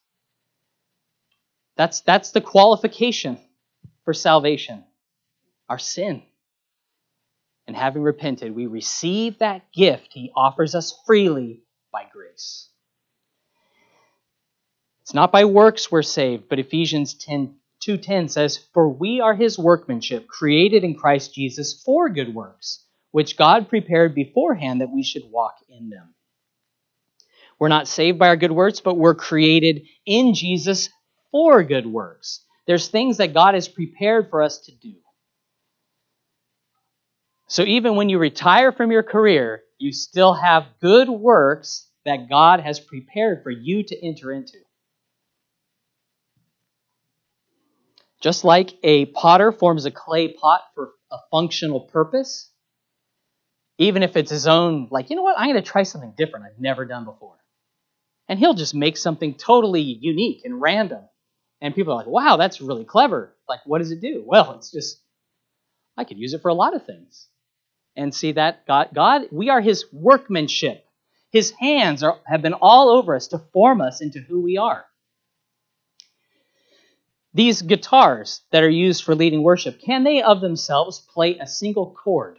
That's, 1.77 2.01
that's 2.01 2.31
the 2.31 2.41
qualification 2.41 3.39
for 4.05 4.13
salvation 4.13 4.83
our 5.69 5.79
sin. 5.79 6.21
And 7.65 7.75
having 7.75 8.03
repented, 8.03 8.53
we 8.53 8.67
receive 8.67 9.39
that 9.39 9.71
gift 9.73 10.09
he 10.11 10.31
offers 10.35 10.75
us 10.75 10.93
freely 11.05 11.63
by 11.91 12.05
grace. 12.11 12.69
It's 15.01 15.13
not 15.13 15.31
by 15.31 15.45
works 15.45 15.91
we're 15.91 16.01
saved, 16.01 16.49
but 16.49 16.59
Ephesians 16.59 17.13
10, 17.13 17.55
2.10 17.81 18.29
says, 18.29 18.57
For 18.73 18.87
we 18.87 19.21
are 19.21 19.33
his 19.33 19.57
workmanship, 19.57 20.27
created 20.27 20.83
in 20.83 20.95
Christ 20.95 21.33
Jesus 21.33 21.81
for 21.85 22.09
good 22.09 22.35
works, 22.35 22.85
which 23.13 23.37
God 23.37 23.69
prepared 23.69 24.15
beforehand 24.15 24.81
that 24.81 24.89
we 24.89 25.03
should 25.03 25.21
walk 25.29 25.53
in 25.69 25.91
them. 25.91 26.15
We're 27.59 27.67
not 27.67 27.87
saved 27.87 28.17
by 28.17 28.29
our 28.29 28.35
good 28.35 28.51
works, 28.51 28.79
but 28.79 28.97
we're 28.97 29.13
created 29.13 29.83
in 30.03 30.33
Jesus 30.33 30.89
for 31.31 31.61
good 31.61 31.85
works. 31.85 32.43
There's 32.65 32.87
things 32.87 33.17
that 33.17 33.35
God 33.35 33.53
has 33.53 33.67
prepared 33.67 34.31
for 34.31 34.41
us 34.41 34.61
to 34.61 34.71
do. 34.75 34.95
So 37.47 37.61
even 37.61 37.95
when 37.95 38.09
you 38.09 38.17
retire 38.17 38.71
from 38.71 38.91
your 38.91 39.03
career, 39.03 39.61
you 39.77 39.93
still 39.93 40.33
have 40.33 40.65
good 40.81 41.07
works 41.07 41.87
that 42.05 42.27
God 42.27 42.61
has 42.61 42.79
prepared 42.79 43.43
for 43.43 43.51
you 43.51 43.83
to 43.83 44.05
enter 44.05 44.31
into. 44.31 44.57
Just 48.21 48.43
like 48.43 48.73
a 48.81 49.05
potter 49.05 49.51
forms 49.51 49.85
a 49.85 49.91
clay 49.91 50.33
pot 50.33 50.61
for 50.73 50.93
a 51.11 51.17
functional 51.29 51.81
purpose, 51.81 52.49
even 53.77 54.03
if 54.03 54.15
it's 54.15 54.31
his 54.31 54.47
own, 54.47 54.87
like, 54.91 55.09
you 55.09 55.15
know 55.15 55.23
what, 55.23 55.37
I'm 55.37 55.49
going 55.49 55.61
to 55.61 55.67
try 55.67 55.83
something 55.83 56.13
different 56.17 56.45
I've 56.45 56.59
never 56.59 56.85
done 56.85 57.05
before. 57.05 57.37
And 58.29 58.39
he'll 58.39 58.53
just 58.53 58.75
make 58.75 58.97
something 58.97 59.33
totally 59.35 59.81
unique 59.81 60.41
and 60.45 60.61
random. 60.61 61.03
And 61.61 61.75
people 61.75 61.93
are 61.93 61.97
like, 61.97 62.07
wow, 62.07 62.37
that's 62.37 62.61
really 62.61 62.85
clever. 62.85 63.35
Like, 63.47 63.61
what 63.65 63.79
does 63.79 63.91
it 63.91 64.01
do? 64.01 64.23
Well, 64.25 64.53
it's 64.53 64.71
just, 64.71 65.01
I 65.97 66.03
could 66.03 66.17
use 66.17 66.33
it 66.33 66.41
for 66.41 66.49
a 66.49 66.53
lot 66.53 66.75
of 66.75 66.85
things. 66.85 67.27
And 67.95 68.13
see 68.13 68.31
that 68.33 68.65
God, 68.65 68.89
God 68.93 69.23
we 69.31 69.49
are 69.49 69.61
his 69.61 69.85
workmanship. 69.91 70.83
His 71.31 71.51
hands 71.51 72.03
are, 72.03 72.19
have 72.25 72.41
been 72.41 72.53
all 72.53 72.89
over 72.89 73.15
us 73.15 73.27
to 73.29 73.39
form 73.53 73.81
us 73.81 74.01
into 74.01 74.19
who 74.19 74.41
we 74.41 74.57
are. 74.57 74.85
These 77.35 77.63
guitars 77.63 78.41
that 78.51 78.63
are 78.63 78.69
used 78.69 79.03
for 79.03 79.15
leading 79.15 79.41
worship, 79.41 79.79
can 79.81 80.03
they 80.03 80.21
of 80.21 80.41
themselves 80.41 80.99
play 80.99 81.37
a 81.39 81.47
single 81.47 81.91
chord? 81.91 82.37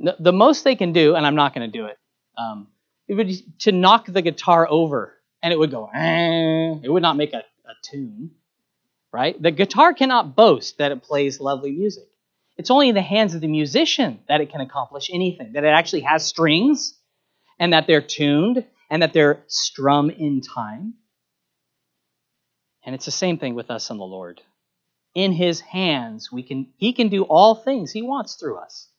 The 0.00 0.32
most 0.32 0.64
they 0.64 0.76
can 0.76 0.92
do, 0.92 1.14
and 1.14 1.26
I'm 1.26 1.34
not 1.34 1.54
going 1.54 1.70
to 1.70 1.78
do 1.78 1.84
it, 1.84 1.98
um, 2.38 2.68
it 3.06 3.14
would 3.14 3.60
to 3.60 3.72
knock 3.72 4.06
the 4.06 4.22
guitar 4.22 4.66
over 4.68 5.14
and 5.42 5.52
it 5.52 5.58
would 5.58 5.70
go, 5.70 5.90
eh. 5.92 6.80
it 6.82 6.90
would 6.90 7.02
not 7.02 7.16
make 7.16 7.32
a, 7.32 7.38
a 7.38 7.74
tune, 7.82 8.30
right? 9.12 9.40
The 9.40 9.50
guitar 9.50 9.94
cannot 9.94 10.36
boast 10.36 10.78
that 10.78 10.92
it 10.92 11.02
plays 11.02 11.40
lovely 11.40 11.72
music. 11.72 12.04
It's 12.56 12.70
only 12.70 12.88
in 12.88 12.94
the 12.94 13.02
hands 13.02 13.34
of 13.34 13.40
the 13.40 13.48
musician 13.48 14.20
that 14.28 14.40
it 14.40 14.50
can 14.50 14.60
accomplish 14.60 15.10
anything, 15.12 15.54
that 15.54 15.64
it 15.64 15.68
actually 15.68 16.02
has 16.02 16.26
strings 16.26 16.94
and 17.58 17.72
that 17.72 17.86
they're 17.86 18.02
tuned 18.02 18.64
and 18.90 19.02
that 19.02 19.12
they're 19.12 19.42
strum 19.46 20.10
in 20.10 20.42
time. 20.42 20.94
And 22.84 22.94
it's 22.94 23.06
the 23.06 23.10
same 23.10 23.38
thing 23.38 23.54
with 23.54 23.70
us 23.70 23.90
and 23.90 23.98
the 23.98 24.04
Lord. 24.04 24.42
In 25.14 25.32
his 25.32 25.60
hands, 25.60 26.30
we 26.30 26.42
can 26.42 26.68
he 26.76 26.92
can 26.92 27.08
do 27.08 27.24
all 27.24 27.54
things 27.54 27.90
he 27.90 28.02
wants 28.02 28.34
through 28.34 28.58
us. 28.58 28.89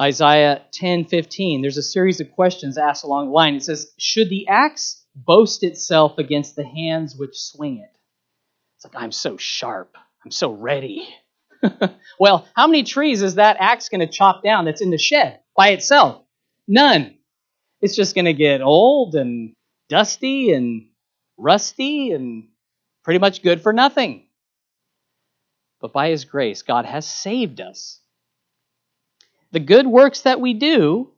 Isaiah 0.00 0.62
10:15, 0.72 1.62
there's 1.62 1.78
a 1.78 1.82
series 1.82 2.20
of 2.20 2.32
questions 2.32 2.76
asked 2.76 3.04
along 3.04 3.26
the 3.26 3.32
line. 3.32 3.54
It 3.54 3.64
says, 3.64 3.92
"Should 3.98 4.28
the 4.28 4.46
axe 4.48 5.02
boast 5.14 5.62
itself 5.62 6.18
against 6.18 6.54
the 6.54 6.66
hands 6.66 7.16
which 7.16 7.34
swing 7.38 7.78
it?" 7.78 7.98
It's 8.76 8.84
like, 8.84 9.02
"I'm 9.02 9.12
so 9.12 9.36
sharp. 9.36 9.96
I'm 10.24 10.30
so 10.30 10.50
ready. 10.50 11.08
well, 12.18 12.46
how 12.54 12.66
many 12.66 12.82
trees 12.82 13.22
is 13.22 13.36
that 13.36 13.56
axe 13.58 13.88
going 13.88 14.00
to 14.00 14.06
chop 14.06 14.42
down 14.42 14.64
that's 14.64 14.82
in 14.82 14.90
the 14.90 14.98
shed 14.98 15.40
by 15.56 15.68
itself? 15.68 16.22
None. 16.68 17.16
It's 17.80 17.96
just 17.96 18.14
going 18.14 18.24
to 18.24 18.32
get 18.32 18.60
old 18.60 19.14
and 19.14 19.54
dusty 19.88 20.52
and 20.52 20.88
rusty 21.36 22.12
and 22.12 22.48
pretty 23.04 23.18
much 23.18 23.42
good 23.42 23.62
for 23.62 23.72
nothing. 23.72 24.26
But 25.80 25.92
by 25.92 26.10
His 26.10 26.24
grace, 26.24 26.62
God 26.62 26.84
has 26.84 27.06
saved 27.06 27.60
us. 27.60 28.00
The 29.56 29.60
good 29.60 29.86
works 29.86 30.20
that 30.20 30.38
we 30.38 30.52
do, 30.52 31.12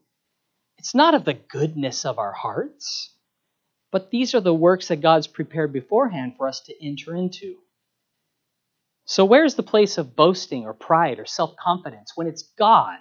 it's 0.77 0.95
not 0.95 1.13
of 1.13 1.25
the 1.25 1.33
goodness 1.33 2.05
of 2.05 2.17
our 2.19 2.31
hearts, 2.31 3.13
but 3.91 4.11
these 4.11 4.33
are 4.33 4.39
the 4.39 4.53
works 4.53 4.87
that 4.87 5.01
God's 5.01 5.27
prepared 5.27 5.73
beforehand 5.73 6.35
for 6.37 6.47
us 6.47 6.61
to 6.61 6.73
enter 6.81 7.13
into. 7.13 7.57
So, 9.03 9.25
where's 9.25 9.55
the 9.55 9.61
place 9.61 9.97
of 9.97 10.15
boasting 10.15 10.63
or 10.63 10.73
pride 10.73 11.19
or 11.19 11.25
self 11.25 11.57
confidence 11.57 12.13
when 12.15 12.27
it's 12.27 12.43
God 12.57 12.99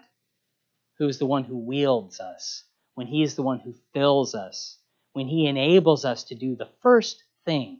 who 0.98 1.06
is 1.06 1.20
the 1.20 1.26
one 1.26 1.44
who 1.44 1.58
wields 1.58 2.18
us, 2.18 2.64
when 2.96 3.06
He 3.06 3.22
is 3.22 3.36
the 3.36 3.44
one 3.44 3.60
who 3.60 3.76
fills 3.94 4.34
us, 4.34 4.76
when 5.12 5.28
He 5.28 5.46
enables 5.46 6.04
us 6.04 6.24
to 6.24 6.34
do 6.34 6.56
the 6.56 6.70
first 6.82 7.22
thing 7.44 7.78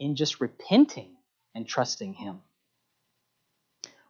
in 0.00 0.16
just 0.16 0.40
repenting 0.40 1.14
and 1.54 1.68
trusting 1.68 2.14
Him? 2.14 2.40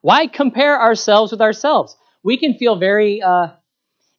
Why 0.01 0.29
compare 0.29 0.81
ourselves 0.81 1.31
with 1.31 1.43
ourselves? 1.43 1.95
We 2.27 2.39
can 2.39 2.55
feel 2.55 2.75
very 2.75 3.23
uh, 3.23 3.51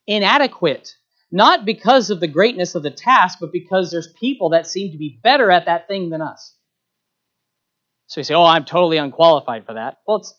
inadequate, 0.07 0.95
not 1.29 1.65
because 1.65 2.09
of 2.09 2.21
the 2.21 2.27
greatness 2.29 2.73
of 2.73 2.81
the 2.81 2.89
task, 2.89 3.39
but 3.41 3.51
because 3.51 3.91
there's 3.91 4.13
people 4.13 4.51
that 4.51 4.65
seem 4.65 4.93
to 4.93 4.97
be 4.97 5.19
better 5.21 5.51
at 5.51 5.65
that 5.65 5.89
thing 5.89 6.09
than 6.09 6.21
us. 6.21 6.55
So 8.05 8.21
you 8.21 8.23
say, 8.23 8.33
oh, 8.33 8.45
I'm 8.45 8.63
totally 8.63 8.95
unqualified 8.95 9.65
for 9.65 9.73
that. 9.73 9.97
Well, 10.07 10.19
it's 10.19 10.33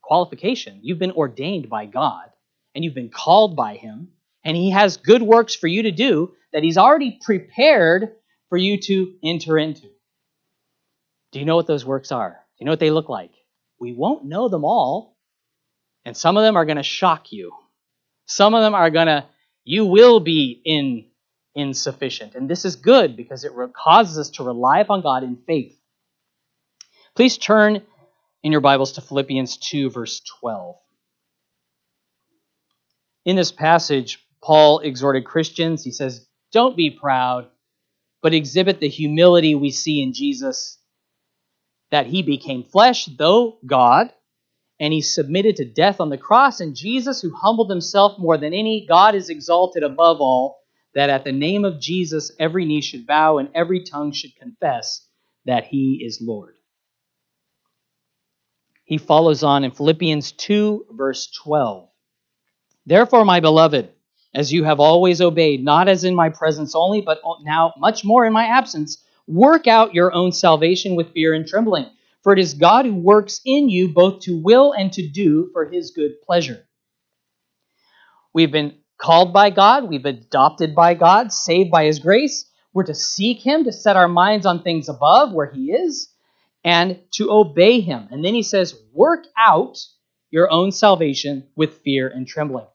qualification. 0.00 0.80
You've 0.82 0.98
been 0.98 1.12
ordained 1.12 1.68
by 1.68 1.84
God, 1.84 2.30
and 2.74 2.82
you've 2.82 2.94
been 2.94 3.10
called 3.10 3.56
by 3.56 3.74
Him, 3.74 4.08
and 4.42 4.56
He 4.56 4.70
has 4.70 4.96
good 4.96 5.20
works 5.20 5.54
for 5.54 5.66
you 5.66 5.82
to 5.82 5.92
do 5.92 6.32
that 6.54 6.62
He's 6.62 6.78
already 6.78 7.18
prepared 7.22 8.12
for 8.48 8.56
you 8.56 8.80
to 8.80 9.12
enter 9.22 9.58
into. 9.58 9.90
Do 11.32 11.40
you 11.40 11.44
know 11.44 11.56
what 11.56 11.66
those 11.66 11.84
works 11.84 12.10
are? 12.10 12.30
Do 12.30 12.62
you 12.62 12.64
know 12.64 12.72
what 12.72 12.80
they 12.80 12.90
look 12.90 13.10
like? 13.10 13.32
We 13.78 13.92
won't 13.92 14.24
know 14.24 14.48
them 14.48 14.64
all, 14.64 15.15
and 16.06 16.16
some 16.16 16.36
of 16.36 16.44
them 16.44 16.56
are 16.56 16.64
going 16.64 16.76
to 16.76 16.84
shock 16.84 17.32
you. 17.32 17.52
Some 18.26 18.54
of 18.54 18.62
them 18.62 18.74
are 18.74 18.90
going 18.90 19.08
to, 19.08 19.26
you 19.64 19.84
will 19.84 20.20
be 20.20 20.62
in 20.64 21.06
insufficient. 21.56 22.36
And 22.36 22.48
this 22.48 22.64
is 22.64 22.76
good 22.76 23.16
because 23.16 23.42
it 23.42 23.52
causes 23.74 24.16
us 24.16 24.30
to 24.36 24.44
rely 24.44 24.78
upon 24.78 25.02
God 25.02 25.24
in 25.24 25.36
faith. 25.36 25.76
Please 27.16 27.36
turn 27.36 27.82
in 28.44 28.52
your 28.52 28.60
Bibles 28.60 28.92
to 28.92 29.00
Philippians 29.00 29.56
2, 29.56 29.90
verse 29.90 30.20
12. 30.40 30.76
In 33.24 33.34
this 33.34 33.50
passage, 33.50 34.24
Paul 34.40 34.78
exhorted 34.80 35.24
Christians. 35.24 35.82
He 35.82 35.90
says, 35.90 36.24
Don't 36.52 36.76
be 36.76 36.90
proud, 36.90 37.48
but 38.22 38.32
exhibit 38.32 38.78
the 38.78 38.88
humility 38.88 39.56
we 39.56 39.72
see 39.72 40.02
in 40.02 40.12
Jesus, 40.12 40.78
that 41.90 42.06
he 42.06 42.22
became 42.22 42.62
flesh, 42.62 43.06
though 43.06 43.58
God, 43.66 44.12
and 44.78 44.92
he 44.92 45.00
submitted 45.00 45.56
to 45.56 45.64
death 45.64 46.00
on 46.00 46.10
the 46.10 46.18
cross. 46.18 46.60
And 46.60 46.76
Jesus, 46.76 47.20
who 47.20 47.34
humbled 47.34 47.70
himself 47.70 48.18
more 48.18 48.36
than 48.36 48.52
any, 48.52 48.86
God 48.88 49.14
is 49.14 49.30
exalted 49.30 49.82
above 49.82 50.20
all, 50.20 50.58
that 50.94 51.10
at 51.10 51.24
the 51.24 51.32
name 51.32 51.64
of 51.64 51.80
Jesus 51.80 52.32
every 52.38 52.64
knee 52.64 52.80
should 52.80 53.06
bow 53.06 53.38
and 53.38 53.48
every 53.54 53.82
tongue 53.82 54.12
should 54.12 54.36
confess 54.36 55.06
that 55.44 55.64
he 55.64 56.02
is 56.04 56.20
Lord 56.20 56.56
he 58.86 58.98
follows 58.98 59.42
on 59.42 59.64
in 59.64 59.72
Philippians 59.72 60.32
2, 60.32 60.86
verse 60.92 61.28
12. 61.42 61.88
Therefore, 62.86 63.24
my 63.24 63.40
beloved, 63.40 63.90
as 64.32 64.52
you 64.52 64.62
have 64.62 64.78
always 64.78 65.20
obeyed, 65.20 65.64
not 65.64 65.88
as 65.88 66.04
in 66.04 66.14
my 66.14 66.30
presence 66.30 66.72
only, 66.74 67.00
but 67.00 67.18
now 67.42 67.74
much 67.76 68.04
more 68.04 68.24
in 68.24 68.32
my 68.32 68.46
absence, 68.46 69.02
work 69.26 69.66
out 69.66 69.92
your 69.92 70.12
own 70.12 70.30
salvation 70.30 70.94
with 70.94 71.12
fear 71.12 71.34
and 71.34 71.48
trembling. 71.48 71.86
For 72.26 72.32
it 72.32 72.40
is 72.40 72.54
God 72.54 72.86
who 72.86 72.96
works 72.96 73.40
in 73.44 73.68
you 73.68 73.86
both 73.86 74.22
to 74.22 74.36
will 74.36 74.72
and 74.72 74.92
to 74.94 75.08
do 75.08 75.48
for 75.52 75.70
his 75.70 75.92
good 75.92 76.20
pleasure. 76.22 76.66
We've 78.34 78.50
been 78.50 78.78
called 78.98 79.32
by 79.32 79.50
God, 79.50 79.88
we've 79.88 80.02
been 80.02 80.16
adopted 80.16 80.74
by 80.74 80.94
God, 80.94 81.32
saved 81.32 81.70
by 81.70 81.84
his 81.84 82.00
grace. 82.00 82.50
We're 82.72 82.82
to 82.86 82.96
seek 82.96 83.46
him, 83.46 83.62
to 83.62 83.72
set 83.72 83.94
our 83.94 84.08
minds 84.08 84.44
on 84.44 84.64
things 84.64 84.88
above 84.88 85.32
where 85.32 85.48
he 85.48 85.70
is 85.70 86.12
and 86.64 86.98
to 87.12 87.30
obey 87.30 87.78
him. 87.78 88.08
And 88.10 88.24
then 88.24 88.34
he 88.34 88.42
says, 88.42 88.74
work 88.92 89.22
out 89.38 89.78
your 90.32 90.50
own 90.50 90.72
salvation 90.72 91.46
with 91.54 91.78
fear 91.84 92.08
and 92.08 92.26
trembling. 92.26 92.66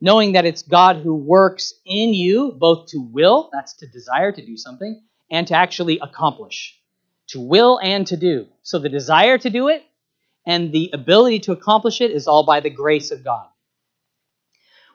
Knowing 0.00 0.32
that 0.32 0.46
it's 0.46 0.62
God 0.62 0.96
who 0.96 1.14
works 1.14 1.74
in 1.86 2.12
you, 2.12 2.56
both 2.58 2.88
to 2.88 2.98
will, 2.98 3.50
that's 3.52 3.74
to 3.74 3.86
desire 3.86 4.32
to 4.32 4.44
do 4.44 4.56
something, 4.56 5.00
and 5.30 5.46
to 5.46 5.54
actually 5.54 6.00
accomplish. 6.00 6.79
To 7.30 7.40
will 7.40 7.78
and 7.78 8.06
to 8.08 8.16
do. 8.16 8.46
So 8.62 8.78
the 8.78 8.88
desire 8.88 9.38
to 9.38 9.50
do 9.50 9.68
it 9.68 9.84
and 10.46 10.72
the 10.72 10.90
ability 10.92 11.40
to 11.40 11.52
accomplish 11.52 12.00
it 12.00 12.10
is 12.10 12.26
all 12.26 12.44
by 12.44 12.60
the 12.60 12.70
grace 12.70 13.10
of 13.10 13.24
God. 13.24 13.46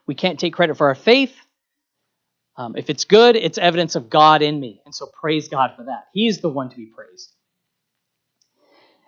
We 0.05 0.15
can't 0.15 0.39
take 0.39 0.53
credit 0.53 0.77
for 0.77 0.87
our 0.87 0.95
faith. 0.95 1.35
Um, 2.57 2.75
if 2.77 2.89
it's 2.89 3.05
good, 3.05 3.35
it's 3.35 3.57
evidence 3.57 3.95
of 3.95 4.09
God 4.09 4.41
in 4.41 4.59
me. 4.59 4.81
And 4.85 4.93
so 4.93 5.07
praise 5.07 5.49
God 5.49 5.73
for 5.75 5.83
that. 5.85 6.07
He's 6.13 6.39
the 6.39 6.49
one 6.49 6.69
to 6.69 6.75
be 6.75 6.85
praised. 6.85 7.33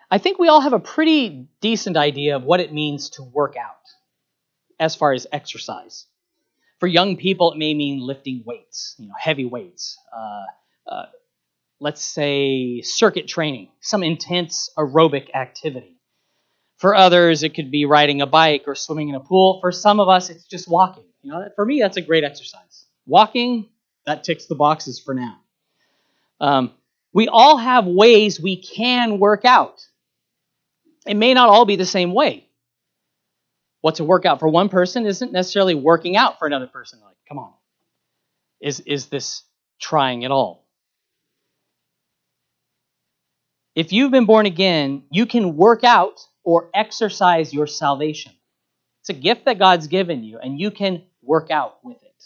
I 0.10 0.18
think 0.18 0.40
we 0.40 0.48
all 0.48 0.62
have 0.62 0.74
a 0.74 0.80
pretty 0.80 1.48
decent 1.62 1.98
idea 1.98 2.36
of 2.36 2.44
what 2.44 2.60
it 2.60 2.74
means 2.74 3.10
to 3.12 3.24
work 3.24 3.56
out 3.58 3.76
as 4.80 4.96
far 4.96 5.12
as 5.12 5.28
exercise. 5.32 6.06
For 6.80 6.88
young 6.88 7.18
people, 7.18 7.52
it 7.52 7.58
may 7.58 7.74
mean 7.74 8.00
lifting 8.00 8.44
weights, 8.46 8.96
you 9.00 9.08
know, 9.08 9.14
heavy 9.20 9.46
weights. 9.46 9.98
Uh, 10.16 10.46
uh, 10.90 11.06
let's 11.80 12.04
say 12.04 12.82
circuit 12.82 13.28
training, 13.28 13.70
some 13.82 14.04
intense 14.04 14.70
aerobic 14.78 15.34
activity. 15.36 15.98
For 16.78 16.94
others, 16.96 17.44
it 17.44 17.56
could 17.56 17.72
be 17.72 17.86
riding 17.86 18.22
a 18.22 18.28
bike 18.28 18.64
or 18.68 18.76
swimming 18.76 19.10
in 19.10 19.16
a 19.16 19.20
pool. 19.20 19.60
For 19.62 19.72
some 19.72 20.00
of 20.00 20.10
us, 20.10 20.30
it's 20.30 20.46
just 20.46 20.68
walking. 20.68 21.06
You 21.24 21.32
know, 21.32 21.50
for 21.56 21.66
me, 21.66 21.80
that's 21.82 21.98
a 21.98 22.02
great 22.02 22.24
exercise. 22.24 22.86
Walking, 23.06 23.70
that 24.06 24.24
ticks 24.24 24.46
the 24.46 24.56
boxes 24.56 25.00
for 25.00 25.14
now. 25.14 25.38
Um, 26.40 26.72
we 27.14 27.28
all 27.28 27.58
have 27.58 27.88
ways 27.88 28.40
we 28.40 28.62
can 28.62 29.20
work 29.20 29.44
out. 29.44 29.86
It 31.08 31.16
may 31.16 31.34
not 31.34 31.50
all 31.50 31.66
be 31.66 31.76
the 31.76 31.86
same 31.86 32.14
way. 32.14 32.48
What's 33.82 34.00
a 34.00 34.04
workout 34.04 34.40
for 34.40 34.48
one 34.48 34.70
person 34.70 35.06
isn't 35.06 35.32
necessarily 35.32 35.74
working 35.74 36.16
out 36.16 36.38
for 36.38 36.48
another 36.48 36.68
person. 36.68 37.00
Like, 37.04 37.16
come 37.28 37.40
on. 37.40 37.54
Is, 38.60 38.82
is 38.82 39.08
this 39.08 39.44
trying 39.80 40.26
at 40.26 40.32
all? 40.32 40.67
If 43.78 43.94
you've 43.94 44.10
been 44.10 44.26
born 44.26 44.48
again, 44.48 45.04
you 45.12 45.28
can 45.28 45.56
work 45.56 45.84
out 45.84 46.26
or 46.44 46.72
exercise 46.74 47.54
your 47.54 47.68
salvation. 47.68 48.32
It's 49.02 49.10
a 49.10 49.14
gift 49.14 49.46
that 49.46 49.60
God's 49.60 49.86
given 49.86 50.24
you, 50.24 50.40
and 50.40 50.60
you 50.60 50.72
can 50.72 51.04
work 51.22 51.52
out 51.52 51.76
with 51.84 52.02
it. 52.02 52.24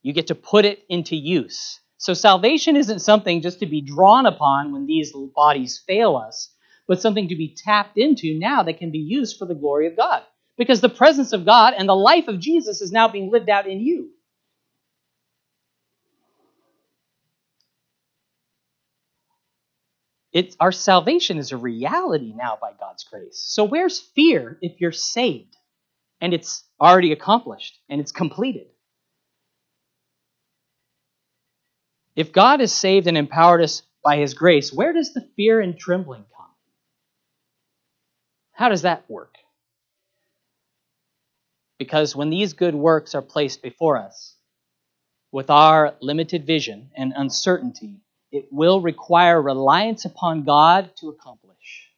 You 0.00 0.14
get 0.14 0.28
to 0.28 0.34
put 0.34 0.64
it 0.64 0.82
into 0.88 1.16
use. 1.16 1.78
So, 1.98 2.14
salvation 2.14 2.76
isn't 2.76 3.00
something 3.00 3.42
just 3.42 3.60
to 3.60 3.66
be 3.66 3.82
drawn 3.82 4.24
upon 4.24 4.72
when 4.72 4.86
these 4.86 5.12
bodies 5.36 5.84
fail 5.86 6.16
us, 6.16 6.50
but 6.88 7.02
something 7.02 7.28
to 7.28 7.36
be 7.36 7.54
tapped 7.54 7.98
into 7.98 8.38
now 8.38 8.62
that 8.62 8.78
can 8.78 8.90
be 8.90 9.00
used 9.00 9.36
for 9.36 9.44
the 9.44 9.54
glory 9.54 9.86
of 9.86 9.98
God. 9.98 10.22
Because 10.56 10.80
the 10.80 10.88
presence 10.88 11.34
of 11.34 11.44
God 11.44 11.74
and 11.76 11.86
the 11.86 11.94
life 11.94 12.26
of 12.26 12.40
Jesus 12.40 12.80
is 12.80 12.90
now 12.90 13.06
being 13.06 13.30
lived 13.30 13.50
out 13.50 13.68
in 13.68 13.80
you. 13.80 14.12
It's, 20.32 20.56
our 20.60 20.72
salvation 20.72 21.38
is 21.38 21.50
a 21.52 21.56
reality 21.56 22.32
now 22.34 22.56
by 22.60 22.72
God's 22.78 23.04
grace. 23.04 23.42
So, 23.44 23.64
where's 23.64 23.98
fear 23.98 24.58
if 24.62 24.80
you're 24.80 24.92
saved 24.92 25.56
and 26.20 26.32
it's 26.32 26.64
already 26.80 27.12
accomplished 27.12 27.78
and 27.88 28.00
it's 28.00 28.12
completed? 28.12 28.68
If 32.14 32.32
God 32.32 32.60
has 32.60 32.72
saved 32.72 33.06
and 33.06 33.16
empowered 33.16 33.62
us 33.62 33.82
by 34.04 34.18
his 34.18 34.34
grace, 34.34 34.72
where 34.72 34.92
does 34.92 35.14
the 35.14 35.28
fear 35.36 35.60
and 35.60 35.78
trembling 35.78 36.24
come? 36.36 36.46
How 38.52 38.68
does 38.68 38.82
that 38.82 39.08
work? 39.08 39.34
Because 41.78 42.14
when 42.14 42.30
these 42.30 42.52
good 42.52 42.74
works 42.74 43.14
are 43.14 43.22
placed 43.22 43.62
before 43.62 43.96
us, 43.96 44.36
with 45.32 45.48
our 45.48 45.94
limited 46.00 46.44
vision 46.46 46.90
and 46.96 47.12
uncertainty, 47.16 48.00
it 48.32 48.48
will 48.50 48.80
require 48.80 49.40
reliance 49.40 50.04
upon 50.04 50.44
God 50.44 50.90
to 50.96 51.08
accomplish. 51.08 51.88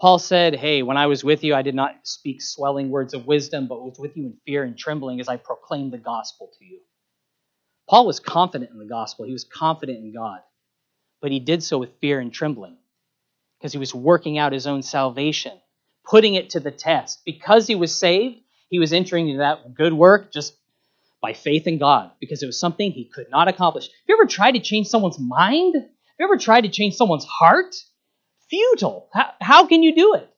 Paul 0.00 0.18
said, 0.18 0.54
Hey, 0.56 0.82
when 0.82 0.96
I 0.96 1.06
was 1.06 1.22
with 1.22 1.44
you, 1.44 1.54
I 1.54 1.62
did 1.62 1.74
not 1.74 2.06
speak 2.06 2.42
swelling 2.42 2.90
words 2.90 3.14
of 3.14 3.26
wisdom, 3.26 3.68
but 3.68 3.82
was 3.82 3.98
with 3.98 4.16
you 4.16 4.26
in 4.26 4.36
fear 4.44 4.64
and 4.64 4.76
trembling 4.76 5.20
as 5.20 5.28
I 5.28 5.36
proclaimed 5.36 5.92
the 5.92 5.98
gospel 5.98 6.50
to 6.58 6.64
you. 6.64 6.80
Paul 7.88 8.06
was 8.06 8.20
confident 8.20 8.70
in 8.70 8.78
the 8.78 8.86
gospel, 8.86 9.24
he 9.24 9.32
was 9.32 9.44
confident 9.44 9.98
in 9.98 10.12
God, 10.12 10.40
but 11.20 11.30
he 11.30 11.40
did 11.40 11.62
so 11.62 11.78
with 11.78 11.98
fear 12.00 12.20
and 12.20 12.32
trembling 12.32 12.76
because 13.58 13.72
he 13.72 13.78
was 13.78 13.94
working 13.94 14.38
out 14.38 14.52
his 14.52 14.66
own 14.66 14.82
salvation, 14.82 15.52
putting 16.04 16.34
it 16.34 16.50
to 16.50 16.60
the 16.60 16.70
test. 16.70 17.20
Because 17.24 17.66
he 17.66 17.76
was 17.76 17.94
saved, 17.94 18.38
he 18.68 18.78
was 18.80 18.92
entering 18.92 19.28
into 19.28 19.38
that 19.38 19.74
good 19.74 19.92
work 19.92 20.32
just 20.32 20.54
by 21.22 21.32
faith 21.32 21.66
in 21.66 21.78
God 21.78 22.10
because 22.20 22.42
it 22.42 22.46
was 22.46 22.60
something 22.60 22.90
he 22.90 23.08
could 23.08 23.30
not 23.30 23.48
accomplish. 23.48 23.84
Have 23.84 23.92
you 24.08 24.16
ever 24.16 24.28
tried 24.28 24.52
to 24.52 24.60
change 24.60 24.88
someone's 24.88 25.20
mind? 25.20 25.74
Have 25.76 25.84
you 26.18 26.26
ever 26.26 26.36
tried 26.36 26.62
to 26.62 26.68
change 26.68 26.94
someone's 26.94 27.24
heart? 27.24 27.74
Futile. 28.50 29.08
How, 29.14 29.30
how 29.40 29.66
can 29.66 29.82
you 29.82 29.94
do 29.94 30.14
it? 30.14 30.28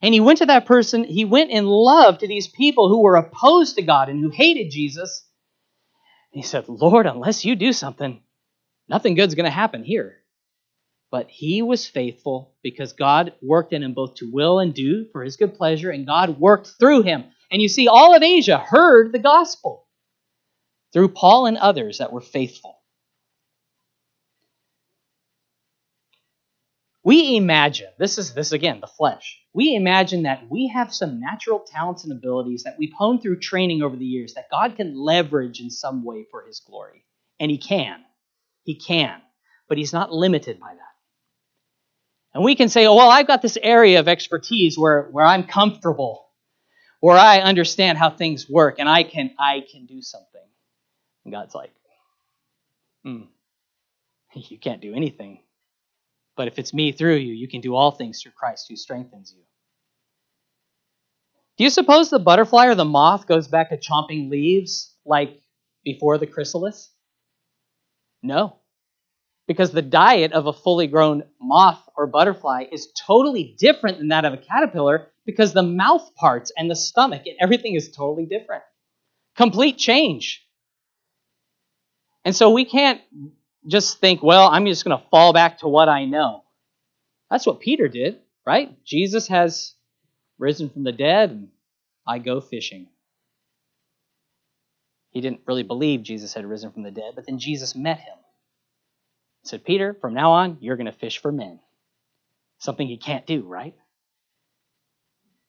And 0.00 0.14
he 0.14 0.20
went 0.20 0.38
to 0.38 0.46
that 0.46 0.66
person, 0.66 1.04
he 1.04 1.24
went 1.24 1.50
in 1.50 1.66
love 1.66 2.18
to 2.18 2.28
these 2.28 2.46
people 2.46 2.88
who 2.88 3.02
were 3.02 3.16
opposed 3.16 3.76
to 3.76 3.82
God 3.82 4.08
and 4.08 4.20
who 4.20 4.30
hated 4.30 4.70
Jesus. 4.70 5.26
And 6.32 6.42
he 6.42 6.46
said, 6.46 6.68
Lord, 6.68 7.06
unless 7.06 7.44
you 7.44 7.56
do 7.56 7.72
something, 7.72 8.20
nothing 8.88 9.14
good's 9.14 9.34
going 9.34 9.44
to 9.44 9.50
happen 9.50 9.82
here. 9.82 10.16
But 11.10 11.30
he 11.30 11.62
was 11.62 11.86
faithful 11.86 12.54
because 12.62 12.92
God 12.92 13.34
worked 13.40 13.72
in 13.72 13.82
him 13.82 13.94
both 13.94 14.16
to 14.16 14.30
will 14.30 14.58
and 14.58 14.74
do 14.74 15.06
for 15.12 15.22
his 15.22 15.36
good 15.36 15.54
pleasure, 15.54 15.90
and 15.90 16.06
God 16.06 16.38
worked 16.38 16.72
through 16.78 17.02
him. 17.02 17.24
And 17.54 17.62
you 17.62 17.68
see, 17.68 17.86
all 17.86 18.16
of 18.16 18.22
Asia 18.24 18.58
heard 18.58 19.12
the 19.12 19.20
gospel 19.20 19.86
through 20.92 21.10
Paul 21.10 21.46
and 21.46 21.56
others 21.56 21.98
that 21.98 22.12
were 22.12 22.20
faithful. 22.20 22.80
We 27.04 27.36
imagine, 27.36 27.90
this 27.96 28.18
is 28.18 28.34
this 28.34 28.50
again, 28.50 28.80
the 28.80 28.88
flesh. 28.88 29.40
We 29.52 29.76
imagine 29.76 30.24
that 30.24 30.50
we 30.50 30.66
have 30.74 30.92
some 30.92 31.20
natural 31.20 31.60
talents 31.60 32.02
and 32.02 32.12
abilities 32.12 32.64
that 32.64 32.74
we've 32.76 32.92
honed 32.92 33.22
through 33.22 33.38
training 33.38 33.82
over 33.82 33.94
the 33.94 34.04
years 34.04 34.34
that 34.34 34.50
God 34.50 34.74
can 34.74 34.96
leverage 34.96 35.60
in 35.60 35.70
some 35.70 36.02
way 36.02 36.26
for 36.32 36.44
his 36.44 36.58
glory. 36.58 37.04
And 37.38 37.52
he 37.52 37.58
can. 37.58 38.00
He 38.64 38.74
can. 38.74 39.22
But 39.68 39.78
he's 39.78 39.92
not 39.92 40.12
limited 40.12 40.58
by 40.58 40.74
that. 40.74 42.34
And 42.34 42.42
we 42.42 42.56
can 42.56 42.68
say, 42.68 42.84
oh, 42.86 42.96
well, 42.96 43.10
I've 43.10 43.28
got 43.28 43.42
this 43.42 43.58
area 43.62 44.00
of 44.00 44.08
expertise 44.08 44.76
where, 44.76 45.04
where 45.12 45.24
I'm 45.24 45.44
comfortable, 45.44 46.23
where 47.04 47.18
I 47.18 47.40
understand 47.40 47.98
how 47.98 48.08
things 48.08 48.48
work, 48.48 48.76
and 48.78 48.88
I 48.88 49.02
can 49.02 49.34
I 49.38 49.62
can 49.70 49.84
do 49.84 50.00
something. 50.00 50.40
And 51.26 51.34
God's 51.34 51.54
like, 51.54 51.70
hmm, 53.02 53.24
you 54.34 54.58
can't 54.58 54.80
do 54.80 54.94
anything. 54.94 55.40
But 56.34 56.48
if 56.48 56.58
it's 56.58 56.72
me 56.72 56.92
through 56.92 57.16
you, 57.16 57.34
you 57.34 57.46
can 57.46 57.60
do 57.60 57.74
all 57.74 57.90
things 57.90 58.22
through 58.22 58.32
Christ 58.32 58.68
who 58.70 58.76
strengthens 58.76 59.34
you. 59.36 59.42
Do 61.58 61.64
you 61.64 61.68
suppose 61.68 62.08
the 62.08 62.18
butterfly 62.18 62.68
or 62.68 62.74
the 62.74 62.86
moth 62.86 63.26
goes 63.26 63.48
back 63.48 63.68
to 63.68 63.76
chomping 63.76 64.30
leaves 64.30 64.94
like 65.04 65.42
before 65.84 66.16
the 66.16 66.26
chrysalis? 66.26 66.90
No 68.22 68.60
because 69.46 69.70
the 69.70 69.82
diet 69.82 70.32
of 70.32 70.46
a 70.46 70.52
fully 70.52 70.86
grown 70.86 71.24
moth 71.40 71.82
or 71.96 72.06
butterfly 72.06 72.64
is 72.72 72.88
totally 73.06 73.54
different 73.58 73.98
than 73.98 74.08
that 74.08 74.24
of 74.24 74.32
a 74.32 74.38
caterpillar 74.38 75.08
because 75.26 75.52
the 75.52 75.62
mouth 75.62 76.14
parts 76.16 76.52
and 76.56 76.70
the 76.70 76.76
stomach 76.76 77.22
and 77.26 77.36
everything 77.40 77.74
is 77.74 77.90
totally 77.90 78.26
different. 78.26 78.62
Complete 79.36 79.76
change. 79.76 80.46
And 82.24 82.34
so 82.34 82.50
we 82.50 82.64
can't 82.64 83.00
just 83.66 83.98
think, 83.98 84.22
well, 84.22 84.48
I'm 84.48 84.66
just 84.66 84.84
going 84.84 84.98
to 84.98 85.08
fall 85.10 85.32
back 85.32 85.58
to 85.58 85.68
what 85.68 85.88
I 85.88 86.04
know. 86.04 86.44
That's 87.30 87.46
what 87.46 87.60
Peter 87.60 87.88
did, 87.88 88.18
right? 88.46 88.82
Jesus 88.84 89.28
has 89.28 89.74
risen 90.38 90.70
from 90.70 90.84
the 90.84 90.92
dead, 90.92 91.30
and 91.30 91.48
I 92.06 92.18
go 92.18 92.40
fishing. 92.40 92.88
He 95.10 95.20
didn't 95.20 95.40
really 95.46 95.62
believe 95.62 96.02
Jesus 96.02 96.34
had 96.34 96.44
risen 96.44 96.72
from 96.72 96.82
the 96.82 96.90
dead, 96.90 97.12
but 97.14 97.26
then 97.26 97.38
Jesus 97.38 97.74
met 97.74 97.98
him 98.00 98.16
said, 99.46 99.64
Peter, 99.64 99.94
from 100.00 100.14
now 100.14 100.32
on, 100.32 100.58
you're 100.60 100.76
going 100.76 100.86
to 100.86 100.92
fish 100.92 101.20
for 101.20 101.30
men. 101.30 101.60
Something 102.58 102.88
he 102.88 102.96
can't 102.96 103.26
do, 103.26 103.42
right? 103.42 103.74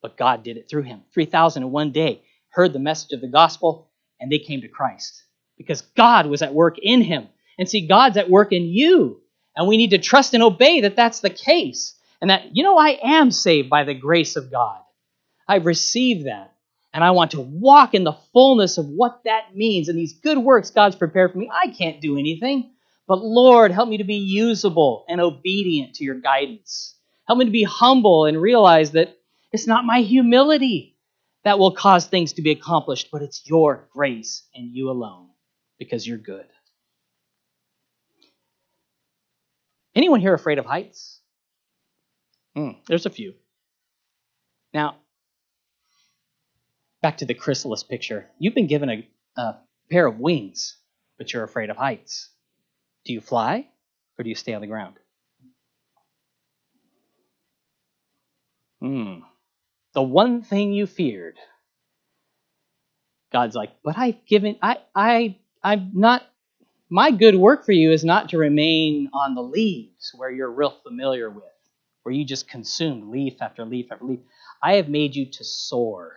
But 0.01 0.17
God 0.17 0.43
did 0.43 0.57
it 0.57 0.69
through 0.69 0.83
him. 0.83 1.01
3,000 1.13 1.63
in 1.63 1.71
one 1.71 1.91
day 1.91 2.21
heard 2.49 2.73
the 2.73 2.79
message 2.79 3.11
of 3.13 3.21
the 3.21 3.27
gospel 3.27 3.89
and 4.19 4.31
they 4.31 4.39
came 4.39 4.61
to 4.61 4.67
Christ 4.67 5.23
because 5.57 5.81
God 5.81 6.27
was 6.27 6.41
at 6.41 6.53
work 6.53 6.77
in 6.81 7.01
him. 7.01 7.27
And 7.57 7.69
see, 7.69 7.87
God's 7.87 8.17
at 8.17 8.29
work 8.29 8.51
in 8.51 8.63
you. 8.63 9.21
And 9.55 9.67
we 9.67 9.77
need 9.77 9.91
to 9.91 9.97
trust 9.97 10.33
and 10.33 10.43
obey 10.43 10.81
that 10.81 10.95
that's 10.95 11.21
the 11.21 11.29
case. 11.29 11.95
And 12.21 12.29
that, 12.29 12.55
you 12.55 12.63
know, 12.63 12.77
I 12.77 12.99
am 13.01 13.31
saved 13.31 13.69
by 13.69 13.83
the 13.83 13.93
grace 13.93 14.35
of 14.35 14.51
God. 14.51 14.79
I've 15.47 15.65
received 15.65 16.27
that. 16.27 16.53
And 16.93 17.03
I 17.03 17.11
want 17.11 17.31
to 17.31 17.41
walk 17.41 17.93
in 17.93 18.03
the 18.03 18.17
fullness 18.33 18.77
of 18.77 18.87
what 18.87 19.21
that 19.25 19.55
means 19.55 19.89
and 19.89 19.97
these 19.97 20.13
good 20.13 20.37
works 20.37 20.71
God's 20.71 20.95
prepared 20.95 21.31
for 21.31 21.37
me. 21.37 21.49
I 21.51 21.67
can't 21.67 22.01
do 22.01 22.17
anything. 22.17 22.71
But 23.07 23.23
Lord, 23.23 23.71
help 23.71 23.87
me 23.87 23.97
to 23.97 24.03
be 24.03 24.15
usable 24.15 25.05
and 25.07 25.21
obedient 25.21 25.95
to 25.95 26.03
your 26.03 26.15
guidance. 26.15 26.95
Help 27.27 27.39
me 27.39 27.45
to 27.45 27.51
be 27.51 27.63
humble 27.63 28.25
and 28.25 28.41
realize 28.41 28.91
that 28.91 29.17
it's 29.51 29.67
not 29.67 29.85
my 29.85 30.01
humility 30.01 30.97
that 31.43 31.59
will 31.59 31.71
cause 31.71 32.07
things 32.07 32.33
to 32.33 32.41
be 32.41 32.51
accomplished, 32.51 33.09
but 33.11 33.21
it's 33.21 33.47
your 33.47 33.87
grace 33.93 34.43
and 34.55 34.75
you 34.75 34.89
alone 34.89 35.29
because 35.77 36.07
you're 36.07 36.17
good. 36.17 36.47
Anyone 39.95 40.19
here 40.19 40.33
afraid 40.33 40.57
of 40.57 40.65
heights? 40.65 41.21
Mm, 42.57 42.77
there's 42.87 43.05
a 43.05 43.11
few. 43.11 43.33
Now, 44.73 44.97
back 47.01 47.17
to 47.17 47.25
the 47.25 47.33
chrysalis 47.33 47.83
picture. 47.83 48.27
You've 48.39 48.55
been 48.55 48.67
given 48.67 48.89
a, 48.89 49.07
a 49.37 49.55
pair 49.89 50.05
of 50.05 50.19
wings, 50.19 50.77
but 51.17 51.31
you're 51.31 51.43
afraid 51.43 51.69
of 51.69 51.77
heights. 51.77 52.29
Do 53.05 53.13
you 53.13 53.21
fly 53.21 53.67
or 54.17 54.23
do 54.23 54.29
you 54.29 54.35
stay 54.35 54.53
on 54.53 54.61
the 54.61 54.67
ground? 54.67 54.95
Hmm. 58.81 59.19
The 59.93 60.01
one 60.01 60.41
thing 60.41 60.73
you 60.73 60.87
feared. 60.87 61.37
God's 63.31 63.55
like, 63.55 63.71
but 63.83 63.97
I've 63.97 64.25
given 64.25 64.57
I 64.61 64.77
I 64.93 65.37
I'm 65.63 65.91
not 65.93 66.23
my 66.89 67.11
good 67.11 67.35
work 67.35 67.65
for 67.65 67.71
you 67.71 67.91
is 67.91 68.03
not 68.03 68.29
to 68.29 68.37
remain 68.37 69.09
on 69.13 69.35
the 69.35 69.41
leaves 69.41 70.11
where 70.15 70.29
you're 70.29 70.51
real 70.51 70.75
familiar 70.83 71.29
with, 71.29 71.43
where 72.03 72.13
you 72.13 72.25
just 72.25 72.47
consume 72.47 73.11
leaf 73.11 73.41
after 73.41 73.65
leaf 73.65 73.91
after 73.91 74.05
leaf. 74.05 74.19
I 74.61 74.75
have 74.75 74.89
made 74.89 75.15
you 75.15 75.25
to 75.31 75.43
soar, 75.43 76.13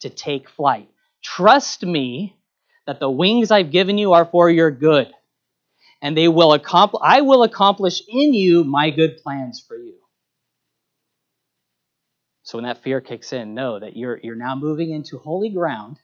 to 0.00 0.10
take 0.10 0.48
flight. 0.48 0.88
Trust 1.22 1.82
me 1.82 2.36
that 2.86 3.00
the 3.00 3.10
wings 3.10 3.50
I've 3.50 3.70
given 3.70 3.98
you 3.98 4.14
are 4.14 4.24
for 4.24 4.50
your 4.50 4.70
good 4.70 5.12
and 6.06 6.16
they 6.16 6.28
will 6.28 6.52
accomplish 6.52 7.02
I 7.04 7.22
will 7.22 7.42
accomplish 7.42 8.00
in 8.08 8.32
you 8.32 8.62
my 8.62 8.90
good 8.90 9.16
plans 9.24 9.64
for 9.66 9.76
you. 9.76 9.96
So 12.44 12.58
when 12.58 12.64
that 12.64 12.84
fear 12.84 13.00
kicks 13.00 13.32
in, 13.32 13.54
know 13.54 13.80
that 13.80 13.96
you're 13.96 14.20
you're 14.22 14.36
now 14.36 14.54
moving 14.54 14.90
into 14.90 15.18
holy 15.18 15.48
ground, 15.48 15.98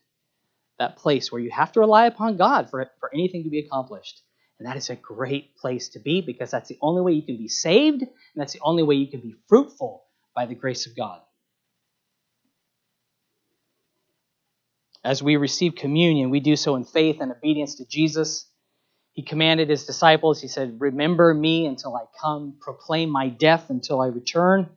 that 0.81 0.97
place 0.97 1.31
where 1.31 1.41
you 1.41 1.53
have 1.53 1.71
to 1.73 1.81
rely 1.81 2.07
upon 2.07 2.37
God 2.37 2.69
for, 2.69 2.85
for 2.99 3.15
anything 3.15 3.45
to 3.45 3.49
be 3.49 3.61
accomplished. 3.61 4.21
And 4.59 4.67
that 4.67 4.77
is 4.77 4.91
a 4.91 4.97
great 4.97 5.57
place 5.57 5.91
to 5.91 6.01
be 6.01 6.21
because 6.21 6.51
that's 6.51 6.69
the 6.69 6.79
only 6.83 7.03
way 7.03 7.13
you 7.13 7.23
can 7.23 7.37
be 7.37 7.47
saved, 7.47 8.03
and 8.03 8.11
that's 8.35 8.55
the 8.55 8.61
only 8.65 8.83
way 8.83 8.97
you 8.97 9.09
can 9.09 9.21
be 9.21 9.37
fruitful 9.49 10.03
by 10.35 10.47
the 10.47 10.57
grace 10.57 10.89
of 10.89 10.97
God. 10.97 11.21
As 15.05 15.23
we 15.23 15.37
receive 15.37 15.77
communion, 15.77 16.31
we 16.31 16.41
do 16.41 16.57
so 16.57 16.75
in 16.75 16.83
faith 16.83 17.19
and 17.21 17.31
obedience 17.31 17.77
to 17.77 17.87
Jesus 17.87 18.49
he 19.13 19.23
commanded 19.23 19.69
his 19.69 19.85
disciples, 19.85 20.41
he 20.41 20.49
said, 20.49 20.81
Remember 20.81 21.35
me 21.35 21.67
until 21.67 21.95
I 21.95 22.05
come, 22.21 22.55
proclaim 22.61 23.11
my 23.11 23.29
death 23.29 23.69
until 23.69 24.01
I 24.01 24.07
return. 24.07 24.71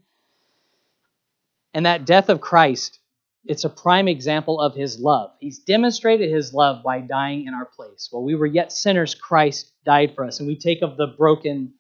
And 1.74 1.86
that 1.86 2.06
death 2.06 2.30
of 2.30 2.42
Christ, 2.42 3.00
it's 3.46 3.64
a 3.64 3.70
prime 3.70 4.08
example 4.08 4.60
of 4.60 4.76
his 4.76 5.00
love. 5.00 5.32
He's 5.40 5.60
demonstrated 5.60 6.30
his 6.30 6.54
love 6.54 6.84
by 6.84 7.00
dying 7.00 7.46
in 7.46 7.54
our 7.54 7.66
place. 7.66 8.10
While 8.12 8.24
we 8.24 8.36
were 8.36 8.46
yet 8.46 8.74
sinners, 8.74 9.16
Christ 9.16 9.72
died 9.86 10.16
for 10.16 10.26
us. 10.26 10.40
And 10.40 10.48
we 10.48 10.58
take 10.58 10.82
of 10.82 10.98
the 10.98 11.08
broken 11.08 11.74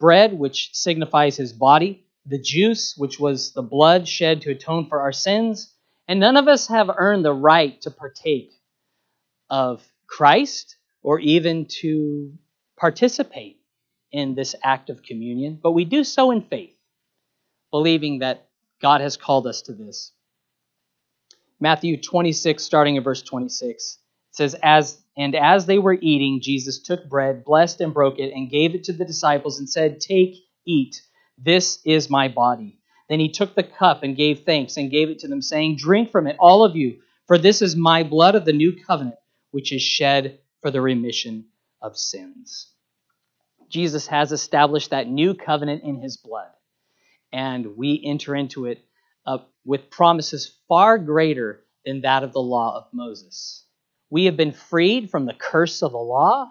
bread, 0.00 0.32
which 0.32 0.74
signifies 0.74 1.36
his 1.36 1.52
body, 1.52 2.04
the 2.26 2.38
juice, 2.38 2.96
which 2.96 3.20
was 3.20 3.52
the 3.52 3.62
blood 3.62 4.08
shed 4.08 4.42
to 4.42 4.50
atone 4.50 4.86
for 4.88 5.00
our 5.00 5.12
sins. 5.12 5.72
And 6.08 6.18
none 6.18 6.36
of 6.36 6.48
us 6.48 6.66
have 6.66 6.90
earned 6.96 7.24
the 7.24 7.32
right 7.32 7.80
to 7.82 7.92
partake 7.92 8.52
of 9.48 9.86
Christ 10.08 10.76
or 11.02 11.18
even 11.20 11.66
to 11.66 12.32
participate 12.76 13.58
in 14.12 14.34
this 14.34 14.54
act 14.62 14.90
of 14.90 15.02
communion, 15.02 15.58
but 15.62 15.72
we 15.72 15.84
do 15.84 16.04
so 16.04 16.30
in 16.30 16.42
faith, 16.42 16.74
believing 17.70 18.20
that 18.20 18.48
God 18.80 19.00
has 19.00 19.16
called 19.16 19.46
us 19.46 19.62
to 19.62 19.72
this. 19.72 20.12
Matthew 21.60 21.96
26, 21.96 22.62
starting 22.62 22.96
in 22.96 23.02
verse 23.02 23.22
26, 23.22 23.98
says, 24.32 24.56
As 24.62 24.98
and 25.16 25.34
as 25.34 25.66
they 25.66 25.78
were 25.78 25.98
eating, 26.00 26.40
Jesus 26.40 26.78
took 26.80 27.08
bread, 27.08 27.44
blessed 27.44 27.80
and 27.80 27.94
broke 27.94 28.18
it, 28.18 28.32
and 28.32 28.50
gave 28.50 28.74
it 28.74 28.84
to 28.84 28.92
the 28.92 29.04
disciples, 29.04 29.58
and 29.58 29.68
said, 29.68 30.00
Take, 30.00 30.36
eat, 30.66 31.02
this 31.38 31.78
is 31.84 32.10
my 32.10 32.28
body. 32.28 32.78
Then 33.08 33.20
he 33.20 33.28
took 33.28 33.54
the 33.54 33.62
cup 33.62 34.02
and 34.02 34.16
gave 34.16 34.40
thanks 34.40 34.76
and 34.76 34.90
gave 34.90 35.10
it 35.10 35.20
to 35.20 35.28
them, 35.28 35.42
saying, 35.42 35.76
Drink 35.76 36.10
from 36.10 36.26
it, 36.26 36.36
all 36.38 36.64
of 36.64 36.76
you, 36.76 37.00
for 37.26 37.38
this 37.38 37.62
is 37.62 37.76
my 37.76 38.02
blood 38.02 38.34
of 38.34 38.44
the 38.44 38.52
new 38.52 38.74
covenant, 38.84 39.16
which 39.50 39.72
is 39.72 39.82
shed 39.82 40.38
for 40.62 40.70
the 40.72 40.82
remission 40.82 41.46
of 41.82 41.98
sins. 41.98 42.72
Jesus 43.70 44.06
has 44.08 44.32
established 44.32 44.90
that 44.90 45.08
new 45.08 45.34
covenant 45.34 45.84
in 45.84 46.00
his 46.00 46.16
blood. 46.18 46.50
and 47.32 47.76
we 47.76 48.02
enter 48.04 48.34
into 48.34 48.66
it 48.66 48.84
uh, 49.26 49.38
with 49.64 49.90
promises 49.90 50.56
far 50.68 50.98
greater 50.98 51.64
than 51.84 52.02
that 52.02 52.22
of 52.22 52.32
the 52.32 52.40
law 52.40 52.76
of 52.76 52.86
Moses. 52.92 53.64
We 54.10 54.24
have 54.26 54.36
been 54.36 54.52
freed 54.52 55.10
from 55.10 55.26
the 55.26 55.34
curse 55.34 55.82
of 55.82 55.92
the 55.92 55.98
law, 55.98 56.50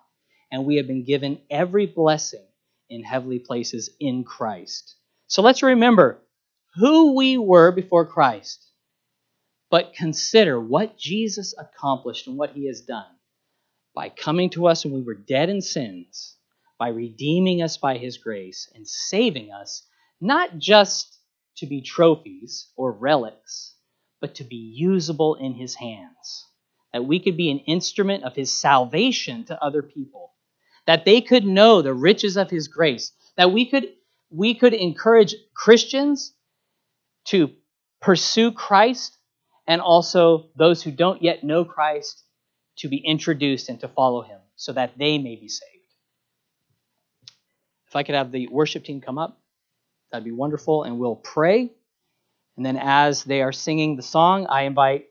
and 0.51 0.65
we 0.65 0.75
have 0.77 0.87
been 0.87 1.03
given 1.03 1.41
every 1.49 1.87
blessing 1.87 2.45
in 2.89 3.03
heavenly 3.03 3.39
places 3.39 3.89
in 3.99 4.23
Christ. 4.23 4.95
So 5.27 5.41
let's 5.41 5.63
remember 5.63 6.21
who 6.75 7.15
we 7.15 7.37
were 7.37 7.71
before 7.71 8.05
Christ, 8.05 8.65
but 9.71 9.93
consider 9.95 10.59
what 10.59 10.97
Jesus 10.97 11.55
accomplished 11.57 12.27
and 12.27 12.37
what 12.37 12.51
he 12.51 12.67
has 12.67 12.81
done 12.81 13.05
by 13.93 14.09
coming 14.09 14.49
to 14.51 14.67
us 14.67 14.85
when 14.85 14.93
we 14.93 15.01
were 15.01 15.15
dead 15.15 15.49
in 15.49 15.61
sins, 15.61 16.37
by 16.77 16.89
redeeming 16.89 17.61
us 17.61 17.77
by 17.77 17.97
his 17.97 18.17
grace 18.17 18.69
and 18.73 18.87
saving 18.87 19.51
us, 19.51 19.83
not 20.19 20.57
just 20.57 21.17
to 21.57 21.65
be 21.65 21.81
trophies 21.81 22.71
or 22.75 22.91
relics, 22.91 23.75
but 24.19 24.35
to 24.35 24.43
be 24.43 24.55
usable 24.55 25.35
in 25.35 25.53
his 25.53 25.75
hands. 25.75 26.47
That 26.93 27.05
we 27.05 27.19
could 27.19 27.37
be 27.37 27.51
an 27.51 27.59
instrument 27.59 28.23
of 28.23 28.35
his 28.35 28.53
salvation 28.53 29.45
to 29.45 29.63
other 29.63 29.81
people. 29.81 30.33
That 30.87 31.05
they 31.05 31.21
could 31.21 31.45
know 31.45 31.81
the 31.81 31.93
riches 31.93 32.37
of 32.37 32.49
his 32.49 32.67
grace. 32.67 33.11
That 33.37 33.51
we 33.51 33.69
could, 33.69 33.89
we 34.29 34.55
could 34.55 34.73
encourage 34.73 35.35
Christians 35.55 36.33
to 37.25 37.51
pursue 38.01 38.51
Christ 38.51 39.17
and 39.67 39.81
also 39.81 40.49
those 40.55 40.81
who 40.81 40.91
don't 40.91 41.21
yet 41.21 41.43
know 41.43 41.63
Christ 41.63 42.23
to 42.81 42.89
be 42.89 42.97
introduced 42.97 43.69
and 43.69 43.79
to 43.79 43.87
follow 43.87 44.21
him 44.21 44.39
so 44.55 44.73
that 44.73 44.97
they 44.97 45.17
may 45.17 45.35
be 45.35 45.47
saved. 45.47 45.71
If 47.87 47.95
I 47.95 48.03
could 48.03 48.15
have 48.15 48.31
the 48.31 48.47
worship 48.47 48.83
team 48.83 49.01
come 49.01 49.17
up, 49.17 49.39
that'd 50.11 50.25
be 50.25 50.31
wonderful, 50.31 50.83
and 50.83 50.97
we'll 50.97 51.15
pray. 51.15 51.71
And 52.57 52.65
then 52.65 52.77
as 52.77 53.23
they 53.23 53.41
are 53.41 53.51
singing 53.51 53.95
the 53.95 54.01
song, 54.01 54.47
I 54.47 54.63
invite 54.63 55.05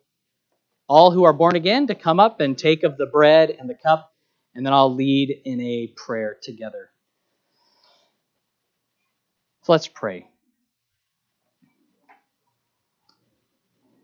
all 0.89 1.11
who 1.11 1.25
are 1.25 1.33
born 1.33 1.57
again 1.57 1.87
to 1.87 1.95
come 1.95 2.18
up 2.18 2.41
and 2.41 2.59
take 2.59 2.83
of 2.83 2.97
the 2.97 3.07
bread 3.07 3.51
and 3.51 3.71
the 3.71 3.75
cup, 3.75 4.12
and 4.55 4.66
then 4.66 4.73
I'll 4.73 4.95
lead 4.95 5.43
in 5.45 5.61
a 5.61 5.93
prayer 5.97 6.37
together. 6.43 6.91
So 9.62 9.73
let's 9.73 9.89
pray. 9.89 10.27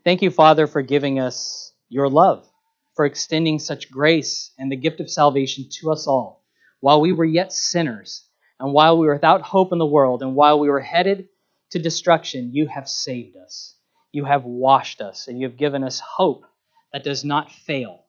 Thank 0.05 0.23
you, 0.23 0.31
Father, 0.31 0.69
for 0.69 0.83
giving 0.83 1.19
us 1.19 1.73
your 1.89 2.09
love, 2.09 2.49
for 2.97 3.05
extending 3.05 3.59
such 3.59 3.90
grace 3.90 4.51
and 4.59 4.72
the 4.72 4.76
gift 4.76 5.01
of 5.01 5.11
salvation 5.11 5.66
to 5.80 5.92
us 5.92 6.07
all 6.07 6.44
while 6.80 7.01
we 7.01 7.12
were 7.12 7.24
yet 7.24 7.53
sinners, 7.53 8.24
and 8.59 8.72
while 8.72 8.99
we 8.99 9.07
were 9.07 9.14
without 9.14 9.42
hope 9.42 9.72
in 9.72 9.78
the 9.78 9.86
world, 9.86 10.22
and 10.22 10.34
while 10.34 10.59
we 10.59 10.68
were 10.68 10.80
headed 10.80 11.28
to 11.70 11.78
destruction, 11.78 12.55
you 12.55 12.66
have 12.66 12.88
saved 12.88 13.36
us. 13.36 13.76
You 14.12 14.24
have 14.24 14.44
washed 14.44 15.01
us, 15.01 15.28
and 15.28 15.38
you 15.40 15.47
have 15.49 15.57
given 15.57 15.84
us 15.84 16.01
hope 16.01 16.44
that 16.92 17.05
does 17.05 17.24
not 17.24 17.51
fail, 17.53 18.05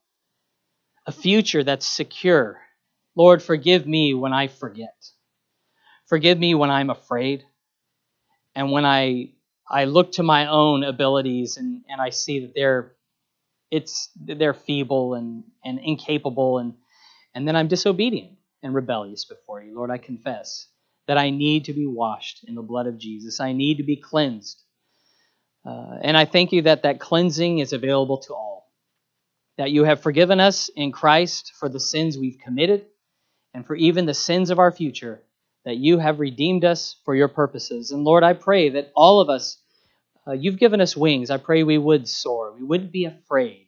a 1.06 1.12
future 1.12 1.64
that's 1.64 1.86
secure. 1.86 2.60
Lord, 3.16 3.44
forgive 3.44 3.88
me 3.88 4.14
when 4.14 4.34
I 4.34 4.48
forget. 4.48 4.96
Forgive 6.08 6.40
me 6.40 6.56
when 6.56 6.70
I'm 6.70 6.90
afraid 6.90 7.44
and 8.58 8.72
when 8.72 8.86
I 8.86 9.32
I 9.70 9.86
look 9.86 10.14
to 10.14 10.24
my 10.24 10.48
own 10.48 10.84
abilities 10.84 11.58
and, 11.58 11.84
and 11.90 12.02
I 12.02 12.10
see 12.10 12.40
that 12.42 12.54
they're 12.56 12.94
it's 13.72 14.10
they're 14.16 14.54
feeble 14.54 15.14
and, 15.14 15.44
and 15.64 15.80
incapable 15.80 16.60
and 16.60 16.74
and 17.34 17.48
then 17.48 17.56
I'm 17.56 17.68
disobedient 17.68 18.38
and 18.64 18.74
rebellious 18.74 19.26
before 19.26 19.62
you. 19.62 19.76
Lord, 19.76 19.92
I 19.92 19.98
confess 19.98 20.68
that 21.08 21.18
I 21.18 21.30
need 21.30 21.66
to 21.66 21.74
be 21.74 21.86
washed 21.86 22.44
in 22.48 22.56
the 22.56 22.62
blood 22.62 22.88
of 22.88 22.98
Jesus. 22.98 23.40
I 23.40 23.54
need 23.54 23.78
to 23.78 23.84
be 23.84 23.96
cleansed. 23.96 24.62
Uh, 25.66 25.98
and 26.02 26.18
I 26.18 26.26
thank 26.26 26.52
you 26.52 26.64
that 26.64 26.84
that 26.84 27.00
cleansing 27.00 27.60
is 27.60 27.74
available 27.74 28.20
to 28.20 28.34
all. 28.34 28.72
That 29.58 29.72
you 29.72 29.84
have 29.84 30.02
forgiven 30.02 30.40
us 30.40 30.70
in 30.76 30.92
Christ 30.92 31.54
for 31.60 31.70
the 31.70 31.80
sins 31.80 32.18
we've 32.18 32.40
committed 32.40 32.86
and 33.54 33.66
for 33.66 33.76
even 33.76 34.06
the 34.06 34.14
sins 34.14 34.50
of 34.50 34.60
our 34.60 34.72
future 34.72 35.22
that 35.66 35.78
you 35.78 36.00
have 36.00 36.20
redeemed 36.20 36.64
us 36.64 36.96
for 37.04 37.14
your 37.16 37.28
purposes. 37.28 37.92
And 37.92 38.04
Lord, 38.04 38.24
I 38.24 38.34
pray 38.34 38.70
that 38.70 38.92
all 38.96 39.20
of 39.20 39.30
us, 39.30 39.58
uh, 40.28 40.34
you've 40.34 40.60
given 40.60 40.82
us 40.82 40.98
wings. 40.98 41.30
I 41.30 41.38
pray 41.38 41.64
we 41.64 41.78
would 41.78 42.08
soar. 42.08 42.54
We 42.54 42.64
wouldn't 42.64 42.92
be 42.92 43.06
afraid. 43.06 43.68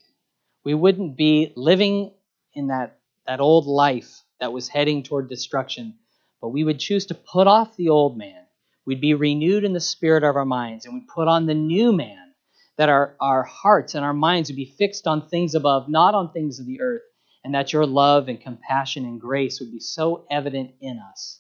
We 0.66 0.74
wouldn't 0.74 1.16
be 1.16 1.54
living 1.56 2.12
in 2.54 2.68
that, 2.68 3.00
that 3.26 3.40
old 3.40 3.66
life 3.66 4.22
that 4.40 4.52
was 4.52 4.68
heading 4.68 5.04
toward 5.04 5.30
destruction, 5.30 5.96
but 6.42 6.50
we 6.50 6.64
would 6.64 6.80
choose 6.80 7.06
to 7.08 7.16
put 7.16 7.48
off 7.48 7.76
the 7.78 7.90
old 7.90 8.18
man. 8.18 8.44
We'd 8.86 9.02
be 9.02 9.14
renewed 9.14 9.64
in 9.64 9.74
the 9.74 9.80
spirit 9.80 10.24
of 10.24 10.36
our 10.36 10.46
minds, 10.46 10.86
and 10.86 10.94
we'd 10.94 11.08
put 11.08 11.28
on 11.28 11.46
the 11.46 11.54
new 11.54 11.94
man, 11.94 12.34
that 12.78 12.90
our, 12.90 13.16
our 13.20 13.44
hearts 13.44 13.96
and 13.96 14.04
our 14.04 14.14
minds 14.14 14.50
would 14.50 14.56
be 14.56 14.74
fixed 14.78 15.08
on 15.08 15.28
things 15.28 15.56
above, 15.56 15.88
not 15.90 16.16
on 16.16 16.32
things 16.32 16.60
of 16.60 16.66
the 16.66 16.82
earth, 16.82 17.04
and 17.44 17.54
that 17.56 17.72
your 17.72 17.86
love 17.86 18.28
and 18.28 18.42
compassion 18.42 19.06
and 19.06 19.22
grace 19.22 19.60
would 19.60 19.72
be 19.72 19.80
so 19.80 20.26
evident 20.30 20.72
in 20.82 21.00
us 21.00 21.40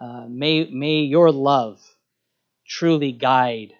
uh, 0.00 0.26
may, 0.28 0.68
may 0.70 1.00
your 1.02 1.30
love 1.30 1.80
truly 2.66 3.12
guide 3.12 3.72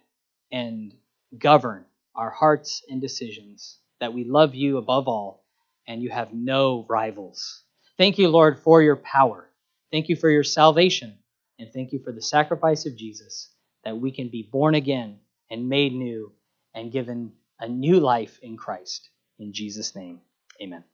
and 0.52 0.94
govern 1.38 1.84
our 2.14 2.30
hearts 2.30 2.84
and 2.88 3.00
decisions, 3.00 3.78
that 4.00 4.12
we 4.12 4.24
love 4.24 4.54
you 4.54 4.76
above 4.76 5.08
all 5.08 5.44
and 5.88 6.02
you 6.02 6.10
have 6.10 6.32
no 6.32 6.86
rivals. 6.88 7.62
Thank 7.98 8.18
you, 8.18 8.28
Lord, 8.28 8.58
for 8.58 8.82
your 8.82 8.96
power. 8.96 9.48
Thank 9.90 10.08
you 10.08 10.16
for 10.16 10.30
your 10.30 10.44
salvation. 10.44 11.18
And 11.58 11.72
thank 11.72 11.92
you 11.92 12.00
for 12.00 12.12
the 12.12 12.22
sacrifice 12.22 12.86
of 12.86 12.96
Jesus, 12.96 13.50
that 13.84 13.96
we 13.96 14.10
can 14.10 14.28
be 14.28 14.48
born 14.50 14.74
again 14.74 15.18
and 15.50 15.68
made 15.68 15.92
new 15.92 16.32
and 16.74 16.92
given 16.92 17.32
a 17.60 17.68
new 17.68 18.00
life 18.00 18.38
in 18.42 18.56
Christ. 18.56 19.10
In 19.38 19.52
Jesus' 19.52 19.94
name, 19.94 20.20
amen. 20.60 20.84